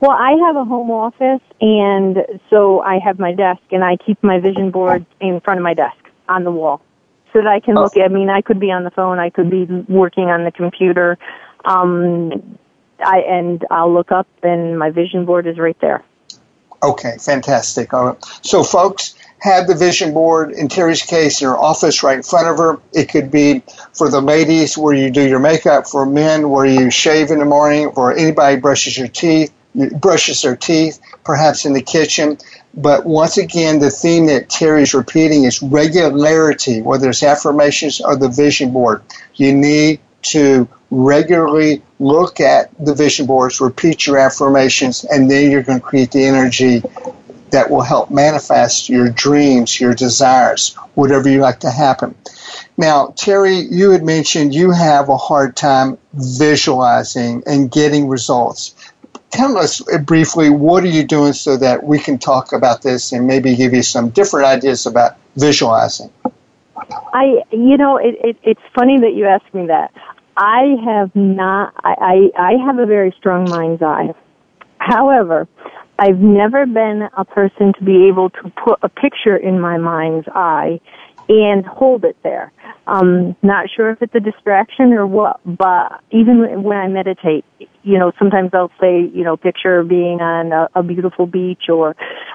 Well, 0.00 0.10
I 0.10 0.32
have 0.46 0.56
a 0.56 0.64
home 0.64 0.90
office, 0.90 1.40
and 1.60 2.18
so 2.50 2.80
I 2.80 2.98
have 2.98 3.18
my 3.18 3.32
desk, 3.32 3.62
and 3.70 3.84
I 3.84 3.96
keep 3.96 4.22
my 4.22 4.40
vision 4.40 4.70
board 4.70 5.06
in 5.20 5.40
front 5.40 5.58
of 5.58 5.64
my 5.64 5.74
desk 5.74 5.96
on 6.28 6.44
the 6.44 6.50
wall. 6.50 6.80
So 7.32 7.38
that 7.38 7.46
I 7.46 7.60
can 7.60 7.74
look. 7.74 7.96
At. 7.96 8.04
I 8.04 8.08
mean, 8.08 8.28
I 8.28 8.42
could 8.42 8.60
be 8.60 8.70
on 8.70 8.84
the 8.84 8.90
phone, 8.90 9.18
I 9.18 9.30
could 9.30 9.50
be 9.50 9.64
working 9.64 10.24
on 10.24 10.44
the 10.44 10.52
computer, 10.52 11.18
um, 11.64 12.58
I 13.04 13.20
and 13.20 13.64
I'll 13.70 13.92
look 13.92 14.12
up, 14.12 14.26
and 14.42 14.78
my 14.78 14.90
vision 14.90 15.24
board 15.24 15.46
is 15.46 15.58
right 15.58 15.78
there. 15.80 16.04
Okay, 16.82 17.16
fantastic. 17.18 17.94
All 17.94 18.06
right. 18.06 18.24
So, 18.42 18.64
folks, 18.64 19.14
have 19.38 19.66
the 19.66 19.74
vision 19.74 20.12
board, 20.12 20.52
in 20.52 20.68
Terri's 20.68 21.02
case, 21.02 21.40
in 21.40 21.48
her 21.48 21.56
office 21.56 22.02
right 22.02 22.16
in 22.16 22.22
front 22.22 22.48
of 22.48 22.58
her. 22.58 22.80
It 22.92 23.08
could 23.08 23.30
be 23.30 23.62
for 23.92 24.08
the 24.08 24.20
ladies 24.20 24.76
where 24.76 24.94
you 24.94 25.10
do 25.10 25.26
your 25.26 25.38
makeup, 25.38 25.86
for 25.86 26.04
men 26.04 26.50
where 26.50 26.66
you 26.66 26.90
shave 26.90 27.30
in 27.30 27.38
the 27.38 27.44
morning, 27.44 27.86
or 27.86 28.16
anybody 28.16 28.60
brushes 28.60 28.98
your 28.98 29.08
teeth, 29.08 29.52
brushes 29.74 30.42
their 30.42 30.56
teeth, 30.56 31.00
perhaps 31.24 31.64
in 31.64 31.72
the 31.72 31.82
kitchen. 31.82 32.38
But 32.74 33.04
once 33.04 33.36
again, 33.36 33.80
the 33.80 33.90
theme 33.90 34.26
that 34.26 34.48
Terri's 34.48 34.94
repeating 34.94 35.44
is 35.44 35.62
regularity, 35.62 36.80
whether 36.80 37.10
it's 37.10 37.22
affirmations 37.22 38.00
or 38.00 38.16
the 38.16 38.28
vision 38.28 38.72
board. 38.72 39.02
You 39.34 39.52
need 39.54 40.00
to 40.22 40.68
regularly 40.90 41.82
look 41.98 42.40
at 42.40 42.70
the 42.82 42.94
vision 42.94 43.26
boards, 43.26 43.60
repeat 43.60 44.06
your 44.06 44.18
affirmations, 44.18 45.04
and 45.04 45.30
then 45.30 45.50
you're 45.50 45.62
going 45.62 45.80
to 45.80 45.84
create 45.84 46.12
the 46.12 46.24
energy 46.24 46.82
that 47.50 47.70
will 47.70 47.82
help 47.82 48.10
manifest 48.10 48.88
your 48.88 49.10
dreams, 49.10 49.78
your 49.78 49.94
desires, 49.94 50.74
whatever 50.94 51.28
you 51.28 51.40
like 51.40 51.60
to 51.60 51.70
happen. 51.70 52.14
Now, 52.78 53.08
Terri, 53.08 53.70
you 53.70 53.90
had 53.90 54.02
mentioned 54.02 54.54
you 54.54 54.70
have 54.70 55.10
a 55.10 55.16
hard 55.16 55.54
time 55.56 55.98
visualizing 56.14 57.42
and 57.46 57.70
getting 57.70 58.08
results. 58.08 58.74
Tell 59.32 59.56
us 59.56 59.82
uh, 59.88 59.98
briefly 59.98 60.50
what 60.50 60.84
are 60.84 60.88
you 60.88 61.04
doing 61.04 61.32
so 61.32 61.56
that 61.56 61.82
we 61.82 61.98
can 61.98 62.18
talk 62.18 62.52
about 62.52 62.82
this 62.82 63.12
and 63.12 63.26
maybe 63.26 63.56
give 63.56 63.72
you 63.72 63.82
some 63.82 64.10
different 64.10 64.46
ideas 64.46 64.86
about 64.86 65.16
visualizing. 65.36 66.12
I, 67.14 67.42
you 67.50 67.76
know, 67.76 67.96
it, 67.96 68.16
it, 68.22 68.36
it's 68.42 68.60
funny 68.74 69.00
that 69.00 69.14
you 69.14 69.26
ask 69.26 69.44
me 69.54 69.66
that. 69.66 69.92
I 70.36 70.76
have 70.84 71.14
not. 71.14 71.74
I, 71.84 72.30
I 72.36 72.42
I 72.42 72.66
have 72.66 72.78
a 72.78 72.86
very 72.86 73.14
strong 73.18 73.48
mind's 73.50 73.82
eye. 73.82 74.14
However, 74.78 75.46
I've 75.98 76.18
never 76.18 76.66
been 76.66 77.08
a 77.16 77.24
person 77.24 77.72
to 77.74 77.84
be 77.84 78.08
able 78.08 78.30
to 78.30 78.52
put 78.64 78.78
a 78.82 78.88
picture 78.88 79.36
in 79.36 79.60
my 79.60 79.76
mind's 79.76 80.26
eye 80.28 80.80
and 81.28 81.64
hold 81.64 82.04
it 82.04 82.16
there. 82.22 82.52
Um, 82.86 83.36
not 83.42 83.66
sure 83.74 83.90
if 83.90 84.02
it's 84.02 84.14
a 84.14 84.20
distraction 84.20 84.92
or 84.92 85.06
what, 85.06 85.40
but 85.44 86.00
even 86.10 86.62
when 86.62 86.76
I 86.76 86.88
meditate, 86.88 87.44
you 87.82 87.98
know, 87.98 88.12
sometimes 88.18 88.50
I'll 88.52 88.72
say, 88.80 89.00
you 89.02 89.22
know, 89.22 89.36
picture 89.36 89.82
being 89.84 90.20
on 90.20 90.52
a, 90.52 90.68
a 90.74 90.82
beautiful 90.82 91.26
beach 91.26 91.68
or 91.68 91.94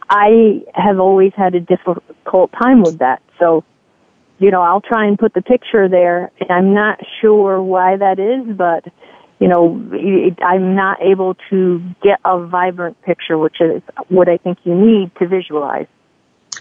I 0.10 0.64
have 0.74 1.00
always 1.00 1.34
had 1.36 1.54
a 1.56 1.60
difficult 1.60 2.52
time 2.54 2.82
with 2.82 3.00
that. 3.00 3.22
So, 3.40 3.66
you 4.40 4.52
know, 4.52 4.62
I'll 4.62 4.82
try 4.82 5.06
and 5.08 5.20
put 5.20 5.34
the 5.34 5.42
picture 5.42 5.90
there 5.90 6.32
and 6.40 6.50
I'm 6.50 6.74
not 6.74 7.00
sure 7.22 7.62
why 7.62 7.98
that 7.98 8.20
is, 8.20 8.56
but 8.56 8.86
you 9.40 9.48
know, 9.48 9.76
I'm 10.44 10.76
not 10.76 11.00
able 11.02 11.36
to 11.52 11.82
get 12.02 12.20
a 12.26 12.44
vibrant 12.48 13.00
picture, 13.04 13.38
which 13.38 13.58
is 13.62 13.84
what 14.10 14.28
I 14.28 14.38
think 14.38 14.58
you 14.64 14.74
need 14.74 15.12
to 15.20 15.28
visualize. 15.28 15.86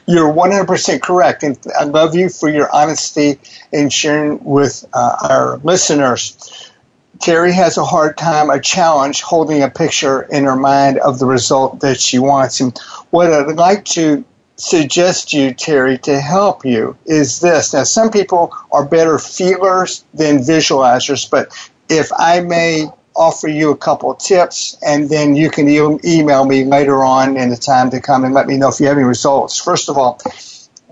You're 0.06 0.32
100% 0.32 1.02
correct. 1.02 1.42
And 1.42 1.58
I 1.78 1.84
love 1.84 2.14
you 2.14 2.28
for 2.28 2.48
your 2.48 2.72
honesty 2.74 3.38
in 3.72 3.90
sharing 3.90 4.42
with 4.44 4.86
uh, 4.92 5.16
our 5.28 5.58
listeners. 5.58 6.70
Terri 7.18 7.52
has 7.52 7.76
a 7.76 7.84
hard 7.84 8.16
time, 8.16 8.50
a 8.50 8.60
challenge 8.60 9.22
holding 9.22 9.62
a 9.62 9.70
picture 9.70 10.22
in 10.22 10.44
her 10.44 10.56
mind 10.56 10.98
of 10.98 11.18
the 11.18 11.26
result 11.26 11.80
that 11.80 12.00
she 12.00 12.18
wants. 12.18 12.60
And 12.60 12.76
what 13.10 13.32
I'd 13.32 13.56
like 13.56 13.84
to 13.86 14.24
suggest 14.56 15.32
you, 15.32 15.54
Terri, 15.54 16.00
to 16.02 16.20
help 16.20 16.64
you 16.64 16.96
is 17.06 17.40
this. 17.40 17.72
Now, 17.72 17.84
some 17.84 18.10
people 18.10 18.54
are 18.72 18.84
better 18.84 19.18
feelers 19.18 20.04
than 20.14 20.38
visualizers, 20.38 21.28
but 21.30 21.48
if 21.88 22.10
I 22.18 22.40
may 22.40 22.86
offer 23.16 23.48
you 23.48 23.70
a 23.70 23.76
couple 23.76 24.10
of 24.10 24.18
tips, 24.18 24.76
and 24.86 25.08
then 25.08 25.34
you 25.36 25.50
can 25.50 25.68
e- 25.68 25.98
email 26.04 26.44
me 26.44 26.64
later 26.64 27.02
on 27.02 27.36
in 27.36 27.48
the 27.50 27.56
time 27.56 27.90
to 27.90 28.00
come 28.00 28.24
and 28.24 28.34
let 28.34 28.46
me 28.46 28.56
know 28.56 28.68
if 28.68 28.80
you 28.80 28.86
have 28.86 28.96
any 28.96 29.06
results. 29.06 29.60
First 29.60 29.88
of 29.88 29.96
all, 29.96 30.20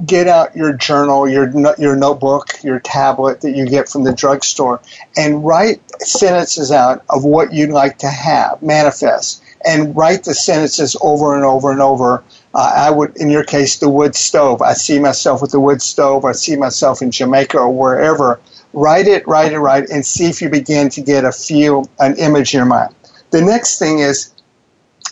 get 0.04 0.26
out 0.26 0.56
your 0.56 0.72
journal, 0.72 1.28
your 1.28 1.50
your 1.78 1.96
notebook, 1.96 2.62
your 2.62 2.80
tablet 2.80 3.40
that 3.42 3.54
you 3.54 3.66
get 3.66 3.88
from 3.88 4.04
the 4.04 4.12
drugstore, 4.12 4.80
and 5.16 5.44
write 5.44 5.80
sentences 6.00 6.72
out 6.72 7.04
of 7.10 7.24
what 7.24 7.52
you'd 7.52 7.70
like 7.70 7.98
to 7.98 8.08
have 8.08 8.60
manifest, 8.62 9.42
and 9.64 9.96
write 9.96 10.24
the 10.24 10.34
sentences 10.34 10.96
over 11.00 11.36
and 11.36 11.44
over 11.44 11.70
and 11.70 11.80
over. 11.80 12.24
Uh, 12.54 12.72
I 12.76 12.90
would, 12.90 13.16
in 13.16 13.30
your 13.30 13.44
case, 13.44 13.78
the 13.78 13.88
wood 13.88 14.14
stove. 14.14 14.62
I 14.62 14.74
see 14.74 14.98
myself 15.00 15.42
with 15.42 15.50
the 15.50 15.60
wood 15.60 15.82
stove. 15.82 16.24
I 16.24 16.32
see 16.32 16.54
myself 16.56 17.02
in 17.02 17.10
Jamaica 17.10 17.58
or 17.58 17.70
wherever 17.70 18.40
write 18.74 19.06
it, 19.06 19.26
write 19.26 19.52
it, 19.52 19.58
write 19.58 19.84
it, 19.84 19.90
and 19.90 20.04
see 20.04 20.26
if 20.26 20.42
you 20.42 20.50
begin 20.50 20.88
to 20.90 21.00
get 21.00 21.24
a 21.24 21.32
feel, 21.32 21.88
an 22.00 22.16
image 22.18 22.54
in 22.54 22.58
your 22.58 22.66
mind. 22.66 22.94
The 23.30 23.40
next 23.40 23.78
thing 23.78 24.00
is, 24.00 24.32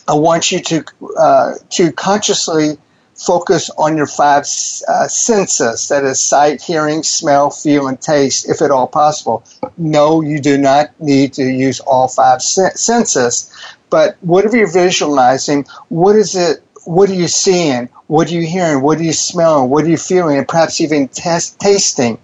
I 0.07 0.13
want 0.13 0.51
you 0.51 0.59
to 0.61 0.85
uh, 1.17 1.53
to 1.71 1.91
consciously 1.93 2.77
focus 3.15 3.69
on 3.77 3.95
your 3.95 4.07
five 4.07 4.43
uh, 4.87 5.07
senses 5.07 5.87
that 5.87 6.03
is 6.03 6.19
sight, 6.19 6.61
hearing, 6.61 7.03
smell, 7.03 7.49
feel, 7.49 7.87
and 7.87 7.99
taste, 8.01 8.49
if 8.49 8.61
at 8.61 8.71
all 8.71 8.87
possible. 8.87 9.43
No, 9.77 10.21
you 10.21 10.39
do 10.39 10.57
not 10.57 10.99
need 10.99 11.33
to 11.33 11.43
use 11.43 11.79
all 11.81 12.07
five 12.07 12.41
senses, 12.41 13.51
but 13.89 14.17
whatever 14.21 14.57
you're 14.57 14.71
visualizing, 14.71 15.65
what 15.89 16.15
is 16.15 16.35
it? 16.35 16.63
What 16.85 17.09
are 17.09 17.13
you 17.13 17.29
seeing? 17.29 17.87
What 18.07 18.29
are 18.29 18.33
you 18.33 18.45
hearing? 18.45 18.81
What 18.81 18.99
are 18.99 19.03
you 19.03 19.13
smelling? 19.13 19.69
What 19.69 19.85
are 19.85 19.89
you 19.89 19.97
feeling? 19.97 20.37
And 20.37 20.47
perhaps 20.47 20.81
even 20.81 21.07
test, 21.07 21.59
tasting. 21.59 22.17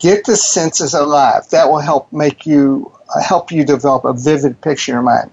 Get 0.00 0.24
the 0.24 0.36
senses 0.36 0.94
alive. 0.94 1.48
That 1.50 1.70
will 1.70 1.78
help 1.78 2.12
make 2.12 2.46
you 2.46 2.92
uh, 3.14 3.22
help 3.22 3.52
you 3.52 3.64
develop 3.64 4.04
a 4.04 4.12
vivid 4.12 4.60
picture 4.60 4.92
in 4.92 4.96
your 4.96 5.02
mind. 5.02 5.30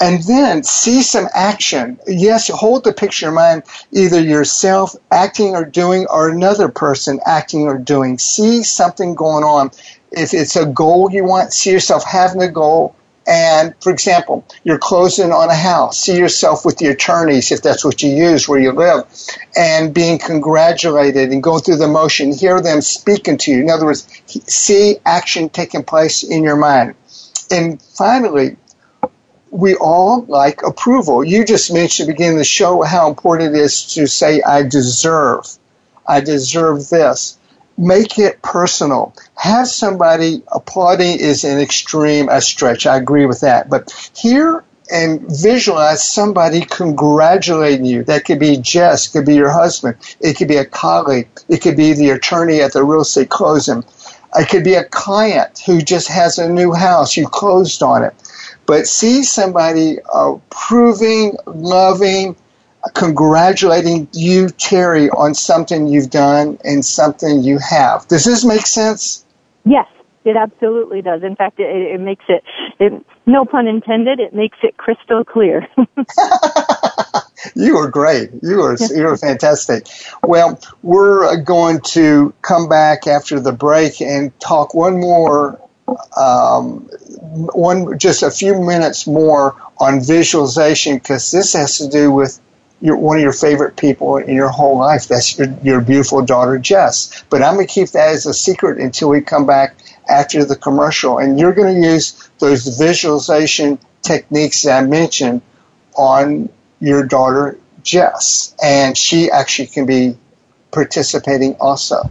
And 0.00 0.22
then 0.24 0.64
see 0.64 1.02
some 1.02 1.28
action. 1.32 1.98
Yes, 2.06 2.48
hold 2.48 2.82
the 2.82 2.92
picture 2.92 3.28
in 3.28 3.34
mind, 3.34 3.62
either 3.92 4.20
yourself 4.20 4.96
acting 5.12 5.54
or 5.54 5.64
doing, 5.64 6.06
or 6.10 6.28
another 6.28 6.68
person 6.68 7.20
acting 7.24 7.62
or 7.62 7.78
doing. 7.78 8.18
See 8.18 8.64
something 8.64 9.14
going 9.14 9.44
on. 9.44 9.70
If 10.10 10.34
it's 10.34 10.56
a 10.56 10.66
goal 10.66 11.10
you 11.12 11.24
want, 11.24 11.52
see 11.52 11.70
yourself 11.70 12.04
having 12.04 12.42
a 12.42 12.50
goal 12.50 12.96
and 13.26 13.74
for 13.80 13.90
example, 13.90 14.44
you're 14.64 14.78
closing 14.78 15.32
on 15.32 15.48
a 15.48 15.54
house. 15.54 15.98
See 15.98 16.18
yourself 16.18 16.64
with 16.64 16.78
the 16.78 16.88
attorneys, 16.88 17.50
if 17.52 17.62
that's 17.62 17.84
what 17.84 18.02
you 18.02 18.10
use 18.10 18.48
where 18.48 18.60
you 18.60 18.72
live, 18.72 19.04
and 19.56 19.94
being 19.94 20.18
congratulated 20.18 21.30
and 21.30 21.42
going 21.42 21.62
through 21.62 21.76
the 21.76 21.88
motion. 21.88 22.32
Hear 22.32 22.60
them 22.60 22.80
speaking 22.80 23.38
to 23.38 23.50
you. 23.52 23.62
In 23.62 23.70
other 23.70 23.86
words, 23.86 24.06
see 24.26 24.98
action 25.06 25.48
taking 25.48 25.84
place 25.84 26.22
in 26.22 26.42
your 26.42 26.56
mind. 26.56 26.94
And 27.50 27.80
finally, 27.80 28.56
we 29.50 29.74
all 29.76 30.24
like 30.24 30.62
approval. 30.62 31.24
You 31.24 31.44
just 31.44 31.72
mentioned 31.72 32.08
at 32.08 32.12
the 32.12 32.14
beginning 32.14 32.34
of 32.34 32.40
the 32.40 32.44
show 32.44 32.82
how 32.82 33.08
important 33.08 33.54
it 33.54 33.60
is 33.60 33.94
to 33.94 34.06
say, 34.06 34.42
I 34.42 34.62
deserve. 34.62 35.46
I 36.06 36.20
deserve 36.20 36.88
this 36.90 37.38
make 37.76 38.18
it 38.18 38.40
personal. 38.42 39.14
Have 39.36 39.68
somebody 39.68 40.42
applauding 40.52 41.18
is 41.18 41.44
an 41.44 41.58
extreme 41.58 42.28
a 42.28 42.40
stretch. 42.40 42.86
I 42.86 42.96
agree 42.96 43.26
with 43.26 43.40
that. 43.40 43.68
But 43.68 44.10
hear 44.16 44.64
and 44.90 45.22
visualize 45.28 46.06
somebody 46.06 46.60
congratulating 46.62 47.84
you. 47.84 48.04
That 48.04 48.24
could 48.24 48.38
be 48.38 48.56
Jess, 48.58 49.08
could 49.08 49.26
be 49.26 49.34
your 49.34 49.50
husband, 49.50 49.96
it 50.20 50.36
could 50.36 50.48
be 50.48 50.56
a 50.56 50.64
colleague, 50.64 51.28
it 51.48 51.62
could 51.62 51.76
be 51.76 51.94
the 51.94 52.10
attorney 52.10 52.60
at 52.60 52.72
the 52.72 52.84
real 52.84 53.00
estate 53.00 53.30
closing. 53.30 53.84
It 54.36 54.48
could 54.48 54.64
be 54.64 54.74
a 54.74 54.84
client 54.84 55.62
who 55.64 55.80
just 55.80 56.08
has 56.08 56.38
a 56.38 56.48
new 56.48 56.72
house, 56.72 57.16
you 57.16 57.26
closed 57.28 57.82
on 57.82 58.02
it. 58.02 58.14
But 58.66 58.86
see 58.86 59.22
somebody 59.22 59.98
uh, 60.12 60.32
approving, 60.32 61.36
loving, 61.46 62.36
congratulating 62.94 64.08
you, 64.12 64.46
Terri, 64.46 65.08
on 65.16 65.34
something 65.34 65.86
you've 65.86 66.10
done 66.10 66.58
and 66.64 66.84
something 66.84 67.42
you 67.42 67.58
have. 67.58 68.06
Does 68.08 68.24
this 68.24 68.44
make 68.44 68.66
sense? 68.66 69.23
Yes, 69.64 69.86
it 70.24 70.36
absolutely 70.36 71.02
does. 71.02 71.22
In 71.22 71.36
fact, 71.36 71.60
it, 71.60 71.64
it 71.64 72.00
makes 72.00 72.24
it, 72.28 72.42
it, 72.80 73.04
no 73.26 73.44
pun 73.44 73.66
intended, 73.66 74.20
it 74.20 74.34
makes 74.34 74.58
it 74.62 74.76
crystal 74.76 75.24
clear. 75.24 75.66
you 77.54 77.74
were 77.76 77.90
great. 77.90 78.30
You 78.42 78.56
were 78.56 78.76
you 78.94 79.04
were 79.04 79.16
fantastic. 79.16 79.86
Well, 80.22 80.58
we're 80.82 81.36
going 81.42 81.80
to 81.92 82.34
come 82.42 82.68
back 82.68 83.06
after 83.06 83.40
the 83.40 83.52
break 83.52 84.00
and 84.00 84.38
talk 84.40 84.74
one 84.74 85.00
more 85.00 85.60
um, 86.16 86.88
one 87.52 87.98
just 87.98 88.22
a 88.22 88.30
few 88.30 88.60
minutes 88.62 89.06
more 89.06 89.56
on 89.78 90.00
visualization 90.00 90.96
because 90.96 91.30
this 91.30 91.52
has 91.52 91.78
to 91.78 91.88
do 91.88 92.10
with 92.10 92.40
your, 92.80 92.96
one 92.96 93.16
of 93.16 93.22
your 93.22 93.32
favorite 93.32 93.76
people 93.76 94.16
in 94.16 94.34
your 94.34 94.48
whole 94.48 94.78
life. 94.78 95.08
That's 95.08 95.38
your, 95.38 95.48
your 95.62 95.80
beautiful 95.80 96.24
daughter, 96.24 96.58
Jess. 96.58 97.24
But 97.30 97.42
I'm 97.42 97.54
going 97.54 97.66
to 97.66 97.72
keep 97.72 97.90
that 97.90 98.10
as 98.10 98.26
a 98.26 98.34
secret 98.34 98.78
until 98.78 99.08
we 99.08 99.20
come 99.20 99.46
back 99.46 99.76
after 100.08 100.44
the 100.44 100.56
commercial. 100.56 101.18
And 101.18 101.38
you're 101.38 101.54
going 101.54 101.74
to 101.74 101.88
use 101.88 102.28
those 102.38 102.78
visualization 102.78 103.78
techniques 104.02 104.62
that 104.62 104.82
I 104.82 104.86
mentioned 104.86 105.42
on 105.96 106.50
your 106.80 107.06
daughter, 107.06 107.58
Jess. 107.82 108.54
And 108.62 108.96
she 108.96 109.30
actually 109.30 109.68
can 109.68 109.86
be 109.86 110.16
participating 110.70 111.54
also. 111.60 112.10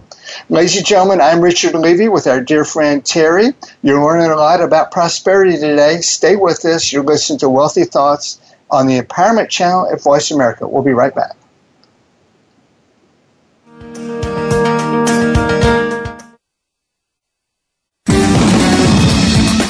Ladies 0.49 0.78
and 0.78 0.86
gentlemen, 0.86 1.20
I'm 1.20 1.41
Richard 1.41 1.76
Levy 1.76 2.07
with 2.07 2.28
our 2.28 2.39
dear 2.39 2.64
friend 2.64 3.03
Terri. 3.03 3.53
You're 3.82 4.03
learning 4.03 4.32
a 4.32 4.36
lot 4.36 4.61
about 4.61 4.91
prosperity 4.91 5.57
today. 5.57 5.99
Stay 5.99 6.38
with 6.38 6.64
us. 6.66 6.91
You're 6.91 7.03
listening 7.03 7.39
to 7.39 7.49
Wealthy 7.49 7.84
Thoughts 7.84 8.39
on 8.70 8.88
the 8.88 8.99
Empowerment 8.99 9.49
Channel 9.49 9.89
at 9.91 10.01
Voice 10.01 10.32
America. 10.32 10.68
We'll 10.68 10.84
be 10.84 10.93
right 10.93 11.14
back. 11.14 11.36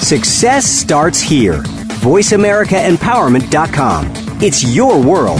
Success 0.01 0.65
starts 0.65 1.19
here. 1.21 1.61
VoiceAmericaEmpowerment.com. 2.03 4.11
It's 4.41 4.75
your 4.75 5.01
world. 5.01 5.39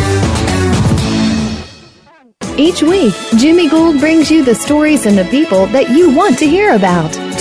Each 2.58 2.82
week, 2.82 3.14
Jimmy 3.38 3.68
Gould 3.68 4.00
brings 4.00 4.32
you 4.32 4.44
the 4.44 4.56
stories 4.56 5.06
and 5.06 5.18
the 5.18 5.26
people 5.26 5.66
that 5.68 5.90
you 5.90 6.10
want 6.12 6.40
to 6.40 6.48
hear 6.48 6.74
about. 6.76 7.12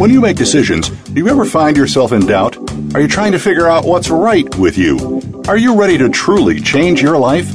When 0.00 0.08
you 0.08 0.22
make 0.22 0.38
decisions, 0.38 0.88
do 0.88 1.20
you 1.20 1.28
ever 1.28 1.44
find 1.44 1.76
yourself 1.76 2.12
in 2.12 2.24
doubt? 2.24 2.56
Are 2.94 3.02
you 3.02 3.06
trying 3.06 3.32
to 3.32 3.38
figure 3.38 3.68
out 3.68 3.84
what's 3.84 4.08
right 4.08 4.48
with 4.56 4.78
you? 4.78 5.20
Are 5.46 5.58
you 5.58 5.78
ready 5.78 5.98
to 5.98 6.08
truly 6.08 6.58
change 6.58 7.02
your 7.02 7.18
life? 7.18 7.54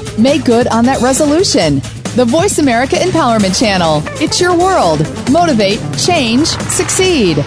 Make 0.17 0.43
good 0.45 0.67
on 0.67 0.85
that 0.85 1.01
resolution. 1.01 1.75
The 2.15 2.25
Voice 2.25 2.59
America 2.59 2.95
Empowerment 2.95 3.57
Channel. 3.57 4.01
It's 4.21 4.41
your 4.41 4.57
world. 4.57 4.99
Motivate, 5.31 5.79
change, 5.97 6.47
succeed. 6.47 7.37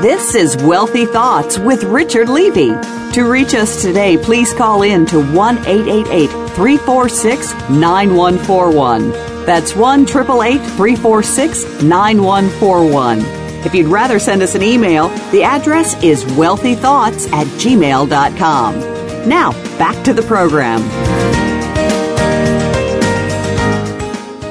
This 0.00 0.34
is 0.36 0.56
Wealthy 0.62 1.06
Thoughts 1.06 1.58
with 1.58 1.82
Richard 1.84 2.28
Levy. 2.28 2.70
To 3.14 3.30
reach 3.30 3.54
us 3.54 3.82
today, 3.82 4.16
please 4.16 4.52
call 4.54 4.82
in 4.82 5.04
to 5.06 5.20
1 5.34 5.58
888 5.58 6.30
346 6.50 7.52
9141. 7.70 9.10
That's 9.44 9.74
1 9.74 10.02
888 10.02 10.58
346 10.76 11.82
9141. 11.82 13.41
If 13.64 13.74
you'd 13.74 13.86
rather 13.86 14.18
send 14.18 14.42
us 14.42 14.56
an 14.56 14.62
email, 14.62 15.08
the 15.30 15.44
address 15.44 16.00
is 16.02 16.24
wealthythoughts 16.24 17.30
at 17.32 17.46
gmail.com. 17.46 19.28
Now, 19.28 19.52
back 19.78 20.04
to 20.04 20.12
the 20.12 20.22
program. 20.22 20.80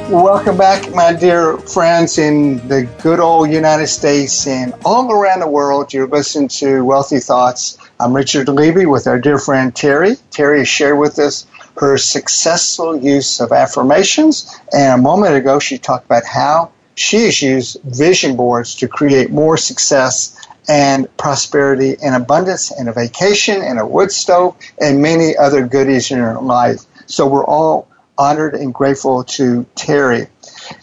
Welcome 0.09 0.57
back, 0.57 0.93
my 0.93 1.13
dear 1.13 1.57
friends 1.57 2.17
in 2.17 2.65
the 2.67 2.83
good 3.01 3.19
old 3.19 3.49
United 3.49 3.87
States 3.87 4.47
and 4.47 4.73
all 4.85 5.11
around 5.11 5.41
the 5.41 5.47
world. 5.47 5.93
You're 5.93 6.07
listening 6.07 6.47
to 6.49 6.83
Wealthy 6.83 7.19
Thoughts. 7.19 7.77
I'm 7.99 8.13
Richard 8.13 8.47
Levy 8.47 8.85
with 8.85 9.07
our 9.07 9.19
dear 9.19 9.39
friend 9.39 9.73
Terri. 9.73 10.17
Terri 10.31 10.59
has 10.59 10.67
shared 10.67 10.99
with 10.99 11.19
us 11.19 11.47
her 11.77 11.97
successful 11.97 12.97
use 12.97 13.39
of 13.39 13.51
affirmations, 13.51 14.53
and 14.73 14.99
a 14.99 15.01
moment 15.01 15.35
ago 15.35 15.59
she 15.59 15.77
talked 15.77 16.05
about 16.05 16.25
how 16.25 16.71
she 17.01 17.29
used 17.45 17.81
vision 17.83 18.35
boards 18.35 18.75
to 18.75 18.87
create 18.87 19.31
more 19.31 19.57
success 19.57 20.37
and 20.69 21.07
prosperity 21.17 21.97
and 22.03 22.15
abundance 22.15 22.71
and 22.71 22.87
a 22.87 22.93
vacation 22.93 23.61
and 23.61 23.79
a 23.79 23.85
wood 23.85 24.11
stove 24.11 24.55
and 24.79 25.01
many 25.01 25.35
other 25.35 25.65
goodies 25.65 26.11
in 26.11 26.19
her 26.19 26.39
life. 26.39 26.81
So 27.07 27.27
we're 27.27 27.45
all 27.45 27.87
honored 28.17 28.53
and 28.53 28.73
grateful 28.73 29.23
to 29.23 29.65
Terri. 29.75 30.29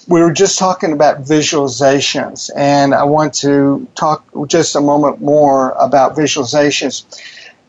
We 0.09 0.21
were 0.21 0.33
just 0.33 0.59
talking 0.59 0.93
about 0.93 1.23
visualizations, 1.23 2.51
and 2.55 2.93
I 2.93 3.05
want 3.05 3.33
to 3.35 3.87
talk 3.95 4.25
just 4.49 4.75
a 4.75 4.81
moment 4.81 5.21
more 5.21 5.71
about 5.71 6.17
visualizations. 6.17 7.05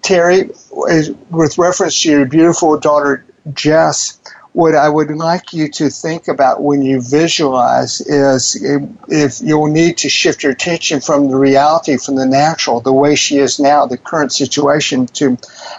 Terri, 0.02 0.50
with 1.30 1.58
reference 1.58 2.02
to 2.02 2.10
your 2.10 2.26
beautiful 2.26 2.80
daughter 2.80 3.24
Jess, 3.54 4.20
what 4.54 4.76
I 4.76 4.90
would 4.90 5.12
like 5.12 5.54
you 5.54 5.70
to 5.70 5.90
think 5.90 6.28
about 6.28 6.62
when 6.62 6.82
you 6.82 7.02
visualize 7.02 8.02
is 8.02 8.58
if 9.08 9.42
you'll 9.42 9.68
need 9.68 10.00
to 10.00 10.10
shift 10.10 10.44
your 10.44 10.54
attention 10.54 11.02
from 11.02 11.30
the 11.30 11.38
reality, 11.38 11.98
from 11.98 12.16
the 12.16 12.26
natural, 12.26 12.82
the 12.82 12.94
way 12.94 13.16
she 13.16 13.38
is 13.38 13.60
now, 13.60 13.86
the 13.86 13.98
current 13.98 14.34
situation, 14.34 15.06
to 15.08 15.38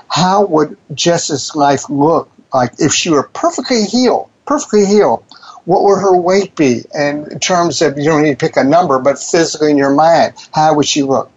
how 0.09 0.47
would 0.47 0.77
Jess's 0.95 1.55
life 1.57 1.91
look 1.91 2.31
like 2.55 2.73
if 2.79 2.93
she 2.93 3.11
were 3.11 3.25
perfectly 3.25 3.85
healed, 3.85 4.31
perfectly 4.47 4.87
healed. 4.87 5.25
What 5.64 5.83
would 5.83 6.01
her 6.01 6.16
weight 6.16 6.57
be? 6.57 6.85
And 6.95 7.29
in 7.29 7.39
terms 7.39 7.83
of, 7.83 7.99
you 7.99 8.05
don't 8.05 8.23
need 8.23 8.39
to 8.39 8.47
pick 8.47 8.57
a 8.57 8.64
number, 8.64 8.99
but 8.99 9.18
physically 9.18 9.71
in 9.71 9.77
your 9.77 9.95
mind, 9.95 10.35
how 10.53 10.75
would 10.75 10.87
she 10.87 11.03
look? 11.03 11.31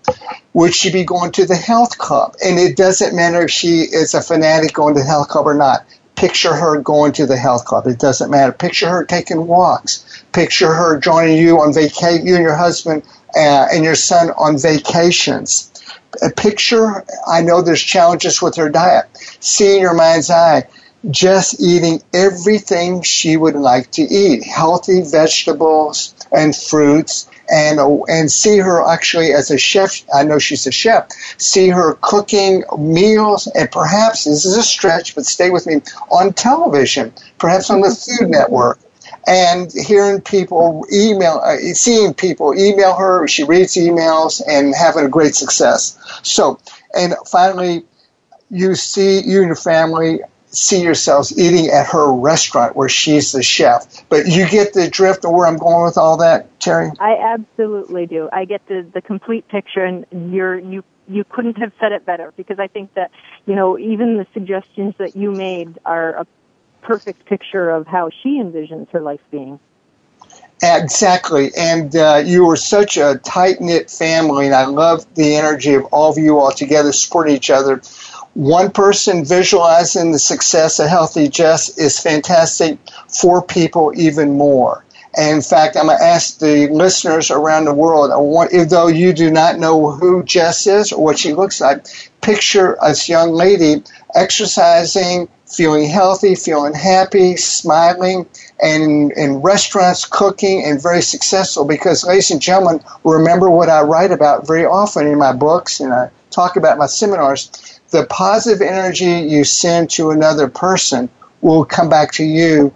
Would 0.53 0.73
she 0.73 0.91
be 0.91 1.03
going 1.03 1.31
to 1.33 1.45
the 1.45 1.55
health 1.55 1.97
club? 1.97 2.35
And 2.43 2.57
it 2.57 2.77
doesn't 2.77 3.15
matter 3.15 3.41
if 3.43 3.51
she 3.51 3.81
is 3.81 4.13
a 4.13 4.21
fanatic 4.21 4.73
going 4.73 4.93
to 4.95 5.01
the 5.01 5.05
health 5.05 5.27
club 5.27 5.45
or 5.45 5.53
not 5.53 5.85
Picture 6.15 6.53
her 6.53 6.79
going 6.79 7.11
to 7.13 7.25
the 7.25 7.37
health 7.37 7.65
club. 7.65 7.87
It 7.87 7.99
doesn't 7.99 8.29
matter. 8.29 8.51
Picture 8.51 8.89
her 8.89 9.03
taking 9.03 9.47
walks. 9.47 10.23
Picture 10.31 10.73
her 10.73 10.99
joining 10.99 11.37
you 11.37 11.59
on 11.59 11.73
vacation, 11.73 12.25
you 12.25 12.35
and 12.35 12.43
your 12.43 12.55
husband 12.55 13.03
uh, 13.35 13.67
and 13.73 13.83
your 13.83 13.95
son 13.95 14.29
on 14.31 14.57
vacations. 14.57 15.69
A 16.21 16.29
picture, 16.29 17.03
I 17.27 17.41
know 17.41 17.61
there's 17.61 17.81
challenges 17.81 18.41
with 18.41 18.55
her 18.55 18.69
diet. 18.69 19.05
See 19.39 19.75
in 19.75 19.81
your 19.81 19.95
mind's 19.95 20.29
eye, 20.29 20.67
just 21.09 21.59
eating 21.59 22.01
everything 22.13 23.01
she 23.01 23.35
would 23.35 23.55
like 23.55 23.91
to 23.91 24.03
eat. 24.03 24.43
Healthy 24.43 25.01
vegetables 25.01 26.12
and 26.33 26.55
fruits 26.55 27.29
and 27.51 27.79
and 28.07 28.31
see 28.31 28.57
her 28.57 28.87
actually 28.87 29.31
as 29.31 29.51
a 29.51 29.57
chef. 29.57 30.03
I 30.13 30.23
know 30.23 30.39
she's 30.39 30.65
a 30.67 30.71
chef. 30.71 31.09
See 31.37 31.69
her 31.69 31.95
cooking 32.01 32.63
meals, 32.77 33.47
and 33.47 33.71
perhaps 33.71 34.25
this 34.25 34.45
is 34.45 34.57
a 34.57 34.63
stretch, 34.63 35.15
but 35.15 35.25
stay 35.25 35.49
with 35.49 35.67
me 35.67 35.81
on 36.11 36.33
television, 36.33 37.13
perhaps 37.37 37.69
on 37.69 37.81
the 37.81 37.89
Food 37.91 38.29
Network. 38.29 38.79
And 39.25 39.71
hearing 39.71 40.19
people 40.21 40.85
email, 40.91 41.39
uh, 41.43 41.57
seeing 41.73 42.13
people 42.13 42.53
email 42.57 42.95
her, 42.95 43.27
she 43.27 43.43
reads 43.43 43.75
emails 43.75 44.41
and 44.47 44.75
having 44.75 45.05
a 45.05 45.09
great 45.09 45.35
success. 45.35 45.97
So, 46.23 46.59
and 46.97 47.13
finally, 47.27 47.85
you 48.49 48.75
see 48.75 49.21
you 49.21 49.39
and 49.39 49.47
your 49.47 49.55
family 49.55 50.19
see 50.53 50.81
yourselves 50.81 51.37
eating 51.37 51.69
at 51.69 51.87
her 51.87 52.13
restaurant 52.13 52.75
where 52.75 52.89
she's 52.89 53.31
the 53.31 53.43
chef. 53.43 54.07
But 54.09 54.27
you 54.27 54.47
get 54.47 54.73
the 54.73 54.89
drift 54.89 55.25
of 55.25 55.31
where 55.31 55.47
I'm 55.47 55.57
going 55.57 55.83
with 55.83 55.97
all 55.97 56.17
that, 56.17 56.59
Terri? 56.59 56.95
I 56.99 57.33
absolutely 57.33 58.05
do. 58.05 58.29
I 58.31 58.45
get 58.45 58.65
the, 58.67 58.85
the 58.93 59.01
complete 59.01 59.47
picture 59.47 59.83
and 59.83 60.05
you're, 60.33 60.57
you, 60.57 60.83
you 61.07 61.23
couldn't 61.23 61.57
have 61.57 61.73
said 61.79 61.91
it 61.91 62.05
better 62.05 62.33
because 62.37 62.59
I 62.59 62.67
think 62.67 62.93
that, 62.93 63.11
you 63.45 63.55
know, 63.55 63.77
even 63.77 64.17
the 64.17 64.27
suggestions 64.33 64.95
that 64.99 65.15
you 65.15 65.31
made 65.31 65.79
are 65.85 66.11
a 66.11 66.27
perfect 66.81 67.25
picture 67.25 67.69
of 67.69 67.87
how 67.87 68.09
she 68.21 68.39
envisions 68.39 68.89
her 68.91 69.01
life 69.01 69.21
being. 69.31 69.59
Exactly. 70.61 71.51
And 71.57 71.95
uh, 71.95 72.21
you 72.25 72.45
were 72.45 72.55
such 72.55 72.97
a 72.97 73.19
tight 73.23 73.59
knit 73.59 73.91
family, 73.91 74.45
and 74.45 74.55
I 74.55 74.65
love 74.65 75.05
the 75.15 75.35
energy 75.35 75.73
of 75.73 75.85
all 75.85 76.09
of 76.11 76.17
you 76.17 76.39
all 76.39 76.51
together 76.51 76.93
supporting 76.93 77.35
each 77.35 77.49
other 77.49 77.81
one 78.33 78.71
person 78.71 79.23
visualizing 79.23 80.11
the 80.11 80.19
success 80.19 80.79
of 80.79 80.87
Healthy 80.87 81.29
Jess 81.29 81.77
is 81.77 81.99
fantastic. 81.99 82.77
Four 83.07 83.41
people, 83.43 83.91
even 83.95 84.37
more. 84.37 84.83
And 85.15 85.35
in 85.35 85.41
fact, 85.43 85.77
I'm 85.77 85.85
going 85.85 85.97
to 85.99 86.03
ask 86.03 86.39
the 86.39 86.67
listeners 86.69 87.29
around 87.29 87.65
the 87.65 87.73
world, 87.73 88.09
want, 88.15 88.51
though 88.69 88.87
you 88.87 89.13
do 89.13 89.29
not 89.29 89.59
know 89.59 89.91
who 89.91 90.23
Jess 90.23 90.65
is 90.65 90.91
or 90.91 91.03
what 91.03 91.19
she 91.19 91.33
looks 91.33 91.61
like, 91.61 91.85
picture 92.21 92.77
this 92.81 93.07
young 93.07 93.31
lady 93.31 93.83
exercising 94.15 95.27
feeling 95.45 95.87
healthy, 95.87 96.35
feeling 96.35 96.73
happy, 96.73 97.35
smiling, 97.35 98.25
and 98.61 99.11
in, 99.11 99.35
restaurants, 99.41 100.05
cooking, 100.05 100.63
and 100.65 100.81
very 100.81 101.01
successful. 101.01 101.65
Because, 101.65 102.03
ladies 102.03 102.31
and 102.31 102.41
gentlemen, 102.41 102.83
remember 103.03 103.49
what 103.49 103.69
I 103.69 103.81
write 103.81 104.11
about 104.11 104.47
very 104.47 104.65
often 104.65 105.05
in 105.07 105.17
my 105.17 105.33
books 105.33 105.79
and 105.79 105.93
I 105.93 106.09
talk 106.31 106.55
about 106.55 106.77
my 106.77 106.87
seminars. 106.87 107.72
The 107.93 108.07
positive 108.07 108.67
energy 108.67 109.05
you 109.05 109.43
send 109.43 109.91
to 109.91 110.09
another 110.09 110.47
person 110.47 111.09
will 111.41 111.63
come 111.63 111.89
back 111.89 112.11
to 112.13 112.23
you 112.23 112.73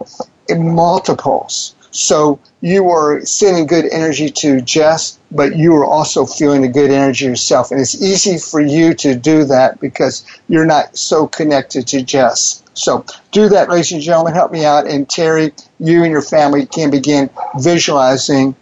in 0.48 0.76
multiples. 0.76 1.74
So 1.90 2.38
you 2.60 2.88
are 2.90 3.26
sending 3.26 3.66
good 3.66 3.86
energy 3.90 4.30
to 4.30 4.60
Jess, 4.60 5.18
but 5.32 5.56
you 5.56 5.74
are 5.74 5.84
also 5.84 6.24
feeling 6.24 6.62
the 6.62 6.68
good 6.68 6.92
energy 6.92 7.24
yourself. 7.24 7.72
And 7.72 7.80
it's 7.80 8.00
easy 8.00 8.38
for 8.38 8.60
you 8.60 8.94
to 8.94 9.16
do 9.16 9.42
that 9.42 9.80
because 9.80 10.24
you're 10.48 10.64
not 10.64 10.96
so 10.96 11.26
connected 11.26 11.88
to 11.88 12.00
Jess. 12.00 12.62
So 12.74 13.04
do 13.32 13.48
that, 13.48 13.68
ladies 13.68 13.90
and 13.90 14.00
gentlemen. 14.00 14.34
Help 14.34 14.52
me 14.52 14.64
out. 14.64 14.86
And 14.86 15.08
Terri, 15.08 15.52
you 15.80 16.04
and 16.04 16.12
your 16.12 16.22
family 16.22 16.64
can 16.64 16.92
begin 16.92 17.28
visualizing 17.58 18.54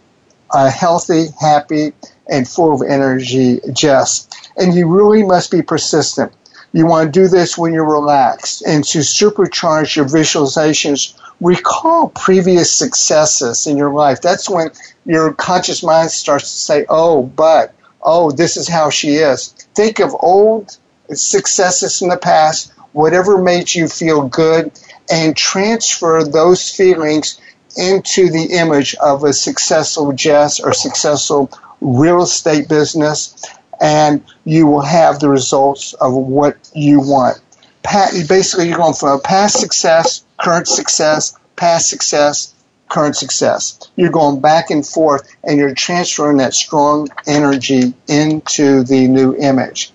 a 0.51 0.71
healthy, 0.71 1.27
happy, 1.39 1.93
and 2.29 2.47
full 2.47 2.73
of 2.73 2.81
energy 2.81 3.59
Jess. 3.73 4.27
And 4.57 4.73
you 4.73 4.87
really 4.87 5.21
must 5.21 5.51
be 5.51 5.61
persistent. 5.61 6.31
You 6.73 6.85
want 6.85 7.11
to 7.13 7.19
do 7.19 7.27
this 7.27 7.57
when 7.57 7.73
you're 7.73 7.89
relaxed. 7.89 8.63
And 8.65 8.83
to 8.85 8.99
supercharge 8.99 9.95
your 9.95 10.05
visualizations, 10.05 11.17
recall 11.41 12.09
previous 12.09 12.71
successes 12.71 13.67
in 13.67 13.77
your 13.77 13.93
life. 13.93 14.21
That's 14.21 14.49
when 14.49 14.71
your 15.05 15.33
conscious 15.33 15.83
mind 15.83 16.11
starts 16.11 16.51
to 16.51 16.57
say, 16.57 16.85
oh, 16.89 17.23
but, 17.23 17.73
oh, 18.01 18.31
this 18.31 18.57
is 18.57 18.67
how 18.67 18.89
she 18.89 19.15
is. 19.15 19.49
Think 19.75 19.99
of 19.99 20.15
old 20.19 20.77
successes 21.13 22.01
in 22.01 22.09
the 22.09 22.17
past, 22.17 22.73
whatever 22.91 23.37
made 23.37 23.73
you 23.73 23.87
feel 23.87 24.27
good, 24.27 24.71
and 25.09 25.37
transfer 25.37 26.23
those 26.23 26.69
feelings 26.69 27.39
into 27.77 28.29
the 28.29 28.57
image 28.57 28.95
of 28.95 29.23
a 29.23 29.31
successful 29.31 30.11
Jess 30.11 30.59
or 30.59 30.73
successful 30.73 31.51
real 31.79 32.23
estate 32.23 32.67
business, 32.67 33.35
and 33.81 34.23
you 34.45 34.67
will 34.67 34.81
have 34.81 35.19
the 35.19 35.29
results 35.29 35.93
of 35.93 36.13
what 36.13 36.57
you 36.73 36.99
want. 36.99 37.39
Basically, 38.27 38.67
you're 38.67 38.77
going 38.77 38.93
from 38.93 39.21
past 39.21 39.59
success 39.59 40.23
current 40.37 40.67
success, 40.67 41.37
past 41.55 41.89
success, 41.89 42.53
current 42.89 43.15
success. 43.15 43.79
You're 43.95 44.11
going 44.11 44.39
back 44.39 44.69
and 44.69 44.85
forth 44.85 45.35
and 45.43 45.57
you're 45.57 45.73
transferring 45.73 46.37
that 46.37 46.53
strong 46.53 47.09
energy 47.25 47.93
into 48.07 48.83
the 48.83 49.07
new 49.07 49.35
image. 49.35 49.91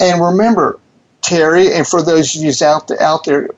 And 0.00 0.20
remember, 0.20 0.78
Terri, 1.22 1.76
and 1.76 1.86
for 1.86 2.02
those 2.02 2.34
of 2.34 2.42
you 2.42 2.52
out, 2.66 2.90
out 3.00 3.24
there, 3.24 3.50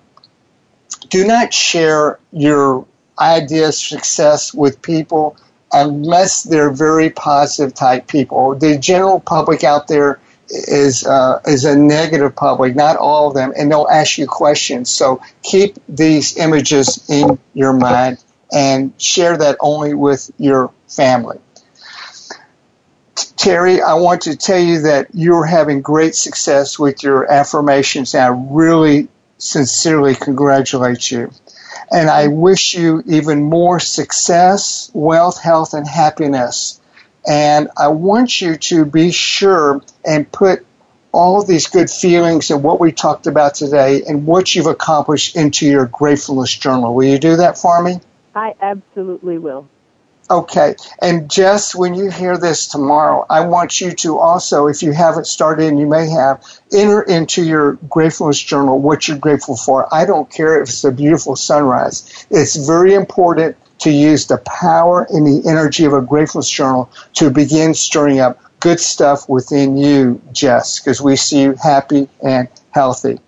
do 1.08 1.26
not 1.26 1.54
share 1.54 2.18
your 2.32 2.86
ideas 3.18 3.76
of 3.76 4.00
success 4.00 4.52
with 4.52 4.82
people 4.82 5.36
unless 5.72 6.42
they're 6.42 6.70
very 6.70 7.10
positive 7.10 7.74
type 7.74 8.06
people. 8.06 8.54
The 8.54 8.78
general 8.78 9.20
public 9.20 9.64
out 9.64 9.88
there 9.88 10.20
is 10.48 11.06
uh, 11.06 11.40
is 11.46 11.64
a 11.64 11.76
negative 11.76 12.34
public, 12.34 12.74
not 12.74 12.96
all 12.96 13.28
of 13.28 13.34
them, 13.34 13.52
and 13.56 13.70
they'll 13.70 13.88
ask 13.90 14.18
you 14.18 14.26
questions. 14.26 14.90
So 14.90 15.22
keep 15.42 15.76
these 15.88 16.36
images 16.36 17.08
in 17.08 17.38
your 17.54 17.72
mind 17.72 18.22
and 18.52 18.92
share 18.98 19.36
that 19.38 19.56
only 19.60 19.94
with 19.94 20.30
your 20.38 20.72
family. 20.88 21.38
Terri, 23.14 23.80
I 23.80 23.94
want 23.94 24.22
to 24.22 24.36
tell 24.36 24.58
you 24.58 24.82
that 24.82 25.08
you're 25.14 25.46
having 25.46 25.80
great 25.82 26.14
success 26.14 26.78
with 26.78 27.02
your 27.02 27.30
affirmations, 27.30 28.14
and 28.14 28.22
I 28.22 28.28
really 28.28 29.08
sincerely 29.38 30.14
congratulate 30.14 31.10
you. 31.10 31.30
And 31.92 32.08
I 32.08 32.28
wish 32.28 32.74
you 32.74 33.02
even 33.06 33.42
more 33.42 33.80
success, 33.80 34.90
wealth, 34.94 35.40
health, 35.40 35.74
and 35.74 35.86
happiness 35.86 36.80
and 37.28 37.68
I 37.76 37.88
want 37.88 38.40
you 38.40 38.56
to 38.56 38.84
be 38.84 39.10
sure 39.10 39.82
and 40.04 40.30
put 40.30 40.64
all 41.12 41.42
these 41.42 41.66
good 41.66 41.90
feelings 41.90 42.50
and 42.50 42.62
what 42.62 42.80
we 42.80 42.92
talked 42.92 43.26
about 43.26 43.54
today 43.54 44.02
and 44.04 44.26
what 44.26 44.54
you've 44.54 44.66
accomplished 44.66 45.36
into 45.36 45.66
your 45.66 45.86
gratefulness 45.86 46.54
journal. 46.56 46.94
Will 46.94 47.06
you 47.06 47.18
do 47.18 47.36
that 47.36 47.58
for 47.58 47.82
me? 47.82 48.00
I 48.34 48.54
absolutely 48.60 49.38
will. 49.38 49.68
Okay. 50.30 50.76
And 51.02 51.28
Jess, 51.28 51.74
when 51.74 51.94
you 51.94 52.08
hear 52.10 52.38
this 52.38 52.68
tomorrow, 52.68 53.26
I 53.28 53.40
want 53.40 53.80
you 53.80 53.90
to 53.92 54.18
also, 54.18 54.68
if 54.68 54.80
you 54.80 54.92
haven't 54.92 55.26
started 55.26 55.66
and 55.66 55.78
you 55.78 55.88
may 55.88 56.08
have, 56.08 56.44
enter 56.72 57.02
into 57.02 57.42
your 57.44 57.72
gratefulness 57.88 58.40
journal 58.40 58.78
what 58.78 59.08
you're 59.08 59.18
grateful 59.18 59.56
for. 59.56 59.92
I 59.92 60.04
don't 60.06 60.30
care 60.30 60.62
if 60.62 60.68
it's 60.68 60.84
a 60.84 60.92
beautiful 60.92 61.34
sunrise. 61.34 62.26
It's 62.30 62.54
very 62.54 62.94
important 62.94 63.56
to 63.80 63.90
use 63.90 64.26
the 64.26 64.38
power 64.38 65.06
and 65.10 65.26
the 65.26 65.48
energy 65.48 65.84
of 65.84 65.94
a 65.94 66.02
gratefulness 66.02 66.48
journal 66.48 66.90
to 67.14 67.30
begin 67.30 67.74
stirring 67.74 68.20
up 68.20 68.40
good 68.60 68.78
stuff 68.78 69.28
within 69.28 69.76
you, 69.76 70.20
Jess, 70.32 70.78
because 70.78 71.00
we 71.00 71.16
see 71.16 71.42
you 71.42 71.54
happy 71.54 72.08
and 72.22 72.46
healthy. 72.70 73.18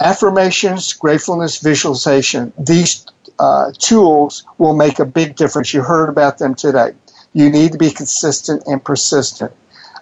Affirmations, 0.00 0.92
gratefulness, 0.94 1.58
visualization, 1.58 2.52
these 2.56 3.04
uh, 3.38 3.72
tools 3.78 4.44
will 4.58 4.74
make 4.74 4.98
a 4.98 5.04
big 5.04 5.36
difference. 5.36 5.72
You 5.72 5.82
heard 5.82 6.08
about 6.08 6.38
them 6.38 6.54
today. 6.54 6.92
You 7.32 7.50
need 7.50 7.72
to 7.72 7.78
be 7.78 7.90
consistent 7.90 8.64
and 8.66 8.82
persistent. 8.82 9.52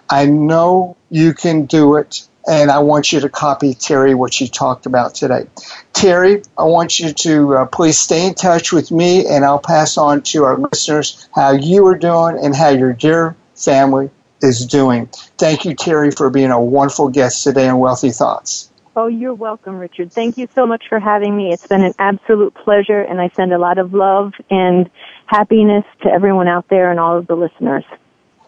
I 0.09 0.25
know 0.25 0.95
you 1.09 1.33
can 1.33 1.65
do 1.65 1.95
it 1.97 2.27
and 2.47 2.71
I 2.71 2.79
want 2.79 3.11
you 3.11 3.19
to 3.19 3.29
copy 3.29 3.75
Terri 3.75 4.15
what 4.15 4.33
she 4.33 4.47
talked 4.47 4.85
about 4.85 5.13
today. 5.13 5.47
Terri, 5.93 6.47
I 6.57 6.63
want 6.63 6.99
you 6.99 7.11
to 7.11 7.57
uh, 7.57 7.65
please 7.65 7.97
stay 7.97 8.25
in 8.25 8.35
touch 8.35 8.71
with 8.71 8.89
me, 8.89 9.27
and 9.27 9.43
I'll 9.43 9.59
pass 9.59 9.97
on 9.97 10.21
to 10.23 10.45
our 10.45 10.57
listeners 10.57 11.27
how 11.35 11.51
you 11.51 11.85
are 11.87 11.97
doing 11.97 12.39
and 12.43 12.55
how 12.55 12.69
your 12.69 12.93
dear 12.93 13.35
family 13.55 14.09
is 14.41 14.65
doing. 14.65 15.07
Thank 15.37 15.65
you, 15.65 15.75
Terri, 15.75 16.15
for 16.15 16.29
being 16.29 16.51
a 16.51 16.61
wonderful 16.61 17.09
guest 17.09 17.43
today 17.43 17.67
on 17.67 17.79
Wealthy 17.79 18.11
Thoughts. 18.11 18.66
Oh, 18.99 19.05
you're 19.05 19.35
welcome, 19.35 19.77
Richard. 19.77 20.11
Thank 20.11 20.39
you 20.39 20.47
so 20.55 20.65
much 20.65 20.85
for 20.89 20.99
having 20.99 21.37
me. 21.37 21.53
It's 21.53 21.67
been 21.67 21.83
an 21.83 21.93
absolute 21.99 22.55
pleasure, 22.55 22.99
and 22.99 23.21
I 23.21 23.29
send 23.35 23.53
a 23.53 23.59
lot 23.59 23.77
of 23.77 23.93
love 23.93 24.33
and 24.49 24.89
happiness 25.27 25.85
to 26.01 26.09
everyone 26.09 26.47
out 26.47 26.65
there 26.69 26.89
and 26.89 26.99
all 26.99 27.15
of 27.15 27.27
the 27.27 27.35
listeners. 27.35 27.85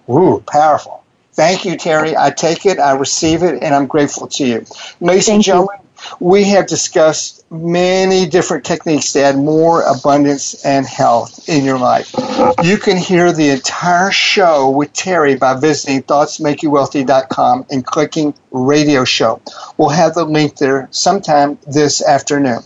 Ooh, 0.10 0.44
powerful. 0.48 1.04
Thank 1.34 1.66
you, 1.66 1.74
Terri. 1.74 2.16
I 2.18 2.32
take 2.32 2.66
it, 2.66 2.80
I 2.80 2.94
receive 2.94 3.44
it, 3.44 3.62
and 3.62 3.76
I'm 3.76 3.86
grateful 3.86 4.26
to 4.26 4.44
you. 4.44 4.66
Ladies 5.00 5.28
Thank 5.28 5.36
and 5.36 5.44
gentlemen, 5.44 5.78
you. 5.84 5.89
We 6.20 6.46
have 6.46 6.68
discussed 6.68 7.46
many 7.52 8.26
different 8.26 8.66
techniques 8.66 9.14
to 9.14 9.24
add 9.24 9.38
more 9.38 9.82
abundance 9.84 10.64
and 10.66 10.86
health 10.86 11.48
in 11.50 11.66
your 11.66 11.80
life. 11.80 12.14
You 12.64 12.78
can 12.78 12.98
hear 12.98 13.32
the 13.32 13.50
entire 13.50 14.12
show 14.12 14.70
with 14.70 14.94
Terri 14.94 15.40
by 15.40 15.60
visiting 15.60 16.04
thoughtsmakeyouwealthy.com 16.04 17.66
and 17.70 17.86
clicking 17.86 18.34
radio 18.52 19.04
show. 19.04 19.42
We'll 19.78 19.90
have 19.90 20.14
the 20.14 20.26
link 20.26 20.58
there 20.58 20.88
sometime 20.92 21.58
this 21.68 22.04
afternoon. 22.04 22.60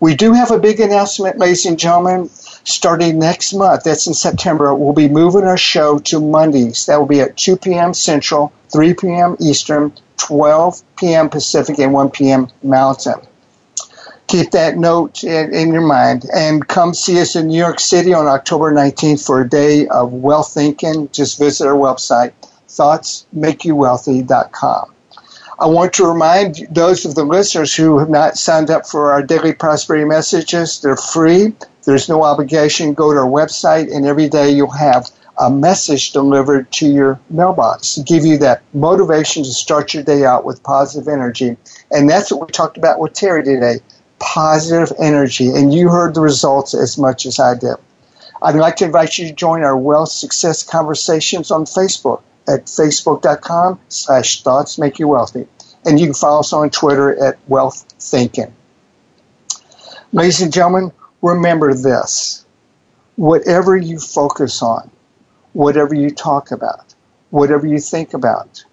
We 0.00 0.14
do 0.14 0.32
have 0.32 0.50
a 0.50 0.58
big 0.58 0.80
announcement, 0.80 1.38
ladies 1.38 1.66
and 1.66 1.78
gentlemen 1.78 2.30
starting 2.64 3.18
next 3.18 3.54
month, 3.54 3.84
that's 3.84 4.06
in 4.06 4.14
September, 4.14 4.74
we'll 4.74 4.92
be 4.92 5.08
moving 5.08 5.44
our 5.44 5.56
show 5.56 5.98
to 5.98 6.20
Mondays. 6.20 6.86
That 6.86 6.98
will 6.98 7.06
be 7.06 7.20
at 7.20 7.36
2 7.36 7.56
p.m. 7.56 7.94
Central, 7.94 8.52
3 8.72 8.94
p.m. 8.94 9.36
Eastern, 9.40 9.92
12 10.20 10.82
p.m. 10.96 11.28
Pacific, 11.28 11.78
and 11.78 11.92
1 11.92 12.10
p.m. 12.10 12.48
Mountain. 12.62 13.20
Keep 14.26 14.50
that 14.52 14.78
note 14.78 15.22
in, 15.24 15.52
in 15.52 15.72
your 15.72 15.86
mind 15.86 16.24
and 16.32 16.68
come 16.68 16.94
see 16.94 17.20
us 17.20 17.34
in 17.34 17.48
New 17.48 17.58
York 17.58 17.80
City 17.80 18.14
on 18.14 18.28
October 18.28 18.72
19th 18.72 19.26
for 19.26 19.40
a 19.40 19.48
day 19.48 19.88
of 19.88 20.12
wealth 20.12 20.54
thinking. 20.54 21.10
Just 21.10 21.36
visit 21.38 21.66
our 21.66 21.74
website, 21.74 22.32
thoughtsmakeyouwealthy.com. 22.68 24.94
I 25.58 25.66
want 25.66 25.92
to 25.94 26.06
remind 26.06 26.68
those 26.70 27.04
of 27.04 27.16
the 27.16 27.24
listeners 27.24 27.74
who 27.74 27.98
have 27.98 28.08
not 28.08 28.38
signed 28.38 28.70
up 28.70 28.86
for 28.86 29.10
our 29.10 29.20
daily 29.22 29.52
prosperity 29.52 30.06
messages, 30.06 30.80
they're 30.80 30.96
free. 30.96 31.52
There's 31.84 32.08
no 32.08 32.22
obligation. 32.22 32.94
Go 32.94 33.12
to 33.12 33.18
our 33.18 33.26
website, 33.26 33.92
and 33.94 34.06
every 34.06 34.28
day 34.28 34.50
you'll 34.50 34.70
have 34.70 35.10
a 35.40 35.50
message 35.50 36.12
delivered 36.12 36.70
to 36.70 36.86
your 36.86 37.18
mailbox 37.30 37.94
to 37.94 38.02
give 38.02 38.26
you 38.26 38.36
that 38.38 38.62
motivation 38.74 39.42
to 39.42 39.50
start 39.50 39.94
your 39.94 40.02
day 40.02 40.24
out 40.24 40.44
with 40.44 40.62
positive 40.62 41.08
energy. 41.08 41.56
And 41.90 42.08
that's 42.08 42.30
what 42.30 42.46
we 42.46 42.52
talked 42.52 42.76
about 42.76 43.00
with 43.00 43.14
Terri 43.14 43.42
today 43.42 43.80
positive 44.18 44.94
energy. 45.00 45.48
And 45.48 45.72
you 45.72 45.88
heard 45.88 46.14
the 46.14 46.20
results 46.20 46.74
as 46.74 46.98
much 46.98 47.24
as 47.24 47.40
I 47.40 47.54
did. 47.54 47.76
I'd 48.42 48.54
like 48.54 48.76
to 48.76 48.84
invite 48.84 49.18
you 49.18 49.26
to 49.28 49.34
join 49.34 49.62
our 49.62 49.76
Wealth 49.76 50.10
Success 50.10 50.62
Conversations 50.62 51.50
on 51.50 51.64
Facebook 51.64 52.22
at 52.46 52.66
facebook.com 52.66 53.80
slash 53.88 54.42
thoughts 54.42 54.78
make 54.78 54.98
you 54.98 55.08
wealthy. 55.08 55.46
And 55.86 55.98
you 55.98 56.06
can 56.06 56.14
follow 56.14 56.40
us 56.40 56.52
on 56.52 56.68
Twitter 56.68 57.22
at 57.22 57.38
Wealth 57.48 57.86
Thinking. 57.98 58.52
Ladies 60.12 60.42
and 60.42 60.52
gentlemen, 60.52 60.92
remember 61.22 61.72
this 61.72 62.44
whatever 63.16 63.76
you 63.76 63.98
focus 63.98 64.62
on, 64.62 64.90
whatever 65.52 65.94
you 65.94 66.10
talk 66.10 66.50
about, 66.50 66.94
whatever 67.30 67.66
you 67.66 67.78
think 67.78 68.14
about, 68.14 68.64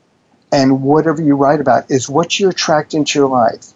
and 0.51 0.81
whatever 0.81 1.21
you 1.21 1.35
write 1.35 1.59
about 1.59 1.89
is 1.91 2.09
what 2.09 2.39
you 2.39 2.49
attract 2.49 2.93
into 2.93 3.19
your 3.19 3.29
life. 3.29 3.73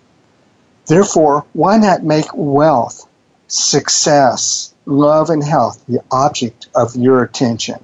Therefore, 0.87 1.45
why 1.53 1.77
not 1.77 2.03
make 2.03 2.25
wealth, 2.33 3.07
success, 3.47 4.73
love, 4.85 5.29
and 5.29 5.43
health 5.43 5.83
the 5.87 6.01
object 6.11 6.67
of 6.73 6.95
your 6.95 7.23
attention? 7.23 7.83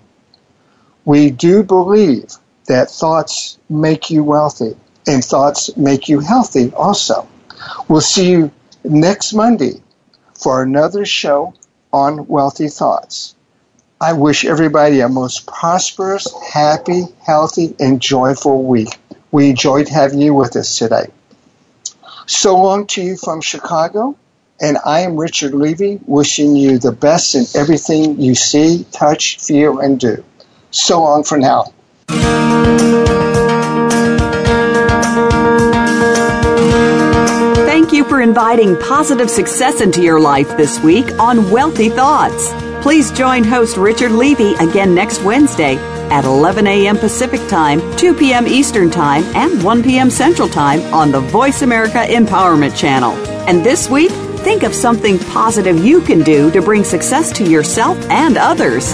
We 1.06 1.30
do 1.30 1.64
believe 1.64 2.34
that 2.66 2.92
thoughts 2.92 3.58
make 3.70 4.10
you 4.10 4.24
wealthy 4.24 4.76
and 5.08 5.24
thoughts 5.24 5.76
make 5.78 6.10
you 6.10 6.20
healthy 6.20 6.74
also. 6.74 7.28
We'll 7.88 8.02
see 8.02 8.30
you 8.30 8.52
next 8.84 9.34
Monday 9.34 9.82
for 10.34 10.62
another 10.62 11.06
show 11.06 11.54
on 11.94 12.28
wealthy 12.28 12.68
thoughts. 12.68 13.36
I 14.00 14.14
wish 14.14 14.46
everybody 14.46 15.00
a 15.00 15.10
most 15.10 15.48
prosperous, 15.48 16.28
happy, 16.54 17.06
healthy, 17.26 17.76
and 17.80 18.00
joyful 18.00 18.64
week. 18.64 18.96
We 19.32 19.50
enjoyed 19.50 19.90
having 19.90 20.22
you 20.22 20.36
with 20.36 20.56
us 20.56 20.78
today. 20.78 21.08
So 22.28 22.62
long 22.62 22.86
to 22.88 23.02
you 23.02 23.18
from 23.18 23.42
Chicago, 23.42 24.16
and 24.62 24.78
I 24.86 25.00
am 25.00 25.18
Richard 25.18 25.56
Levy, 25.56 26.00
wishing 26.06 26.56
you 26.56 26.78
the 26.78 26.92
best 26.92 27.34
in 27.34 27.46
everything 27.56 28.22
you 28.22 28.36
see, 28.36 28.86
touch, 28.92 29.40
feel, 29.40 29.80
and 29.80 30.00
do. 30.00 30.24
So 30.70 31.02
long 31.02 31.24
for 31.24 31.40
now. 31.40 31.74
Thank 37.66 37.94
you 37.94 38.04
for 38.04 38.22
inviting 38.22 38.78
positive 38.78 39.32
success 39.32 39.82
into 39.82 40.04
your 40.04 40.20
life 40.20 40.56
this 40.56 40.80
week 40.82 41.12
on 41.20 41.50
Wealthy 41.50 41.90
Thoughts. 41.90 42.67
Please 42.82 43.12
join 43.12 43.44
host 43.44 43.76
Richard 43.76 44.12
Levy 44.12 44.54
again 44.56 44.96
next 44.96 45.22
Wednesday 45.24 45.76
at 46.10 46.24
11 46.24 46.68
a.m. 46.68 46.98
Pacific 46.98 47.46
Time, 47.50 47.82
2 47.98 48.14
p.m. 48.14 48.48
Eastern 48.48 48.90
Time, 48.90 49.24
and 49.36 49.62
1 49.62 49.84
p.m. 49.84 50.10
Central 50.10 50.48
Time 50.48 50.82
on 50.94 51.12
the 51.12 51.20
Voice 51.20 51.64
America 51.64 51.98
Empowerment 51.98 52.78
Channel. 52.78 53.12
And 53.48 53.66
this 53.66 53.90
week, 53.90 54.12
think 54.12 54.64
of 54.64 54.74
something 54.74 55.20
positive 55.20 55.84
you 55.84 56.00
can 56.02 56.22
do 56.22 56.50
to 56.52 56.62
bring 56.62 56.84
success 56.84 57.32
to 57.34 57.50
yourself 57.50 57.98
and 58.10 58.38
others. 58.38 58.94